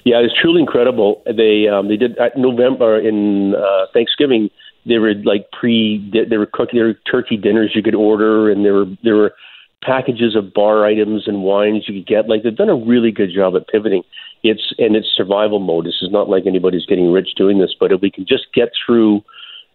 Yeah, 0.06 0.18
it's 0.20 0.34
truly 0.40 0.62
incredible. 0.62 1.24
They 1.26 1.68
um, 1.68 1.88
they 1.88 1.98
did 1.98 2.18
at 2.18 2.38
November 2.38 3.00
in 3.00 3.56
uh, 3.56 3.86
Thanksgiving. 3.94 4.50
They 4.86 4.98
were 4.98 5.14
like 5.14 5.50
pre. 5.52 6.10
They 6.12 6.38
were 6.38 6.46
cooking. 6.46 6.80
There 6.80 6.88
were 6.88 7.00
turkey 7.10 7.38
dinners 7.38 7.72
you 7.76 7.84
could 7.84 7.96
order, 7.96 8.50
and 8.50 8.64
there 8.64 8.74
were 8.74 8.86
there 9.04 9.16
were 9.16 9.34
packages 9.84 10.36
of 10.36 10.54
bar 10.54 10.86
items 10.86 11.28
and 11.28 11.44
wines 11.44 11.86
you 11.88 11.96
could 11.96 12.08
get. 12.08 12.30
Like 12.30 12.44
they've 12.44 12.56
done 12.56 12.70
a 12.70 12.76
really 12.76 13.12
good 13.12 13.32
job 13.34 13.56
at 13.56 13.68
pivoting. 13.68 14.04
It's 14.44 14.74
and 14.78 14.96
it's 14.96 15.08
survival 15.16 15.60
mode. 15.60 15.86
This 15.86 16.02
is 16.02 16.12
not 16.12 16.30
like 16.30 16.46
anybody's 16.46 16.86
getting 16.86 17.12
rich 17.12 17.30
doing 17.36 17.60
this, 17.60 17.76
but 17.80 17.92
if 17.92 18.02
we 18.02 18.12
can 18.12 18.26
just 18.26 18.54
get 18.54 18.70
through, 18.86 19.22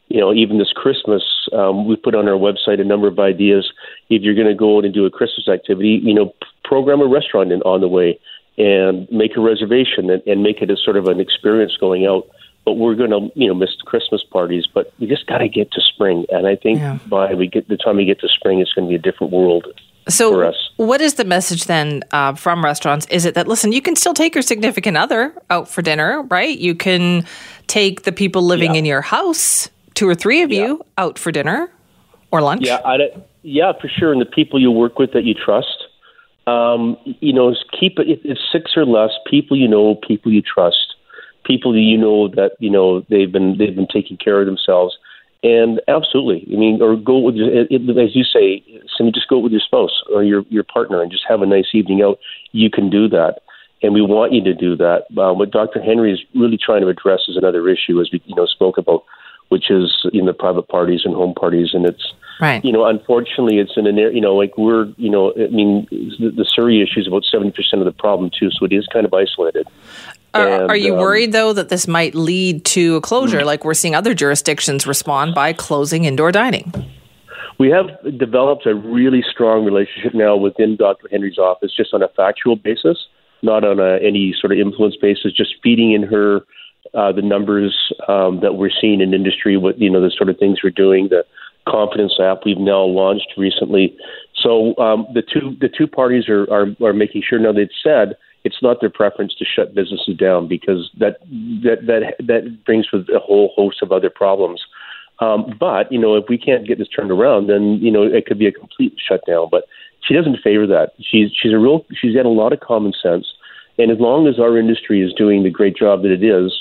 you 0.09 0.21
know, 0.21 0.33
even 0.33 0.59
this 0.59 0.73
Christmas, 0.75 1.23
um, 1.53 1.87
we 1.87 1.97
put 1.97 2.15
on 2.15 2.29
our 2.29 2.39
website 2.39 2.81
a 2.81 2.85
number 2.85 3.09
of 3.09 3.19
ideas. 3.19 3.71
If 4.09 4.23
you're 4.23 4.35
going 4.35 4.49
to 4.49 4.55
go 4.55 4.79
out 4.79 4.85
and 4.85 4.95
do 4.95 5.07
a 5.07 5.11
Christmas 5.11 5.49
activity, 5.49 6.01
you 6.03 6.15
know, 6.15 6.35
program 6.65 7.01
a 7.01 7.07
restaurant 7.07 7.53
in, 7.53 7.61
on 7.63 7.81
the 7.81 7.89
way 7.89 8.19
and 8.57 9.11
make 9.11 9.37
a 9.37 9.41
reservation 9.41 10.11
and, 10.11 10.23
and 10.27 10.43
make 10.43 10.63
it 10.63 10.71
a 10.71 10.77
sort 10.77 10.97
of 10.97 11.09
an 11.09 11.21
experience 11.21 11.77
going 11.79 12.07
out. 12.07 12.27
But 12.65 12.75
we're 12.75 12.95
going 12.95 13.11
to, 13.11 13.29
you 13.39 13.49
know, 13.49 13.55
miss 13.55 13.77
the 13.79 13.85
Christmas 13.85 14.25
parties. 14.25 14.67
But 14.73 14.93
we 14.99 15.07
just 15.07 15.27
got 15.27 15.39
to 15.39 15.49
get 15.49 15.71
to 15.73 15.83
spring, 15.83 16.25
and 16.31 16.47
I 16.47 16.57
think 16.57 16.79
yeah. 16.79 16.99
by 17.07 17.35
we 17.35 17.47
get 17.47 17.69
the 17.69 17.77
time 17.77 17.97
we 17.97 18.07
get 18.07 18.21
to 18.21 18.29
spring, 18.29 18.61
it's 18.61 18.73
going 18.73 18.87
to 18.87 18.91
be 18.91 18.95
a 18.95 18.99
different 18.99 19.33
world. 19.35 19.67
So, 20.09 20.53
what 20.77 21.01
is 21.01 21.15
the 21.15 21.25
message 21.25 21.65
then 21.65 22.03
uh, 22.11 22.35
from 22.35 22.63
restaurants? 22.63 23.07
Is 23.07 23.25
it 23.25 23.35
that 23.35 23.49
listen, 23.49 23.73
you 23.73 23.81
can 23.81 23.97
still 23.97 24.15
take 24.15 24.35
your 24.35 24.43
significant 24.43 24.97
other 24.97 25.35
out 25.51 25.69
for 25.69 25.83
dinner, 25.83 26.23
right? 26.23 26.59
You 26.59 26.75
can 26.75 27.25
take 27.67 28.03
the 28.03 28.13
people 28.13 28.43
living 28.43 28.75
yeah. 28.75 28.81
in 28.81 28.85
your 28.85 29.01
house, 29.01 29.71
two 29.95 30.09
or 30.09 30.15
three 30.15 30.43
of 30.43 30.53
yeah. 30.53 30.67
you, 30.67 30.87
out 30.99 31.19
for 31.19 31.33
dinner 31.33 31.71
or 32.31 32.43
lunch. 32.43 32.67
Yeah, 32.67 32.81
I, 32.85 32.99
yeah, 33.43 33.73
for 33.81 33.89
sure. 33.89 34.13
And 34.13 34.21
the 34.21 34.27
people 34.27 34.61
you 34.61 34.71
work 34.71 34.99
with 34.99 35.13
that 35.13 35.25
you 35.25 35.35
trust, 35.35 35.85
um, 36.47 36.99
you 37.05 37.33
know, 37.33 37.55
keep 37.79 37.99
it. 37.99 38.21
It's 38.25 38.41
six 38.53 38.73
or 38.77 38.85
less 38.85 39.11
people 39.27 39.57
you 39.57 39.69
know, 39.69 39.95
people 40.07 40.31
you 40.31 40.43
trust, 40.43 40.95
people 41.47 41.73
that 41.73 41.81
you 41.81 41.97
know 41.97 42.29
that 42.29 42.53
you 42.59 42.71
know 42.71 43.01
they've 43.09 43.33
been 43.33 43.57
they've 43.57 43.75
been 43.75 43.89
taking 43.91 44.19
care 44.19 44.41
of 44.41 44.47
themselves 44.47 44.99
and 45.43 45.81
absolutely, 45.89 46.47
I 46.55 46.59
mean, 46.59 46.81
or 46.81 46.97
go 46.97 47.19
with 47.19 47.37
it, 47.37 47.71
as 47.73 48.17
you 48.17 48.25
say, 48.25 48.65
just 49.13 49.29
go 49.29 49.39
with 49.39 49.53
your 49.53 49.61
spouse 49.61 50.03
or 50.13 50.23
your 50.23 50.43
your 50.49 50.65
partner 50.65 51.03
and 51.03 51.11
just 51.11 51.25
have 51.29 51.43
a 51.43 51.47
nice 51.47 51.69
evening 51.75 52.03
out. 52.03 52.19
You 52.53 52.71
can 52.71 52.89
do 52.89 53.09
that, 53.09 53.41
and 53.83 53.93
we 53.93 54.01
want 54.01 54.33
you 54.33 54.43
to 54.45 54.55
do 54.55 54.77
that. 54.77 55.05
Uh, 55.17 55.35
what 55.35 55.51
Dr. 55.51 55.83
Henry 55.83 56.13
is 56.13 56.21
really 56.35 56.57
trying 56.57 56.83
to 56.83 56.89
address 56.89 57.21
is 57.29 57.37
another 57.37 57.69
issue, 57.69 58.01
as 58.01 58.09
we 58.13 58.23
you 58.25 58.35
know 58.35 58.47
spoke 58.47 58.79
about, 58.79 59.05
which 59.55 59.71
is 59.71 60.05
in 60.13 60.27
the 60.27 60.33
private 60.33 60.67
parties 60.67 61.03
and 61.05 61.15
home 61.15 61.33
parties, 61.33 61.69
and 61.75 61.87
it's 61.87 62.13
right. 62.41 62.65
You 62.65 62.73
know, 62.73 62.85
unfortunately, 62.87 63.59
it's 63.61 63.77
in 63.77 63.87
an 63.87 63.97
area. 63.97 64.13
You 64.17 64.21
know, 64.21 64.35
like 64.35 64.59
we're 64.59 64.87
you 64.97 65.09
know, 65.09 65.33
I 65.37 65.47
mean, 65.47 65.87
the, 66.19 66.33
the 66.35 66.45
Surrey 66.45 66.83
issue 66.83 66.99
is 66.99 67.07
about 67.07 67.23
seventy 67.31 67.53
percent 67.53 67.81
of 67.81 67.87
the 67.87 67.93
problem 67.93 68.33
too, 68.37 68.51
so 68.51 68.65
it 68.67 68.73
is 68.73 68.85
kind 68.93 69.07
of 69.07 69.15
isolated. 69.15 69.69
Are, 70.35 70.49
and, 70.49 70.71
are 70.73 70.77
you 70.77 70.95
um, 70.95 70.99
worried 70.99 71.31
though 71.31 71.53
that 71.53 71.69
this 71.69 71.87
might 71.87 72.17
lead 72.17 72.65
to 72.65 72.97
a 72.97 73.01
closure, 73.01 73.39
mm-hmm. 73.39 73.47
like 73.47 73.65
we're 73.65 73.75
seeing 73.75 73.95
other 73.95 74.13
jurisdictions 74.13 74.89
respond 74.89 75.37
by 75.37 75.53
closing 75.53 76.05
indoor 76.05 76.33
dining? 76.33 76.73
We 77.61 77.71
have 77.71 77.87
developed 78.19 78.67
a 78.67 78.75
really 78.75 79.23
strong 79.31 79.65
relationship 79.65 80.15
now 80.15 80.35
within 80.35 80.75
Dr. 80.75 81.07
Henry's 81.13 81.39
office, 81.39 81.71
just 81.77 81.95
on 81.95 82.03
a 82.03 82.09
factual 82.09 82.57
basis, 82.57 82.99
not 83.43 83.63
on 83.63 83.79
a, 83.79 83.99
any 84.03 84.35
sort 84.41 84.53
of 84.53 84.59
influence 84.59 84.97
basis. 85.01 85.33
Just 85.33 85.55
feeding 85.63 85.93
in 85.93 86.03
her 86.03 86.41
uh, 86.93 87.13
the 87.13 87.23
numbers 87.23 87.93
um, 88.09 88.41
that 88.41 88.55
we're 88.55 88.71
seeing 88.81 89.01
in 89.01 89.15
industry, 89.15 89.57
what 89.57 89.79
you 89.79 89.91
know, 89.91 90.01
the 90.01 90.11
sort 90.11 90.29
of 90.29 90.39
things 90.39 90.61
we're 90.63 90.71
doing, 90.71 91.09
the 91.09 91.25
confidence 91.69 92.19
app 92.21 92.41
we've 92.45 92.59
now 92.59 92.83
launched 92.83 93.33
recently. 93.37 93.97
So 94.35 94.77
um, 94.77 95.07
the 95.15 95.23
two 95.23 95.57
the 95.61 95.69
two 95.69 95.87
parties 95.87 96.29
are, 96.29 96.45
are 96.53 96.67
are 96.83 96.93
making 96.93 97.23
sure 97.29 97.39
now 97.39 97.53
they've 97.53 97.69
said 97.83 98.17
it's 98.45 98.63
not 98.63 98.81
their 98.81 98.91
preference 98.91 99.35
to 99.37 99.45
shut 99.45 99.75
businesses 99.75 100.17
down 100.17 100.47
because 100.47 100.91
that 100.99 101.19
that 101.63 101.87
that 101.87 102.15
that 102.27 102.65
brings 102.65 102.93
with 102.93 103.09
a 103.09 103.19
whole 103.19 103.53
host 103.57 103.83
of 103.83 103.91
other 103.91 104.11
problems. 104.11 104.63
Um, 105.21 105.57
but 105.59 105.91
you 105.91 105.99
know, 105.99 106.17
if 106.17 106.25
we 106.29 106.37
can't 106.37 106.67
get 106.67 106.79
this 106.79 106.89
turned 106.89 107.11
around, 107.11 107.49
then 107.49 107.79
you 107.81 107.91
know 107.91 108.03
it 108.03 108.27
could 108.27 108.39
be 108.39 108.47
a 108.47 108.53
complete 108.53 108.95
shutdown. 108.99 109.49
But 109.51 109.65
she 110.07 110.15
doesn't 110.15 110.43
favor 110.43 110.67
that. 110.67 110.93
She's 111.01 111.31
she's 111.41 111.53
a 111.53 111.59
real 111.59 111.85
she's 112.01 112.15
got 112.15 112.27
a 112.27 112.31
lot 112.31 112.53
of 112.53 112.61
common 112.61 112.93
sense, 113.03 113.27
and 113.79 113.91
as 113.91 113.99
long 113.99 114.27
as 114.27 114.39
our 114.39 114.59
industry 114.59 115.03
is 115.03 115.15
doing 115.15 115.43
the 115.43 115.51
great 115.51 115.77
job 115.77 116.03
that 116.03 116.13
it 116.13 116.23
is, 116.23 116.53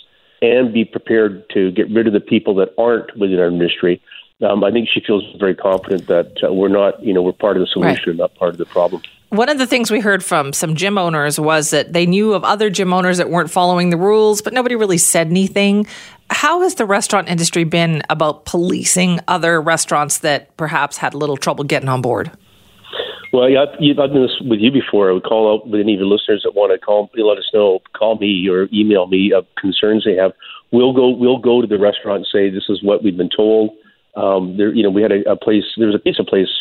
and 0.44 0.74
be 0.74 0.84
prepared 0.84 1.50
to 1.52 1.72
get 1.72 1.89
rid 1.89 2.06
of 2.06 2.12
the 2.12 2.20
people 2.20 2.54
that 2.56 2.74
aren't 2.78 3.18
within 3.18 3.39
our 3.39 3.48
industry, 3.48 4.02
um, 4.41 4.62
I 4.64 4.72
think 4.72 4.89
she 4.94 5.00
feels 5.00 5.24
very 5.39 5.56
confident 5.56 6.08
that 6.08 6.44
uh, 6.44 6.54
we're 6.54 6.68
not, 6.68 7.02
you 7.02 7.14
know, 7.14 7.22
we're 7.22 7.32
part 7.32 7.56
of 7.56 7.62
the 7.62 7.68
solution, 7.68 8.10
right. 8.10 8.18
not 8.18 8.36
part 8.36 8.52
of 8.52 8.58
the 8.58 8.66
problem. 8.66 9.02
One 9.30 9.48
of 9.48 9.58
the 9.58 9.66
things 9.66 9.89
we 9.89 10.02
heard 10.02 10.24
from 10.24 10.52
some 10.52 10.76
gym 10.76 10.98
owners 10.98 11.39
was 11.39 11.70
that 11.70 11.94
they 11.94 12.06
knew 12.06 12.34
of 12.34 12.44
other 12.44 12.70
gym 12.70 12.94
owners 12.94 13.18
that 13.18 13.30
weren't 13.30 13.50
following 13.50 13.89
the 13.89 13.98
rules, 13.98 14.41
but 14.41 14.54
nobody 14.54 14.76
really 14.76 14.98
said 14.98 15.28
anything. 15.28 15.88
How 16.30 16.62
has 16.62 16.76
the 16.76 16.86
restaurant 16.86 17.30
industry 17.30 17.64
been 17.64 18.04
about 18.10 18.46
policing 18.46 19.22
other 19.28 19.62
restaurants 19.62 20.20
that 20.20 20.56
perhaps 20.58 20.98
had 20.98 21.14
a 21.14 21.18
little 21.18 21.38
trouble 21.38 21.64
getting 21.64 21.89
on 21.89 22.02
board? 22.02 22.32
Well, 23.34 23.50
yeah, 23.50 23.66
I've 23.66 23.98
done 23.98 24.22
this 24.22 24.38
with 24.42 24.60
you 24.60 24.72
before. 24.72 25.10
I 25.10 25.14
would 25.14 25.24
call 25.24 25.52
out 25.52 25.68
with 25.68 25.82
any 25.82 25.96
of 25.96 26.00
your 26.00 26.08
listeners 26.08 26.44
that 26.44 26.54
want 26.54 26.72
to 26.72 26.78
call, 26.78 27.10
let 27.18 27.40
us 27.40 27.50
know, 27.54 27.80
call 27.98 28.16
me 28.18 28.48
or 28.48 28.70
email 28.72 29.08
me 29.08 29.34
of 29.34 29.48
concerns 29.60 30.06
they 30.06 30.16
have. 30.16 30.34
We'll 30.72 30.94
go, 30.94 31.10
we'll 31.10 31.40
go 31.40 31.60
to 31.60 31.68
the 31.68 31.80
restaurant 31.80 32.18
and 32.18 32.28
say 32.32 32.50
this 32.50 32.70
is 32.70 32.84
what 32.84 33.04
we've 33.04 33.18
been 33.18 33.32
told 33.36 33.72
um, 34.16 34.58
there, 34.58 34.74
you 34.74 34.84
know, 34.84 34.90
we 34.90 35.02
had 35.02 35.12
a, 35.12 35.32
a 35.32 35.36
place. 35.36 35.64
There 35.78 35.88
was 35.88 35.96
a 35.96 36.00
pizza 36.00 36.24
place 36.24 36.52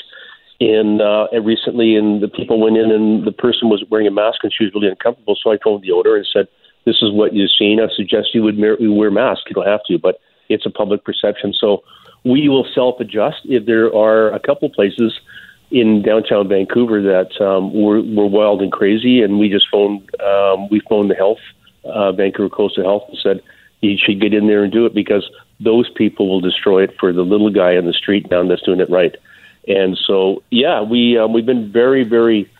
in 0.60 1.00
uh, 1.00 1.26
recently, 1.40 1.96
and 1.96 2.22
the 2.22 2.28
people 2.28 2.60
went 2.60 2.76
in, 2.76 2.90
and 2.90 3.26
the 3.26 3.32
person 3.32 3.68
was 3.68 3.84
wearing 3.90 4.06
a 4.06 4.10
mask, 4.10 4.40
and 4.42 4.52
she 4.56 4.64
was 4.64 4.72
really 4.74 4.88
uncomfortable. 4.88 5.36
So 5.42 5.50
I 5.50 5.56
told 5.56 5.82
the 5.82 5.92
owner 5.92 6.16
and 6.16 6.26
said, 6.32 6.48
"This 6.86 6.96
is 7.02 7.12
what 7.12 7.34
you've 7.34 7.50
seen. 7.58 7.80
I 7.80 7.92
suggest 7.94 8.34
you 8.34 8.42
would 8.42 8.58
wear, 8.58 8.76
wear 8.80 9.08
a 9.08 9.12
mask. 9.12 9.42
You 9.48 9.54
don't 9.54 9.66
have 9.66 9.84
to, 9.88 9.98
but 9.98 10.20
it's 10.48 10.66
a 10.66 10.70
public 10.70 11.04
perception. 11.04 11.52
So 11.52 11.82
we 12.24 12.48
will 12.48 12.66
self-adjust 12.74 13.40
if 13.44 13.66
there 13.66 13.94
are 13.94 14.32
a 14.32 14.40
couple 14.40 14.70
places." 14.70 15.12
In 15.72 16.02
downtown 16.02 16.48
Vancouver 16.48 17.02
that 17.02 17.40
um, 17.40 17.72
were, 17.72 18.02
were 18.02 18.26
wild 18.26 18.60
and 18.60 18.70
crazy, 18.70 19.22
and 19.22 19.38
we 19.38 19.48
just 19.48 19.66
phoned 19.70 20.08
um, 20.20 20.68
we 20.68 20.80
phoned 20.80 21.10
the 21.10 21.14
health 21.14 21.38
uh, 21.84 22.12
Vancouver 22.12 22.50
Coastal 22.50 22.84
Health 22.84 23.04
and 23.08 23.18
said 23.18 23.40
you 23.80 23.96
should 23.98 24.20
get 24.20 24.34
in 24.34 24.46
there 24.46 24.62
and 24.62 24.72
do 24.72 24.86
it 24.86 24.94
because 24.94 25.28
those 25.58 25.88
people 25.90 26.28
will 26.28 26.40
destroy 26.40 26.84
it 26.84 26.94
for 27.00 27.12
the 27.12 27.22
little 27.22 27.50
guy 27.50 27.72
in 27.72 27.86
the 27.86 27.92
street 27.92 28.28
down 28.28 28.48
that's 28.48 28.62
doing 28.62 28.80
it 28.80 28.90
right. 28.90 29.16
And 29.66 29.98
so, 30.06 30.42
yeah, 30.50 30.82
we 30.82 31.18
um, 31.18 31.32
we've 31.32 31.46
been 31.46 31.72
very, 31.72 32.04
very 32.04 32.50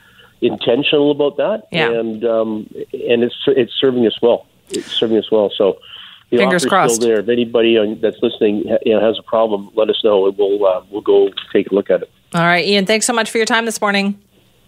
intentional 0.41 1.11
about 1.11 1.37
that, 1.37 1.69
yeah. 1.71 1.91
and 1.91 2.25
um, 2.25 2.75
and 2.93 3.23
it's 3.23 3.37
it's 3.47 3.73
serving 3.75 4.07
us 4.07 4.21
well. 4.23 4.47
It's 4.71 4.87
serving 4.87 5.19
us 5.19 5.31
well. 5.31 5.51
So. 5.57 5.79
The 6.31 6.39
Fingers 6.39 6.65
crossed. 6.65 6.95
Still 6.95 7.09
there. 7.09 7.21
If 7.21 7.29
anybody 7.29 7.95
that's 7.97 8.17
listening 8.23 8.65
you 8.87 8.95
know, 8.95 9.07
has 9.07 9.19
a 9.19 9.23
problem, 9.23 9.69
let 9.75 9.91
us 9.91 10.01
know, 10.03 10.27
and 10.27 10.39
we'll 10.39 10.65
uh, 10.65 10.83
we'll 10.91 11.03
go 11.03 11.29
take 11.53 11.71
a 11.71 11.75
look 11.75 11.91
at 11.91 12.01
it. 12.01 12.11
All 12.35 12.43
right, 12.43 12.65
Ian. 12.65 12.87
Thanks 12.87 13.07
so 13.07 13.13
much 13.13 13.31
for 13.31 13.39
your 13.39 13.47
time 13.47 13.67
this 13.67 13.81
morning. 13.81 14.19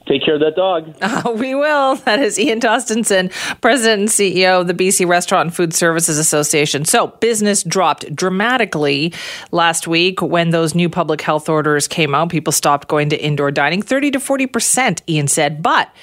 Take 0.06 0.22
care 0.22 0.34
of 0.34 0.40
that 0.40 0.54
dog. 0.54 0.94
Uh, 1.04 1.32
we 1.32 1.54
will. 1.54 1.96
That 1.96 2.20
is 2.20 2.38
Ian 2.38 2.60
Tostenson, 2.60 3.30
President 3.60 4.00
and 4.00 4.08
CEO 4.08 4.60
of 4.60 4.66
the 4.66 4.74
BC 4.74 5.06
Restaurant 5.06 5.46
and 5.46 5.54
Food 5.54 5.72
Services 5.72 6.18
Association. 6.18 6.84
So, 6.84 7.08
business 7.08 7.62
dropped 7.62 8.14
dramatically 8.14 9.12
last 9.52 9.86
week 9.86 10.20
when 10.20 10.50
those 10.50 10.74
new 10.74 10.88
public 10.88 11.20
health 11.20 11.48
orders 11.48 11.86
came 11.86 12.14
out. 12.14 12.30
People 12.30 12.52
stopped 12.52 12.88
going 12.88 13.10
to 13.10 13.22
indoor 13.22 13.50
dining 13.50 13.80
30 13.80 14.12
to 14.12 14.18
40%, 14.18 15.02
Ian 15.08 15.28
said. 15.28 15.62
But 15.62 15.94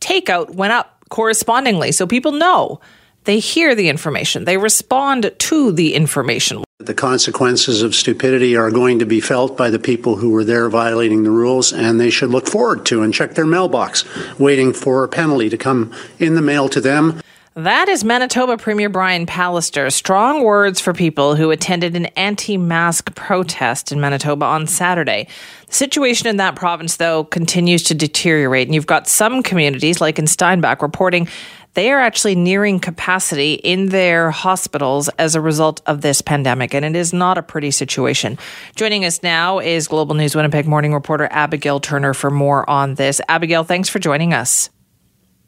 takeout 0.00 0.54
went 0.54 0.72
up 0.72 1.04
correspondingly. 1.08 1.92
So, 1.92 2.06
people 2.06 2.32
know 2.32 2.80
they 3.24 3.38
hear 3.38 3.74
the 3.74 3.88
information, 3.88 4.44
they 4.44 4.58
respond 4.58 5.32
to 5.36 5.72
the 5.72 5.94
information. 5.94 6.62
The 6.80 6.94
consequences 6.94 7.82
of 7.82 7.92
stupidity 7.92 8.54
are 8.54 8.70
going 8.70 9.00
to 9.00 9.04
be 9.04 9.20
felt 9.20 9.56
by 9.56 9.68
the 9.68 9.80
people 9.80 10.14
who 10.14 10.30
were 10.30 10.44
there 10.44 10.68
violating 10.68 11.24
the 11.24 11.30
rules, 11.32 11.72
and 11.72 11.98
they 11.98 12.08
should 12.08 12.30
look 12.30 12.46
forward 12.46 12.86
to 12.86 13.02
and 13.02 13.12
check 13.12 13.34
their 13.34 13.46
mailbox, 13.46 14.04
waiting 14.38 14.72
for 14.72 15.02
a 15.02 15.08
penalty 15.08 15.48
to 15.48 15.58
come 15.58 15.92
in 16.20 16.36
the 16.36 16.40
mail 16.40 16.68
to 16.68 16.80
them. 16.80 17.20
That 17.54 17.88
is 17.88 18.04
Manitoba 18.04 18.58
Premier 18.58 18.88
Brian 18.88 19.26
Pallister. 19.26 19.92
Strong 19.92 20.44
words 20.44 20.80
for 20.80 20.94
people 20.94 21.34
who 21.34 21.50
attended 21.50 21.96
an 21.96 22.06
anti 22.14 22.56
mask 22.56 23.12
protest 23.16 23.90
in 23.90 24.00
Manitoba 24.00 24.46
on 24.46 24.68
Saturday. 24.68 25.26
The 25.66 25.74
situation 25.74 26.28
in 26.28 26.36
that 26.36 26.54
province, 26.54 26.98
though, 26.98 27.24
continues 27.24 27.82
to 27.84 27.94
deteriorate. 27.94 28.68
And 28.68 28.76
you've 28.76 28.86
got 28.86 29.08
some 29.08 29.42
communities, 29.42 30.00
like 30.00 30.20
in 30.20 30.28
Steinbach, 30.28 30.80
reporting 30.80 31.26
they 31.74 31.90
are 31.90 32.00
actually 32.00 32.34
nearing 32.34 32.80
capacity 32.80 33.54
in 33.54 33.90
their 33.90 34.30
hospitals 34.30 35.08
as 35.10 35.34
a 35.34 35.40
result 35.40 35.80
of 35.86 36.00
this 36.00 36.22
pandemic, 36.22 36.74
and 36.74 36.84
it 36.84 36.96
is 36.96 37.12
not 37.12 37.38
a 37.38 37.42
pretty 37.42 37.70
situation. 37.70 38.38
Joining 38.76 39.04
us 39.04 39.22
now 39.22 39.58
is 39.58 39.88
Global 39.88 40.14
News 40.14 40.34
Winnipeg 40.34 40.66
morning 40.66 40.92
reporter 40.92 41.28
Abigail 41.30 41.80
Turner 41.80 42.14
for 42.14 42.30
more 42.30 42.68
on 42.68 42.94
this. 42.94 43.20
Abigail, 43.28 43.64
thanks 43.64 43.88
for 43.88 43.98
joining 43.98 44.34
us. 44.34 44.70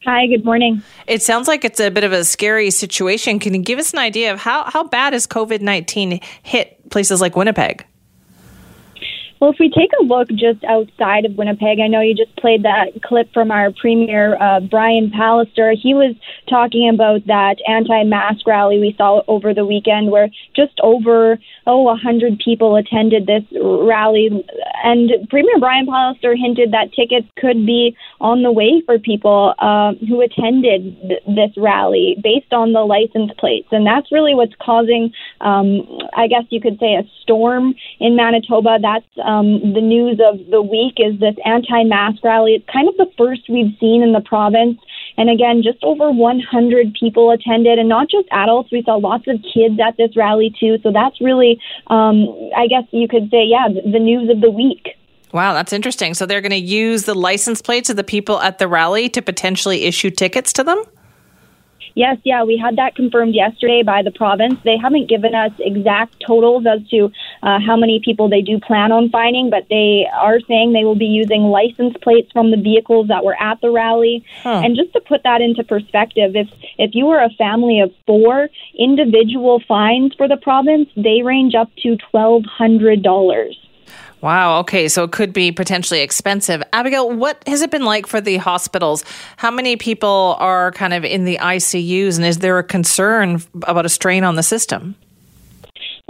Hi, 0.04 0.26
good 0.26 0.46
morning. 0.46 0.82
It 1.06 1.22
sounds 1.22 1.46
like 1.46 1.62
it's 1.62 1.78
a 1.78 1.90
bit 1.90 2.04
of 2.04 2.12
a 2.12 2.24
scary 2.24 2.70
situation. 2.70 3.38
Can 3.38 3.52
you 3.52 3.60
give 3.60 3.78
us 3.78 3.92
an 3.92 3.98
idea 3.98 4.32
of 4.32 4.38
how, 4.38 4.64
how 4.70 4.84
bad 4.84 5.12
has 5.12 5.26
COVID 5.26 5.60
19 5.60 6.20
hit 6.42 6.90
places 6.90 7.20
like 7.20 7.36
Winnipeg? 7.36 7.84
Well, 9.40 9.52
if 9.52 9.56
we 9.58 9.70
take 9.70 9.88
a 9.98 10.04
look 10.04 10.28
just 10.28 10.62
outside 10.64 11.24
of 11.24 11.36
Winnipeg, 11.36 11.80
I 11.80 11.86
know 11.86 12.02
you 12.02 12.14
just 12.14 12.36
played 12.36 12.62
that 12.64 13.02
clip 13.02 13.32
from 13.32 13.50
our 13.50 13.72
premier, 13.72 14.36
uh, 14.36 14.60
Brian 14.60 15.10
Pallister. 15.10 15.74
He 15.74 15.94
was 15.94 16.14
talking 16.46 16.90
about 16.92 17.26
that 17.26 17.56
anti 17.66 18.04
mask 18.04 18.46
rally 18.46 18.78
we 18.78 18.94
saw 18.98 19.22
over 19.28 19.54
the 19.54 19.64
weekend 19.64 20.10
where 20.10 20.28
just 20.54 20.78
over, 20.82 21.38
oh, 21.66 21.80
100 21.84 22.38
people 22.44 22.76
attended 22.76 23.26
this 23.26 23.42
rally. 23.56 24.28
And 24.84 25.10
Premier 25.30 25.58
Brian 25.58 25.86
Pallister 25.86 26.36
hinted 26.36 26.72
that 26.72 26.92
tickets 26.92 27.26
could 27.38 27.64
be 27.64 27.96
on 28.20 28.42
the 28.42 28.52
way 28.52 28.82
for 28.84 28.98
people 28.98 29.54
uh, 29.58 29.94
who 30.06 30.20
attended 30.20 31.00
th- 31.00 31.22
this 31.24 31.56
rally 31.56 32.16
based 32.22 32.52
on 32.52 32.74
the 32.74 32.80
license 32.80 33.32
plates. 33.38 33.68
And 33.72 33.86
that's 33.86 34.12
really 34.12 34.34
what's 34.34 34.54
causing, 34.60 35.14
um, 35.40 35.88
I 36.14 36.26
guess 36.26 36.44
you 36.50 36.60
could 36.60 36.78
say, 36.78 36.94
a 36.96 37.08
storm 37.22 37.74
in 38.00 38.16
Manitoba. 38.16 38.76
That's 38.82 39.06
um, 39.30 39.72
the 39.74 39.80
news 39.80 40.20
of 40.20 40.38
the 40.50 40.62
week 40.62 40.94
is 40.98 41.18
this 41.20 41.36
anti-mask 41.44 42.22
rally. 42.24 42.54
It's 42.54 42.68
kind 42.70 42.88
of 42.88 42.96
the 42.96 43.10
first 43.16 43.42
we've 43.48 43.76
seen 43.78 44.02
in 44.02 44.12
the 44.12 44.20
province. 44.20 44.78
And 45.16 45.28
again, 45.30 45.62
just 45.62 45.78
over 45.82 46.10
100 46.10 46.94
people 46.98 47.30
attended, 47.30 47.78
and 47.78 47.88
not 47.88 48.08
just 48.10 48.26
adults. 48.30 48.70
We 48.72 48.82
saw 48.82 48.96
lots 48.96 49.26
of 49.28 49.36
kids 49.54 49.78
at 49.84 49.96
this 49.96 50.16
rally 50.16 50.54
too. 50.58 50.78
So 50.82 50.92
that's 50.92 51.20
really, 51.20 51.60
um, 51.88 52.26
I 52.56 52.66
guess 52.66 52.84
you 52.90 53.06
could 53.08 53.30
say, 53.30 53.44
yeah, 53.44 53.68
the 53.68 53.98
news 53.98 54.30
of 54.30 54.40
the 54.40 54.50
week. 54.50 54.96
Wow, 55.32 55.54
that's 55.54 55.72
interesting. 55.72 56.14
So 56.14 56.26
they're 56.26 56.40
going 56.40 56.50
to 56.50 56.56
use 56.56 57.04
the 57.04 57.14
license 57.14 57.62
plates 57.62 57.88
of 57.88 57.96
the 57.96 58.04
people 58.04 58.40
at 58.40 58.58
the 58.58 58.66
rally 58.66 59.08
to 59.10 59.22
potentially 59.22 59.84
issue 59.84 60.10
tickets 60.10 60.52
to 60.54 60.64
them? 60.64 60.82
Yes, 61.94 62.18
yeah, 62.24 62.44
we 62.44 62.56
had 62.56 62.76
that 62.76 62.94
confirmed 62.94 63.34
yesterday 63.34 63.82
by 63.82 64.02
the 64.02 64.10
province. 64.10 64.58
They 64.64 64.76
haven't 64.76 65.08
given 65.08 65.34
us 65.34 65.52
exact 65.58 66.22
totals 66.26 66.64
as 66.66 66.86
to 66.88 67.10
uh, 67.42 67.58
how 67.64 67.76
many 67.76 68.00
people 68.04 68.28
they 68.28 68.42
do 68.42 68.58
plan 68.60 68.92
on 68.92 69.10
finding, 69.10 69.50
but 69.50 69.66
they 69.68 70.06
are 70.12 70.40
saying 70.40 70.72
they 70.72 70.84
will 70.84 70.98
be 70.98 71.06
using 71.06 71.42
license 71.42 71.96
plates 72.02 72.30
from 72.32 72.50
the 72.50 72.56
vehicles 72.56 73.08
that 73.08 73.24
were 73.24 73.40
at 73.40 73.60
the 73.60 73.70
rally. 73.70 74.24
Huh. 74.42 74.62
And 74.64 74.76
just 74.76 74.92
to 74.92 75.00
put 75.00 75.22
that 75.24 75.40
into 75.40 75.64
perspective, 75.64 76.36
if 76.36 76.48
if 76.78 76.94
you 76.94 77.08
are 77.08 77.22
a 77.22 77.30
family 77.30 77.80
of 77.80 77.92
four, 78.06 78.48
individual 78.78 79.62
fines 79.66 80.14
for 80.14 80.28
the 80.28 80.36
province 80.36 80.88
they 80.96 81.22
range 81.22 81.54
up 81.54 81.70
to 81.82 81.96
twelve 82.10 82.44
hundred 82.44 83.02
dollars. 83.02 83.56
Wow. 84.20 84.58
Okay. 84.60 84.88
So 84.88 85.04
it 85.04 85.12
could 85.12 85.32
be 85.32 85.50
potentially 85.50 86.00
expensive. 86.00 86.62
Abigail, 86.72 87.10
what 87.10 87.42
has 87.46 87.62
it 87.62 87.70
been 87.70 87.84
like 87.84 88.06
for 88.06 88.20
the 88.20 88.36
hospitals? 88.36 89.04
How 89.36 89.50
many 89.50 89.76
people 89.76 90.36
are 90.38 90.72
kind 90.72 90.92
of 90.92 91.04
in 91.04 91.24
the 91.24 91.38
ICUs, 91.40 92.16
and 92.16 92.26
is 92.26 92.38
there 92.38 92.58
a 92.58 92.64
concern 92.64 93.42
about 93.62 93.86
a 93.86 93.88
strain 93.88 94.24
on 94.24 94.36
the 94.36 94.42
system? 94.42 94.94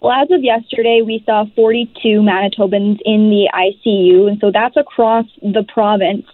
Well, 0.02 0.12
as 0.12 0.30
of 0.30 0.42
yesterday, 0.42 1.02
we 1.04 1.22
saw 1.26 1.44
42 1.54 2.22
Manitobans 2.22 2.98
in 3.04 3.28
the 3.28 3.50
ICU, 3.54 4.28
and 4.28 4.40
so 4.40 4.50
that's 4.50 4.76
across 4.76 5.26
the 5.42 5.64
province. 5.72 6.26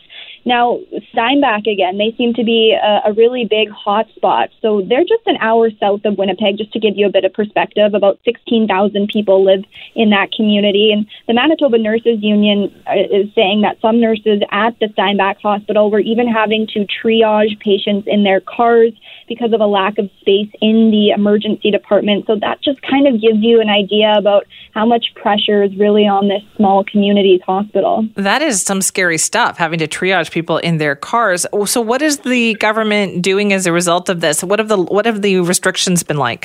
Now, 0.47 0.79
Steinbach 1.11 1.67
again, 1.67 1.99
they 1.99 2.15
seem 2.17 2.33
to 2.35 2.45
be 2.45 2.73
a, 2.73 3.11
a 3.11 3.13
really 3.13 3.45
big 3.45 3.69
hotspot. 3.69 4.49
So 4.63 4.81
they're 4.89 5.03
just 5.05 5.27
an 5.27 5.37
hour 5.41 5.71
south 5.81 6.05
of 6.05 6.17
Winnipeg, 6.17 6.57
just 6.57 6.73
to 6.73 6.79
give 6.79 6.97
you 6.97 7.07
a 7.07 7.11
bit 7.11 7.25
of 7.25 7.33
perspective. 7.33 7.95
About 7.95 8.21
16,000 8.25 9.09
people 9.09 9.45
live 9.45 9.65
in 9.97 10.11
that 10.11 10.31
community. 10.31 10.93
And 10.93 11.07
the 11.27 11.35
Manitoba 11.35 11.79
Nurses 11.79 12.23
Union 12.23 12.73
uh, 12.87 12.95
is 12.95 13.35
saying 13.35 13.63
that 13.63 13.81
some 13.81 14.01
nurses 14.01 14.41
at 14.53 14.79
the 14.79 14.89
Steinbach 14.93 15.39
Hospital 15.43 15.91
were 15.91 15.99
even 15.99 16.29
having 16.29 16.69
to 16.69 16.87
triage 16.87 17.59
patients 17.59 18.07
in 18.07 18.23
their 18.23 18.41
cars 18.41 18.93
because 19.29 19.53
of 19.53 19.61
a 19.61 19.67
lack 19.67 19.99
of 19.99 20.09
space 20.21 20.51
in 20.61 20.93
the 20.93 21.11
emergency 21.11 21.73
department. 21.73 22.27
So 22.29 22.37
that 22.37 22.63
just 22.63 22.81
kind 22.83 23.09
of 23.09 23.21
gives 23.21 23.39
you 23.41 23.61
an 23.61 23.69
idea 23.69 24.15
about 24.17 24.47
how 24.75 24.87
much 24.87 25.07
pressure 25.17 25.65
is 25.65 25.77
really 25.77 26.07
on 26.07 26.29
this 26.29 26.43
small 26.55 26.85
community's 26.85 27.43
hospital. 27.43 28.07
That 28.15 28.43
is 28.43 28.63
some 28.63 28.81
scary 28.81 29.19
stuff, 29.19 29.59
having 29.59 29.81
to 29.81 29.89
triage 29.89 30.31
people 30.37 30.59
in 30.59 30.77
their 30.77 30.95
cars. 30.95 31.47
So 31.65 31.81
what 31.81 32.03
is 32.03 32.15
the 32.33 32.55
government 32.67 33.23
doing 33.23 33.53
as 33.53 33.67
a 33.67 33.73
result 33.73 34.09
of 34.09 34.21
this? 34.21 34.45
What 34.45 34.59
have 34.59 34.69
the 34.69 34.81
what 34.97 35.05
have 35.11 35.23
the 35.23 35.35
restrictions 35.53 36.03
been 36.03 36.21
like? 36.29 36.43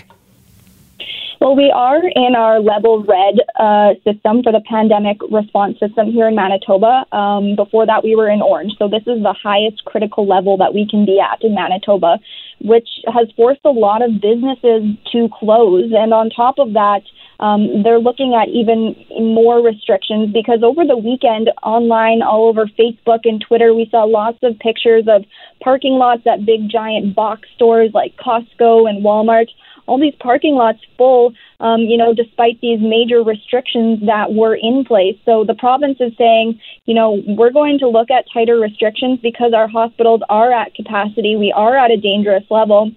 Well, 1.41 1.55
we 1.55 1.71
are 1.87 2.01
in 2.25 2.35
our 2.43 2.59
level 2.59 3.03
red 3.03 3.35
uh, 3.67 3.95
system 4.07 4.43
for 4.43 4.51
the 4.57 4.63
pandemic 4.69 5.17
response 5.39 5.79
system 5.79 6.11
here 6.11 6.27
in 6.27 6.35
Manitoba. 6.35 6.93
Um, 7.11 7.55
before 7.55 7.85
that, 7.87 8.03
we 8.03 8.15
were 8.15 8.29
in 8.29 8.41
orange. 8.43 8.73
So 8.77 8.87
this 8.87 9.05
is 9.07 9.17
the 9.29 9.35
highest 9.49 9.83
critical 9.85 10.27
level 10.27 10.55
that 10.57 10.75
we 10.75 10.87
can 10.87 11.03
be 11.03 11.19
at 11.19 11.43
in 11.43 11.55
Manitoba 11.55 12.19
which 12.63 12.87
has 13.07 13.27
forced 13.35 13.61
a 13.65 13.71
lot 13.71 14.01
of 14.01 14.21
businesses 14.21 14.83
to 15.11 15.29
close. 15.39 15.91
And 15.95 16.13
on 16.13 16.29
top 16.29 16.59
of 16.59 16.73
that, 16.73 17.01
um, 17.41 17.83
they're 17.83 17.99
looking 17.99 18.33
at 18.33 18.49
even 18.49 18.95
more 19.35 19.61
restrictions 19.61 20.31
because 20.31 20.61
over 20.63 20.85
the 20.85 20.97
weekend, 20.97 21.49
online, 21.63 22.21
all 22.21 22.47
over 22.47 22.65
Facebook 22.79 23.21
and 23.25 23.43
Twitter, 23.45 23.73
we 23.73 23.87
saw 23.89 24.03
lots 24.03 24.37
of 24.43 24.57
pictures 24.59 25.05
of 25.07 25.25
parking 25.61 25.93
lots 25.93 26.21
at 26.27 26.45
big 26.45 26.69
giant 26.69 27.15
box 27.15 27.47
stores 27.55 27.91
like 27.93 28.15
Costco 28.17 28.89
and 28.89 29.03
Walmart 29.03 29.47
all 29.87 29.99
these 29.99 30.15
parking 30.19 30.55
lots 30.55 30.79
full, 30.97 31.33
um, 31.59 31.81
you 31.81 31.97
know, 31.97 32.13
despite 32.13 32.59
these 32.61 32.79
major 32.79 33.23
restrictions 33.23 33.99
that 34.05 34.33
were 34.33 34.55
in 34.55 34.85
place. 34.85 35.17
So 35.25 35.43
the 35.45 35.55
province 35.55 35.97
is 35.99 36.13
saying, 36.17 36.59
you 36.85 36.93
know, 36.93 37.21
we're 37.27 37.51
going 37.51 37.79
to 37.79 37.89
look 37.89 38.09
at 38.11 38.25
tighter 38.33 38.57
restrictions 38.57 39.19
because 39.21 39.53
our 39.53 39.67
hospitals 39.67 40.21
are 40.29 40.53
at 40.53 40.75
capacity, 40.75 41.35
we 41.35 41.51
are 41.51 41.75
at 41.75 41.91
a 41.91 41.97
dangerous 41.97 42.43
level. 42.49 42.91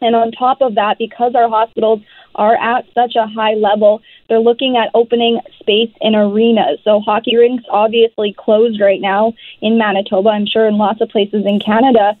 And 0.00 0.14
on 0.14 0.30
top 0.30 0.58
of 0.60 0.76
that, 0.76 0.96
because 0.98 1.34
our 1.34 1.48
hospitals 1.48 2.02
are 2.34 2.56
at 2.56 2.84
such 2.94 3.14
a 3.16 3.26
high 3.26 3.54
level, 3.54 4.00
they're 4.28 4.40
looking 4.40 4.76
at 4.76 4.90
opening 4.94 5.40
space 5.60 5.90
in 6.00 6.14
arenas. 6.14 6.78
So 6.84 7.00
hockey 7.00 7.36
rinks 7.36 7.64
obviously 7.70 8.34
closed 8.36 8.80
right 8.80 9.00
now 9.00 9.32
in 9.60 9.78
Manitoba, 9.78 10.30
I'm 10.30 10.46
sure 10.46 10.66
in 10.66 10.78
lots 10.78 11.00
of 11.00 11.08
places 11.08 11.44
in 11.46 11.60
Canada. 11.60 12.16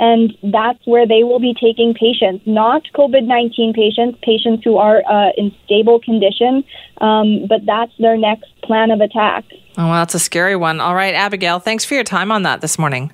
And 0.00 0.36
that's 0.42 0.84
where 0.84 1.06
they 1.06 1.22
will 1.22 1.38
be 1.38 1.54
taking 1.54 1.94
patients, 1.94 2.44
not 2.44 2.82
COVID 2.94 3.24
19 3.24 3.72
patients, 3.72 4.18
patients 4.22 4.64
who 4.64 4.76
are 4.76 5.02
uh, 5.08 5.30
in 5.36 5.54
stable 5.64 6.00
condition, 6.00 6.64
um, 7.00 7.46
but 7.46 7.64
that's 7.66 7.92
their 7.98 8.16
next 8.16 8.50
plan 8.62 8.90
of 8.90 9.00
attack. 9.00 9.44
Oh, 9.78 9.84
well, 9.84 9.92
that's 9.92 10.14
a 10.14 10.18
scary 10.18 10.56
one. 10.56 10.80
All 10.80 10.94
right, 10.94 11.14
Abigail, 11.14 11.60
thanks 11.60 11.84
for 11.84 11.94
your 11.94 12.04
time 12.04 12.32
on 12.32 12.42
that 12.42 12.60
this 12.60 12.78
morning. 12.78 13.12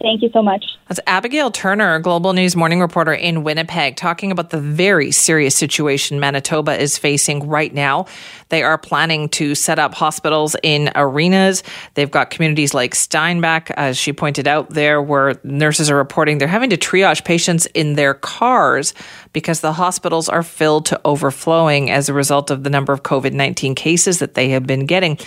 Thank 0.00 0.22
you 0.22 0.30
so 0.32 0.42
much. 0.42 0.64
That's 0.88 1.00
Abigail 1.06 1.50
Turner, 1.50 1.98
Global 1.98 2.32
News 2.32 2.54
Morning 2.54 2.80
Reporter 2.80 3.14
in 3.14 3.44
Winnipeg, 3.44 3.96
talking 3.96 4.30
about 4.30 4.50
the 4.50 4.60
very 4.60 5.10
serious 5.10 5.56
situation 5.56 6.20
Manitoba 6.20 6.78
is 6.78 6.98
facing 6.98 7.48
right 7.48 7.72
now. 7.72 8.06
They 8.50 8.62
are 8.62 8.76
planning 8.76 9.28
to 9.30 9.54
set 9.54 9.78
up 9.78 9.94
hospitals 9.94 10.54
in 10.62 10.90
arenas. 10.94 11.62
They've 11.94 12.10
got 12.10 12.30
communities 12.30 12.74
like 12.74 12.94
Steinbach, 12.94 13.70
as 13.72 13.96
she 13.96 14.12
pointed 14.12 14.46
out 14.46 14.70
there, 14.70 15.00
where 15.00 15.40
nurses 15.42 15.90
are 15.90 15.96
reporting 15.96 16.38
they're 16.38 16.46
having 16.46 16.70
to 16.70 16.76
triage 16.76 17.24
patients 17.24 17.66
in 17.66 17.94
their 17.94 18.14
cars 18.14 18.92
because 19.32 19.60
the 19.60 19.72
hospitals 19.72 20.28
are 20.28 20.42
filled 20.42 20.86
to 20.86 21.00
overflowing 21.04 21.90
as 21.90 22.08
a 22.08 22.14
result 22.14 22.50
of 22.50 22.64
the 22.64 22.70
number 22.70 22.92
of 22.92 23.02
COVID 23.02 23.32
19 23.32 23.74
cases 23.74 24.18
that 24.18 24.34
they 24.34 24.50
have 24.50 24.66
been 24.66 24.84
getting. 24.86 25.18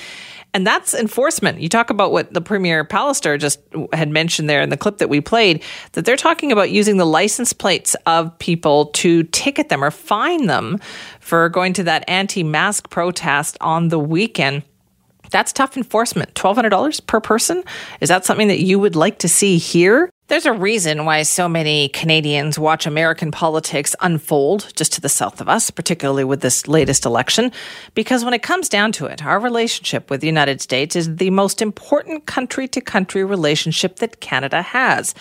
And 0.54 0.66
that's 0.66 0.94
enforcement. 0.96 1.60
You 1.60 1.70
talk 1.70 1.90
about 1.90 2.12
what 2.12 2.34
the 2.34 2.42
Premier 2.42 2.84
Pallister 2.84 3.40
just 3.40 3.60
had 3.94 4.10
mentioned 4.10 4.50
there 4.50 4.62
in 4.62 4.70
the 4.70 4.78
clip 4.78 4.98
that 4.98 5.08
we 5.08 5.22
played, 5.22 5.64
that 5.92 6.06
they're 6.06 6.18
talking 6.18 6.52
about 6.52 6.72
using 6.72 6.98
the 6.98 7.06
license 7.06 7.54
plates 7.54 7.96
of 8.08 8.38
people 8.40 8.88
to 8.88 9.24
ticket 9.24 9.70
them 9.70 9.84
or 9.84 9.92
fine 9.92 10.48
them 10.48 10.80
for 11.20 11.50
going 11.50 11.74
to 11.74 11.84
that 11.84 12.04
anti 12.08 12.44
mask 12.44 12.90
protest 12.90 13.58
on 13.62 13.90
the 13.90 14.00
weekend. 14.00 14.64
That's 15.30 15.54
tough 15.54 15.78
enforcement. 15.78 16.34
$1,200 16.34 17.06
per 17.06 17.20
person? 17.20 17.64
Is 18.02 18.10
that 18.10 18.26
something 18.26 18.48
that 18.48 18.62
you 18.62 18.80
would 18.80 18.96
like 18.96 19.20
to 19.20 19.28
see 19.28 19.58
here? 19.58 20.10
There's 20.30 20.46
a 20.46 20.54
reason 20.54 21.06
why 21.06 21.24
so 21.24 21.50
many 21.50 21.90
Canadians 21.90 22.60
watch 22.60 22.86
American 22.86 23.32
politics 23.32 23.96
unfold 24.00 24.72
just 24.76 24.94
to 24.94 25.02
the 25.02 25.10
south 25.10 25.42
of 25.42 25.50
us, 25.50 25.72
particularly 25.72 26.24
with 26.24 26.42
this 26.42 26.68
latest 26.68 27.04
election, 27.04 27.52
because 27.96 28.24
when 28.24 28.36
it 28.36 28.44
comes 28.44 28.70
down 28.70 28.92
to 28.92 29.08
it, 29.08 29.26
our 29.26 29.40
relationship 29.40 30.12
with 30.12 30.22
the 30.22 30.28
United 30.28 30.62
States 30.62 30.96
is 30.96 31.16
the 31.16 31.32
most 31.32 31.64
important 31.64 32.28
country 32.28 32.68
to 32.68 32.80
country 32.80 33.24
relationship 33.24 33.96
that 33.96 34.20
Canada 34.20 34.62
has. 34.62 35.16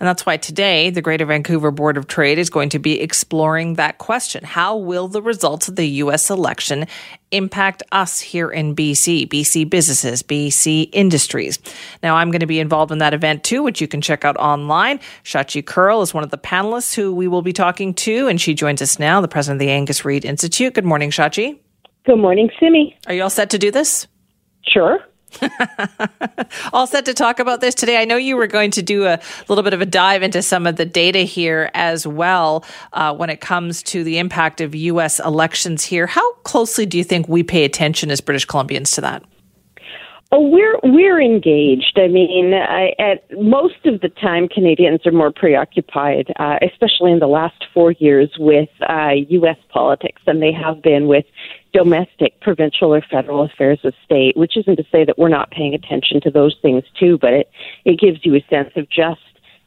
And 0.00 0.08
that's 0.08 0.24
why 0.24 0.38
today 0.38 0.88
the 0.88 1.02
Greater 1.02 1.26
Vancouver 1.26 1.70
Board 1.70 1.98
of 1.98 2.06
Trade 2.06 2.38
is 2.38 2.48
going 2.48 2.70
to 2.70 2.78
be 2.78 3.00
exploring 3.00 3.74
that 3.74 3.98
question. 3.98 4.42
How 4.44 4.74
will 4.74 5.08
the 5.08 5.20
results 5.20 5.68
of 5.68 5.76
the 5.76 5.86
U.S. 5.86 6.30
election 6.30 6.86
impact 7.30 7.82
us 7.92 8.18
here 8.18 8.50
in 8.50 8.74
BC, 8.74 9.28
BC 9.28 9.68
businesses, 9.68 10.22
BC 10.22 10.88
industries? 10.94 11.58
Now, 12.02 12.16
I'm 12.16 12.30
going 12.30 12.40
to 12.40 12.46
be 12.46 12.60
involved 12.60 12.92
in 12.92 12.98
that 12.98 13.12
event 13.12 13.44
too, 13.44 13.62
which 13.62 13.82
you 13.82 13.86
can 13.86 14.00
check 14.00 14.24
out 14.24 14.38
online. 14.38 15.00
Shachi 15.22 15.64
Kurl 15.64 16.00
is 16.00 16.14
one 16.14 16.24
of 16.24 16.30
the 16.30 16.38
panelists 16.38 16.94
who 16.94 17.14
we 17.14 17.28
will 17.28 17.42
be 17.42 17.52
talking 17.52 17.92
to, 17.94 18.26
and 18.26 18.40
she 18.40 18.54
joins 18.54 18.80
us 18.80 18.98
now, 18.98 19.20
the 19.20 19.28
president 19.28 19.60
of 19.60 19.66
the 19.66 19.70
Angus 19.70 20.06
Reid 20.06 20.24
Institute. 20.24 20.72
Good 20.72 20.86
morning, 20.86 21.10
Shachi. 21.10 21.58
Good 22.06 22.16
morning, 22.16 22.48
Simi. 22.58 22.96
Are 23.06 23.12
you 23.12 23.22
all 23.22 23.30
set 23.30 23.50
to 23.50 23.58
do 23.58 23.70
this? 23.70 24.08
Sure. 24.66 24.98
All 26.72 26.86
set 26.86 27.04
to 27.06 27.14
talk 27.14 27.38
about 27.38 27.60
this 27.60 27.74
today. 27.74 28.00
I 28.00 28.04
know 28.04 28.16
you 28.16 28.36
were 28.36 28.46
going 28.46 28.70
to 28.72 28.82
do 28.82 29.06
a 29.06 29.20
little 29.48 29.64
bit 29.64 29.74
of 29.74 29.80
a 29.80 29.86
dive 29.86 30.22
into 30.22 30.42
some 30.42 30.66
of 30.66 30.76
the 30.76 30.84
data 30.84 31.20
here 31.20 31.70
as 31.74 32.06
well 32.06 32.64
uh, 32.92 33.14
when 33.14 33.30
it 33.30 33.40
comes 33.40 33.82
to 33.84 34.04
the 34.04 34.18
impact 34.18 34.60
of 34.60 34.74
U.S. 34.74 35.20
elections 35.20 35.84
here. 35.84 36.06
How 36.06 36.32
closely 36.42 36.86
do 36.86 36.98
you 36.98 37.04
think 37.04 37.28
we 37.28 37.42
pay 37.42 37.64
attention 37.64 38.10
as 38.10 38.20
British 38.20 38.46
Columbians 38.46 38.94
to 38.96 39.00
that? 39.02 39.24
Oh, 40.32 40.48
we're 40.48 40.78
we're 40.84 41.20
engaged. 41.20 41.98
I 41.98 42.06
mean, 42.06 42.54
I, 42.54 42.92
at 43.00 43.24
most 43.36 43.84
of 43.84 44.00
the 44.00 44.08
time, 44.08 44.48
Canadians 44.48 45.04
are 45.04 45.10
more 45.10 45.32
preoccupied, 45.32 46.32
uh, 46.38 46.56
especially 46.62 47.10
in 47.10 47.18
the 47.18 47.26
last 47.26 47.64
four 47.74 47.90
years, 47.92 48.30
with 48.38 48.68
uh, 48.88 49.10
U.S. 49.28 49.56
politics 49.70 50.22
than 50.26 50.38
they 50.38 50.52
have 50.52 50.82
been 50.82 51.08
with 51.08 51.24
domestic, 51.72 52.40
provincial, 52.40 52.94
or 52.94 53.02
federal 53.10 53.42
affairs 53.42 53.80
of 53.84 53.94
state. 54.04 54.36
Which 54.36 54.56
isn't 54.56 54.76
to 54.76 54.84
say 54.90 55.04
that 55.04 55.18
we're 55.18 55.28
not 55.28 55.50
paying 55.50 55.74
attention 55.74 56.20
to 56.22 56.30
those 56.30 56.56
things 56.62 56.84
too, 56.98 57.18
but 57.18 57.32
it 57.32 57.50
it 57.84 58.00
gives 58.00 58.24
you 58.24 58.34
a 58.34 58.44
sense 58.50 58.70
of 58.76 58.88
just 58.88 59.20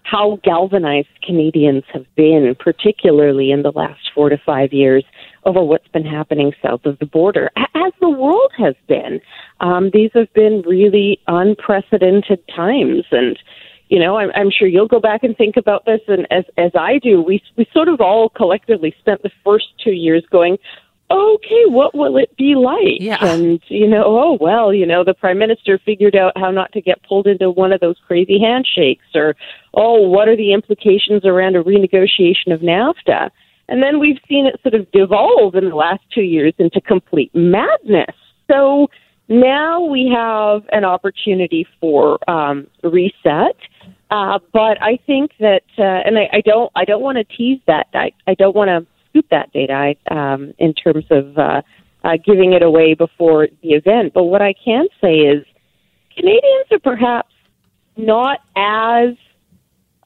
how 0.03 0.37
galvanized 0.43 1.07
Canadians 1.25 1.83
have 1.93 2.05
been, 2.15 2.55
particularly 2.59 3.51
in 3.51 3.63
the 3.63 3.71
last 3.71 4.01
four 4.13 4.29
to 4.29 4.37
five 4.37 4.73
years, 4.73 5.03
over 5.45 5.63
what's 5.63 5.87
been 5.89 6.05
happening 6.05 6.53
south 6.61 6.85
of 6.85 6.99
the 6.99 7.05
border, 7.05 7.49
as 7.57 7.93
the 7.99 8.09
world 8.09 8.51
has 8.57 8.75
been. 8.87 9.19
Um, 9.59 9.89
these 9.93 10.11
have 10.13 10.31
been 10.33 10.61
really 10.65 11.19
unprecedented 11.27 12.39
times, 12.53 13.05
and 13.11 13.37
you 13.89 13.99
know, 13.99 14.17
I'm, 14.17 14.31
I'm 14.35 14.49
sure 14.49 14.67
you'll 14.67 14.87
go 14.87 14.99
back 14.99 15.23
and 15.23 15.37
think 15.37 15.57
about 15.57 15.85
this, 15.85 16.01
and 16.07 16.25
as 16.31 16.45
as 16.57 16.71
I 16.73 16.99
do, 16.99 17.21
we 17.21 17.41
we 17.57 17.67
sort 17.73 17.87
of 17.87 18.01
all 18.01 18.29
collectively 18.29 18.95
spent 18.99 19.21
the 19.23 19.31
first 19.43 19.67
two 19.83 19.91
years 19.91 20.23
going, 20.31 20.57
okay, 21.13 21.65
what 21.67 21.95
will 21.95 22.17
it 22.17 22.35
be 22.37 22.55
like? 22.55 22.99
Yeah. 22.99 23.23
And, 23.23 23.61
you 23.67 23.87
know, 23.87 24.03
oh, 24.05 24.37
well, 24.39 24.73
you 24.73 24.85
know, 24.85 25.03
the 25.03 25.13
prime 25.13 25.37
minister 25.37 25.79
figured 25.85 26.15
out 26.15 26.33
how 26.35 26.51
not 26.51 26.71
to 26.73 26.81
get 26.81 27.03
pulled 27.03 27.27
into 27.27 27.49
one 27.49 27.71
of 27.71 27.79
those 27.79 27.97
crazy 28.07 28.39
handshakes, 28.39 29.05
or, 29.13 29.35
oh, 29.73 30.07
what 30.07 30.27
are 30.27 30.35
the 30.35 30.53
implications 30.53 31.25
around 31.25 31.55
a 31.55 31.63
renegotiation 31.63 32.53
of 32.53 32.61
NAFTA? 32.61 33.29
And 33.69 33.81
then 33.81 33.99
we've 33.99 34.19
seen 34.27 34.45
it 34.45 34.59
sort 34.61 34.73
of 34.73 34.91
devolve 34.91 35.55
in 35.55 35.69
the 35.69 35.75
last 35.75 36.01
two 36.13 36.23
years 36.23 36.53
into 36.57 36.81
complete 36.81 37.33
madness. 37.33 38.15
So 38.51 38.89
now 39.29 39.81
we 39.81 40.11
have 40.13 40.63
an 40.71 40.83
opportunity 40.83 41.65
for 41.79 42.19
um, 42.29 42.67
reset. 42.83 43.55
Uh, 44.11 44.37
but 44.51 44.81
I 44.81 44.99
think 45.07 45.31
that, 45.39 45.63
uh, 45.79 45.81
and 46.05 46.19
I, 46.19 46.29
I 46.33 46.41
don't, 46.41 46.71
I 46.75 46.85
don't 46.85 47.01
want 47.01 47.17
to 47.17 47.23
tease 47.23 47.61
that. 47.67 47.87
I, 47.93 48.11
I 48.27 48.35
don't 48.35 48.55
want 48.55 48.67
to 48.69 48.85
scoop 49.13 49.25
that 49.29 49.51
data 49.53 49.95
um, 50.09 50.53
in 50.57 50.73
terms 50.73 51.05
of 51.09 51.37
uh, 51.37 51.61
uh, 52.03 52.17
giving 52.25 52.53
it 52.53 52.63
away 52.63 52.93
before 52.93 53.47
the 53.61 53.69
event. 53.69 54.13
But 54.13 54.23
what 54.23 54.41
I 54.41 54.53
can 54.53 54.87
say 54.99 55.15
is 55.19 55.45
Canadians 56.15 56.65
are 56.71 56.79
perhaps 56.79 57.33
not 57.95 58.39
as 58.55 59.15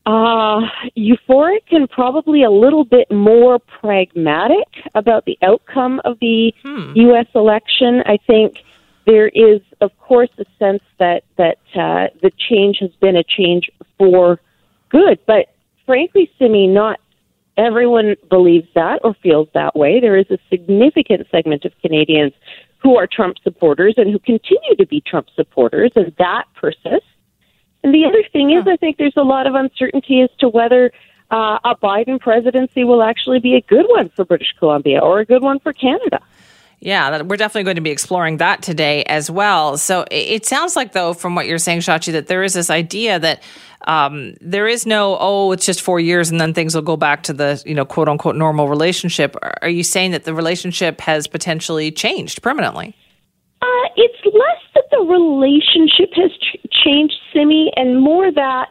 uh, 0.05 0.61
euphoric 0.97 1.63
and 1.71 1.89
probably 1.89 2.43
a 2.43 2.51
little 2.51 2.85
bit 2.85 3.11
more 3.11 3.59
pragmatic 3.59 4.67
about 4.95 5.25
the 5.25 5.37
outcome 5.41 6.01
of 6.05 6.17
the 6.19 6.53
Hmm. 6.63 6.93
U.S. 6.95 7.27
election. 7.35 8.03
I 8.05 8.17
think 8.25 8.63
there 9.05 9.27
is, 9.27 9.61
of 9.81 9.97
course, 9.99 10.29
a 10.37 10.45
sense 10.59 10.83
that 10.99 11.23
that 11.37 11.57
uh, 11.75 12.07
the 12.21 12.31
change 12.49 12.77
has 12.79 12.91
been 13.01 13.15
a 13.17 13.23
change 13.23 13.69
for 13.97 14.39
good, 14.89 15.19
but 15.25 15.47
frankly, 15.85 16.29
Simi, 16.37 16.67
not 16.67 16.99
everyone 17.57 18.15
believes 18.29 18.67
that 18.75 18.99
or 19.03 19.15
feels 19.21 19.47
that 19.53 19.75
way. 19.75 19.99
There 19.99 20.17
is 20.17 20.29
a 20.29 20.37
significant 20.49 21.27
segment 21.31 21.65
of 21.65 21.73
Canadians 21.81 22.33
who 22.81 22.95
are 22.97 23.07
Trump 23.07 23.37
supporters 23.43 23.95
and 23.97 24.11
who 24.11 24.19
continue 24.19 24.75
to 24.77 24.85
be 24.85 25.01
Trump 25.01 25.27
supporters, 25.35 25.91
and 25.95 26.13
that 26.19 26.45
persists. 26.55 27.09
And 27.83 27.93
the 27.93 28.05
other 28.05 28.23
thing 28.31 28.51
is, 28.51 28.65
I 28.67 28.77
think 28.77 28.97
there's 28.97 29.17
a 29.17 29.23
lot 29.23 29.47
of 29.47 29.55
uncertainty 29.55 30.21
as 30.21 30.29
to 30.39 30.49
whether 30.49 30.91
uh, 31.31 31.59
a 31.63 31.75
Biden 31.75 32.19
presidency 32.19 32.83
will 32.83 33.03
actually 33.03 33.39
be 33.39 33.55
a 33.55 33.61
good 33.61 33.85
one 33.87 34.09
for 34.09 34.25
British 34.25 34.53
Columbia 34.59 34.99
or 34.99 35.19
a 35.19 35.25
good 35.25 35.41
one 35.41 35.59
for 35.59 35.73
Canada. 35.73 36.19
Yeah, 36.79 37.09
that, 37.09 37.27
we're 37.27 37.37
definitely 37.37 37.63
going 37.63 37.75
to 37.77 37.81
be 37.81 37.89
exploring 37.89 38.37
that 38.37 38.61
today 38.61 39.03
as 39.05 39.31
well. 39.31 39.77
So 39.77 40.01
it, 40.11 40.15
it 40.15 40.45
sounds 40.45 40.75
like, 40.75 40.91
though, 40.91 41.13
from 41.13 41.33
what 41.33 41.47
you're 41.47 41.57
saying, 41.57 41.79
Shachi, 41.79 42.11
that 42.11 42.27
there 42.27 42.43
is 42.43 42.53
this 42.53 42.69
idea 42.69 43.17
that 43.19 43.41
um, 43.87 44.35
there 44.41 44.67
is 44.67 44.85
no, 44.85 45.17
oh, 45.19 45.51
it's 45.51 45.65
just 45.65 45.81
four 45.81 45.99
years 45.99 46.29
and 46.29 46.39
then 46.39 46.53
things 46.53 46.75
will 46.75 46.83
go 46.83 46.97
back 46.97 47.23
to 47.23 47.33
the, 47.33 47.61
you 47.65 47.73
know, 47.73 47.85
quote 47.85 48.07
unquote 48.07 48.35
normal 48.35 48.67
relationship. 48.69 49.35
Are 49.61 49.69
you 49.69 49.83
saying 49.83 50.11
that 50.11 50.25
the 50.25 50.33
relationship 50.33 51.01
has 51.01 51.27
potentially 51.27 51.91
changed 51.91 52.41
permanently? 52.41 52.95
Uh, 53.61 53.89
it's 53.95 54.25
less 54.25 54.61
that 54.75 54.83
the 54.91 54.99
relationship 54.99 56.13
has 56.13 56.31
ch- 56.31 56.57
changed, 56.85 57.15
Simi, 57.33 57.71
and 57.75 57.99
more 57.99 58.31
that 58.31 58.69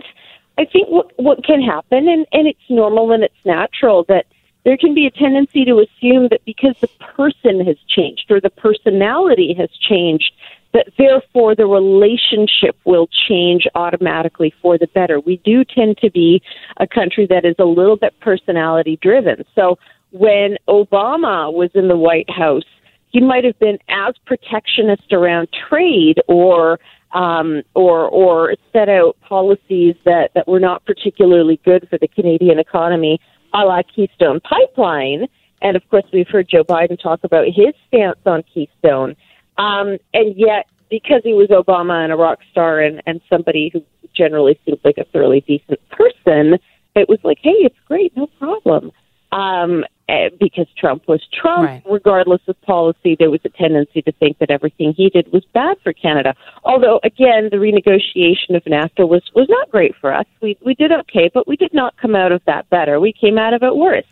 I 0.58 0.64
think 0.64 0.88
what 0.88 1.10
what 1.16 1.44
can 1.44 1.60
happen, 1.60 2.08
and 2.08 2.24
and 2.32 2.46
it's 2.46 2.60
normal 2.70 3.12
and 3.12 3.24
it's 3.24 3.34
natural 3.44 4.04
that 4.08 4.26
there 4.66 4.76
can 4.76 4.94
be 4.94 5.06
a 5.06 5.10
tendency 5.12 5.64
to 5.64 5.78
assume 5.78 6.26
that 6.32 6.44
because 6.44 6.74
the 6.80 6.88
person 6.98 7.64
has 7.64 7.76
changed 7.88 8.26
or 8.28 8.40
the 8.40 8.50
personality 8.50 9.54
has 9.56 9.70
changed, 9.88 10.32
that 10.74 10.88
therefore 10.98 11.54
the 11.54 11.66
relationship 11.66 12.76
will 12.84 13.08
change 13.28 13.68
automatically 13.76 14.52
for 14.60 14.76
the 14.76 14.88
better. 14.88 15.20
We 15.20 15.36
do 15.44 15.64
tend 15.64 15.98
to 15.98 16.10
be 16.10 16.42
a 16.78 16.86
country 16.88 17.28
that 17.30 17.44
is 17.44 17.54
a 17.60 17.64
little 17.64 17.96
bit 17.96 18.18
personality 18.18 18.98
driven. 19.00 19.44
So 19.54 19.78
when 20.10 20.56
Obama 20.68 21.52
was 21.52 21.70
in 21.74 21.86
the 21.86 21.96
White 21.96 22.28
House, 22.28 22.64
he 23.10 23.20
might 23.20 23.44
have 23.44 23.58
been 23.60 23.78
as 23.88 24.16
protectionist 24.26 25.12
around 25.12 25.48
trade 25.68 26.20
or 26.26 26.80
um, 27.14 27.62
or 27.74 28.08
or 28.08 28.56
set 28.72 28.88
out 28.88 29.16
policies 29.20 29.94
that, 30.04 30.32
that 30.34 30.48
were 30.48 30.60
not 30.60 30.84
particularly 30.84 31.60
good 31.64 31.86
for 31.88 31.98
the 31.98 32.08
Canadian 32.08 32.58
economy, 32.58 33.20
a 33.56 33.64
la 33.64 33.82
Keystone 33.82 34.40
Pipeline. 34.40 35.26
And 35.62 35.76
of 35.76 35.88
course, 35.88 36.04
we've 36.12 36.28
heard 36.28 36.48
Joe 36.48 36.64
Biden 36.64 37.00
talk 37.00 37.20
about 37.24 37.46
his 37.46 37.74
stance 37.88 38.18
on 38.26 38.44
Keystone. 38.52 39.16
Um, 39.56 39.96
and 40.12 40.36
yet, 40.36 40.66
because 40.90 41.22
he 41.24 41.32
was 41.32 41.48
Obama 41.48 42.04
and 42.04 42.12
a 42.12 42.16
rock 42.16 42.40
star 42.50 42.80
and, 42.80 43.02
and 43.06 43.20
somebody 43.30 43.70
who 43.72 43.82
generally 44.14 44.60
seems 44.64 44.78
like 44.84 44.98
a 44.98 45.04
thoroughly 45.04 45.40
decent 45.40 45.80
person, 45.88 46.58
it 46.94 47.08
was 47.08 47.18
like, 47.24 47.38
hey, 47.42 47.56
it's 47.60 47.76
great, 47.86 48.14
no 48.16 48.26
problem. 48.38 48.92
Um, 49.32 49.84
Eh, 50.08 50.28
because 50.38 50.68
Trump 50.78 51.08
was 51.08 51.20
Trump, 51.32 51.66
Right. 51.66 51.82
regardless 51.84 52.40
of 52.46 52.60
policy, 52.62 53.16
there 53.18 53.28
was 53.28 53.40
a 53.44 53.48
tendency 53.48 54.02
to 54.02 54.12
think 54.12 54.38
that 54.38 54.52
everything 54.52 54.92
he 54.92 55.10
did 55.10 55.32
was 55.32 55.44
bad 55.46 55.78
for 55.82 55.92
Canada. 55.92 56.36
Although, 56.62 57.00
again, 57.02 57.48
the 57.50 57.56
renegotiation 57.56 58.54
of 58.54 58.62
NAFTA 58.66 59.08
was 59.08 59.22
was 59.34 59.48
not 59.48 59.68
great 59.68 59.96
for 59.96 60.12
us. 60.12 60.26
We 60.40 60.56
we 60.64 60.74
did 60.74 60.92
okay, 60.92 61.28
but 61.34 61.48
we 61.48 61.56
did 61.56 61.74
not 61.74 61.96
come 61.96 62.14
out 62.14 62.30
of 62.30 62.40
that 62.44 62.70
better. 62.70 63.00
We 63.00 63.12
came 63.12 63.36
out 63.36 63.52
of 63.52 63.64
it 63.64 63.74
worse. 63.74 64.06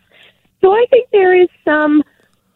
So 0.60 0.72
I 0.72 0.84
think 0.90 1.10
there 1.12 1.40
is 1.40 1.48
some 1.64 2.02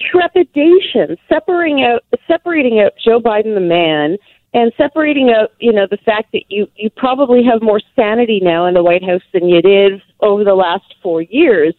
trepidation 0.00 1.16
separating 1.28 1.84
out 1.84 2.02
separating 2.26 2.80
out 2.80 2.94
Joe 3.04 3.20
Biden 3.20 3.54
the 3.54 3.60
man 3.60 4.16
and 4.52 4.72
separating 4.76 5.30
out 5.30 5.52
you 5.60 5.72
know 5.72 5.86
the 5.88 5.98
fact 5.98 6.32
that 6.32 6.42
you 6.48 6.66
you 6.74 6.90
probably 6.90 7.44
have 7.44 7.62
more 7.62 7.80
sanity 7.94 8.40
now 8.42 8.66
in 8.66 8.74
the 8.74 8.82
White 8.82 9.04
House 9.04 9.22
than 9.32 9.48
you 9.48 9.62
did 9.62 10.02
over 10.18 10.42
the 10.42 10.56
last 10.56 10.96
four 11.04 11.22
years. 11.22 11.72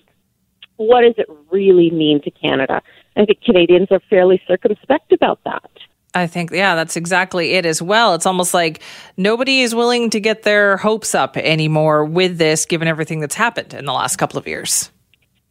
What 0.79 1.01
does 1.01 1.15
it 1.17 1.27
really 1.51 1.91
mean 1.91 2.21
to 2.21 2.31
Canada? 2.31 2.81
I 3.17 3.25
think 3.25 3.41
Canadians 3.41 3.89
are 3.91 3.99
fairly 4.09 4.41
circumspect 4.47 5.11
about 5.11 5.43
that. 5.43 5.69
I 6.13 6.25
think, 6.25 6.51
yeah, 6.51 6.73
that's 6.73 6.95
exactly 6.95 7.51
it 7.51 7.65
as 7.65 7.81
well. 7.81 8.15
It's 8.15 8.25
almost 8.25 8.53
like 8.53 8.81
nobody 9.17 9.59
is 9.59 9.75
willing 9.75 10.09
to 10.11 10.21
get 10.21 10.43
their 10.43 10.77
hopes 10.77 11.13
up 11.13 11.35
anymore 11.35 12.05
with 12.05 12.37
this, 12.37 12.65
given 12.65 12.87
everything 12.87 13.19
that's 13.19 13.35
happened 13.35 13.73
in 13.73 13.83
the 13.83 13.91
last 13.91 14.15
couple 14.15 14.39
of 14.39 14.47
years. 14.47 14.89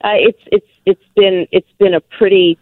Uh, 0.03 0.15
it's 0.15 0.41
it's 0.47 0.67
it's 0.87 1.05
been 1.15 1.47
it's 1.53 1.71
been 1.79 1.93
a 1.93 2.01
pretty 2.01 2.59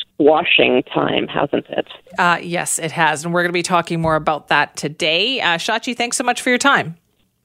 squashing 0.00 0.84
time, 0.84 1.26
hasn't 1.26 1.66
it? 1.68 1.88
Uh, 2.16 2.38
yes, 2.40 2.78
it 2.78 2.92
has. 2.92 3.24
And 3.24 3.34
we're 3.34 3.42
going 3.42 3.50
to 3.50 3.58
be 3.58 3.62
talking 3.64 4.00
more 4.00 4.14
about 4.14 4.46
that 4.48 4.76
today. 4.76 5.40
Uh, 5.40 5.58
Shachi, 5.58 5.96
thanks 5.96 6.16
so 6.16 6.22
much 6.22 6.42
for 6.42 6.50
your 6.50 6.58
time. 6.58 6.96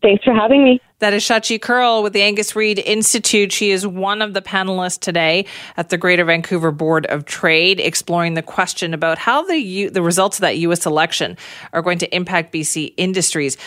Thanks 0.02 0.24
for 0.24 0.34
having 0.34 0.64
me. 0.64 0.82
That 1.00 1.14
is 1.14 1.24
Shachi 1.24 1.62
Kurl 1.62 2.04
with 2.04 2.14
the 2.14 2.22
Angus 2.22 2.56
Reid 2.56 2.80
Institute. 2.80 3.52
She 3.52 3.72
is 3.72 3.86
one 3.86 4.22
of 4.22 4.34
the 4.34 4.42
panelists 4.42 5.00
today 5.00 5.46
at 5.78 5.90
the 5.90 5.98
Greater 5.98 6.26
Vancouver 6.26 6.72
Board 6.72 7.06
of 7.08 7.26
Trade, 7.26 7.80
exploring 7.80 8.34
the 8.34 8.42
question 8.42 8.94
about 8.94 9.18
how 9.18 9.44
the 9.44 9.58
U- 9.58 9.90
the 9.90 10.02
results 10.02 10.38
of 10.38 10.42
that 10.42 10.58
U.S. 10.58 10.86
election 10.86 11.38
are 11.74 11.82
going 11.82 12.00
to 12.00 12.16
impact 12.16 12.54
BC 12.54 12.94
industries. 12.98 13.58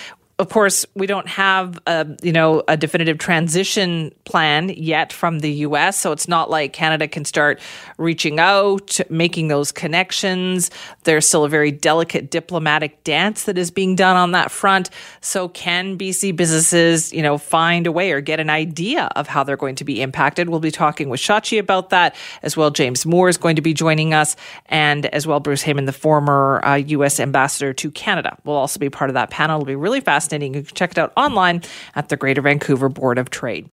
Of 0.42 0.48
course, 0.48 0.84
we 0.96 1.06
don't 1.06 1.28
have 1.28 1.78
a 1.86 2.04
you 2.20 2.32
know 2.32 2.64
a 2.66 2.76
definitive 2.76 3.18
transition 3.18 4.12
plan 4.24 4.70
yet 4.70 5.12
from 5.12 5.38
the 5.38 5.52
U.S., 5.66 6.00
so 6.00 6.10
it's 6.10 6.26
not 6.26 6.50
like 6.50 6.72
Canada 6.72 7.06
can 7.06 7.24
start 7.24 7.60
reaching 7.96 8.40
out, 8.40 8.98
making 9.08 9.46
those 9.46 9.70
connections. 9.70 10.72
There's 11.04 11.28
still 11.28 11.44
a 11.44 11.48
very 11.48 11.70
delicate 11.70 12.32
diplomatic 12.32 13.04
dance 13.04 13.44
that 13.44 13.56
is 13.56 13.70
being 13.70 13.94
done 13.94 14.16
on 14.16 14.32
that 14.32 14.50
front. 14.50 14.90
So, 15.20 15.48
can 15.48 15.96
BC 15.96 16.34
businesses 16.34 17.12
you 17.12 17.22
know 17.22 17.38
find 17.38 17.86
a 17.86 17.92
way 17.92 18.10
or 18.10 18.20
get 18.20 18.40
an 18.40 18.50
idea 18.50 19.04
of 19.14 19.28
how 19.28 19.44
they're 19.44 19.56
going 19.56 19.76
to 19.76 19.84
be 19.84 20.02
impacted? 20.02 20.48
We'll 20.48 20.58
be 20.58 20.72
talking 20.72 21.08
with 21.08 21.20
Shachi 21.20 21.60
about 21.60 21.90
that 21.90 22.16
as 22.42 22.56
well. 22.56 22.72
James 22.72 23.06
Moore 23.06 23.28
is 23.28 23.36
going 23.36 23.54
to 23.54 23.62
be 23.62 23.74
joining 23.74 24.12
us, 24.12 24.34
and 24.66 25.06
as 25.06 25.24
well 25.24 25.38
Bruce 25.38 25.62
Heyman, 25.62 25.86
the 25.86 25.92
former 25.92 26.60
uh, 26.64 26.74
U.S. 26.74 27.20
ambassador 27.20 27.72
to 27.74 27.92
Canada, 27.92 28.36
will 28.42 28.54
also 28.54 28.80
be 28.80 28.90
part 28.90 29.08
of 29.08 29.14
that 29.14 29.30
panel. 29.30 29.58
It'll 29.60 29.66
be 29.66 29.76
really 29.76 30.00
fascinating. 30.32 30.54
You 30.54 30.62
can 30.62 30.74
check 30.74 30.92
it 30.92 30.98
out 30.98 31.12
online 31.16 31.62
at 31.94 32.08
the 32.08 32.16
Greater 32.16 32.40
Vancouver 32.40 32.88
Board 32.88 33.18
of 33.18 33.28
Trade. 33.30 33.68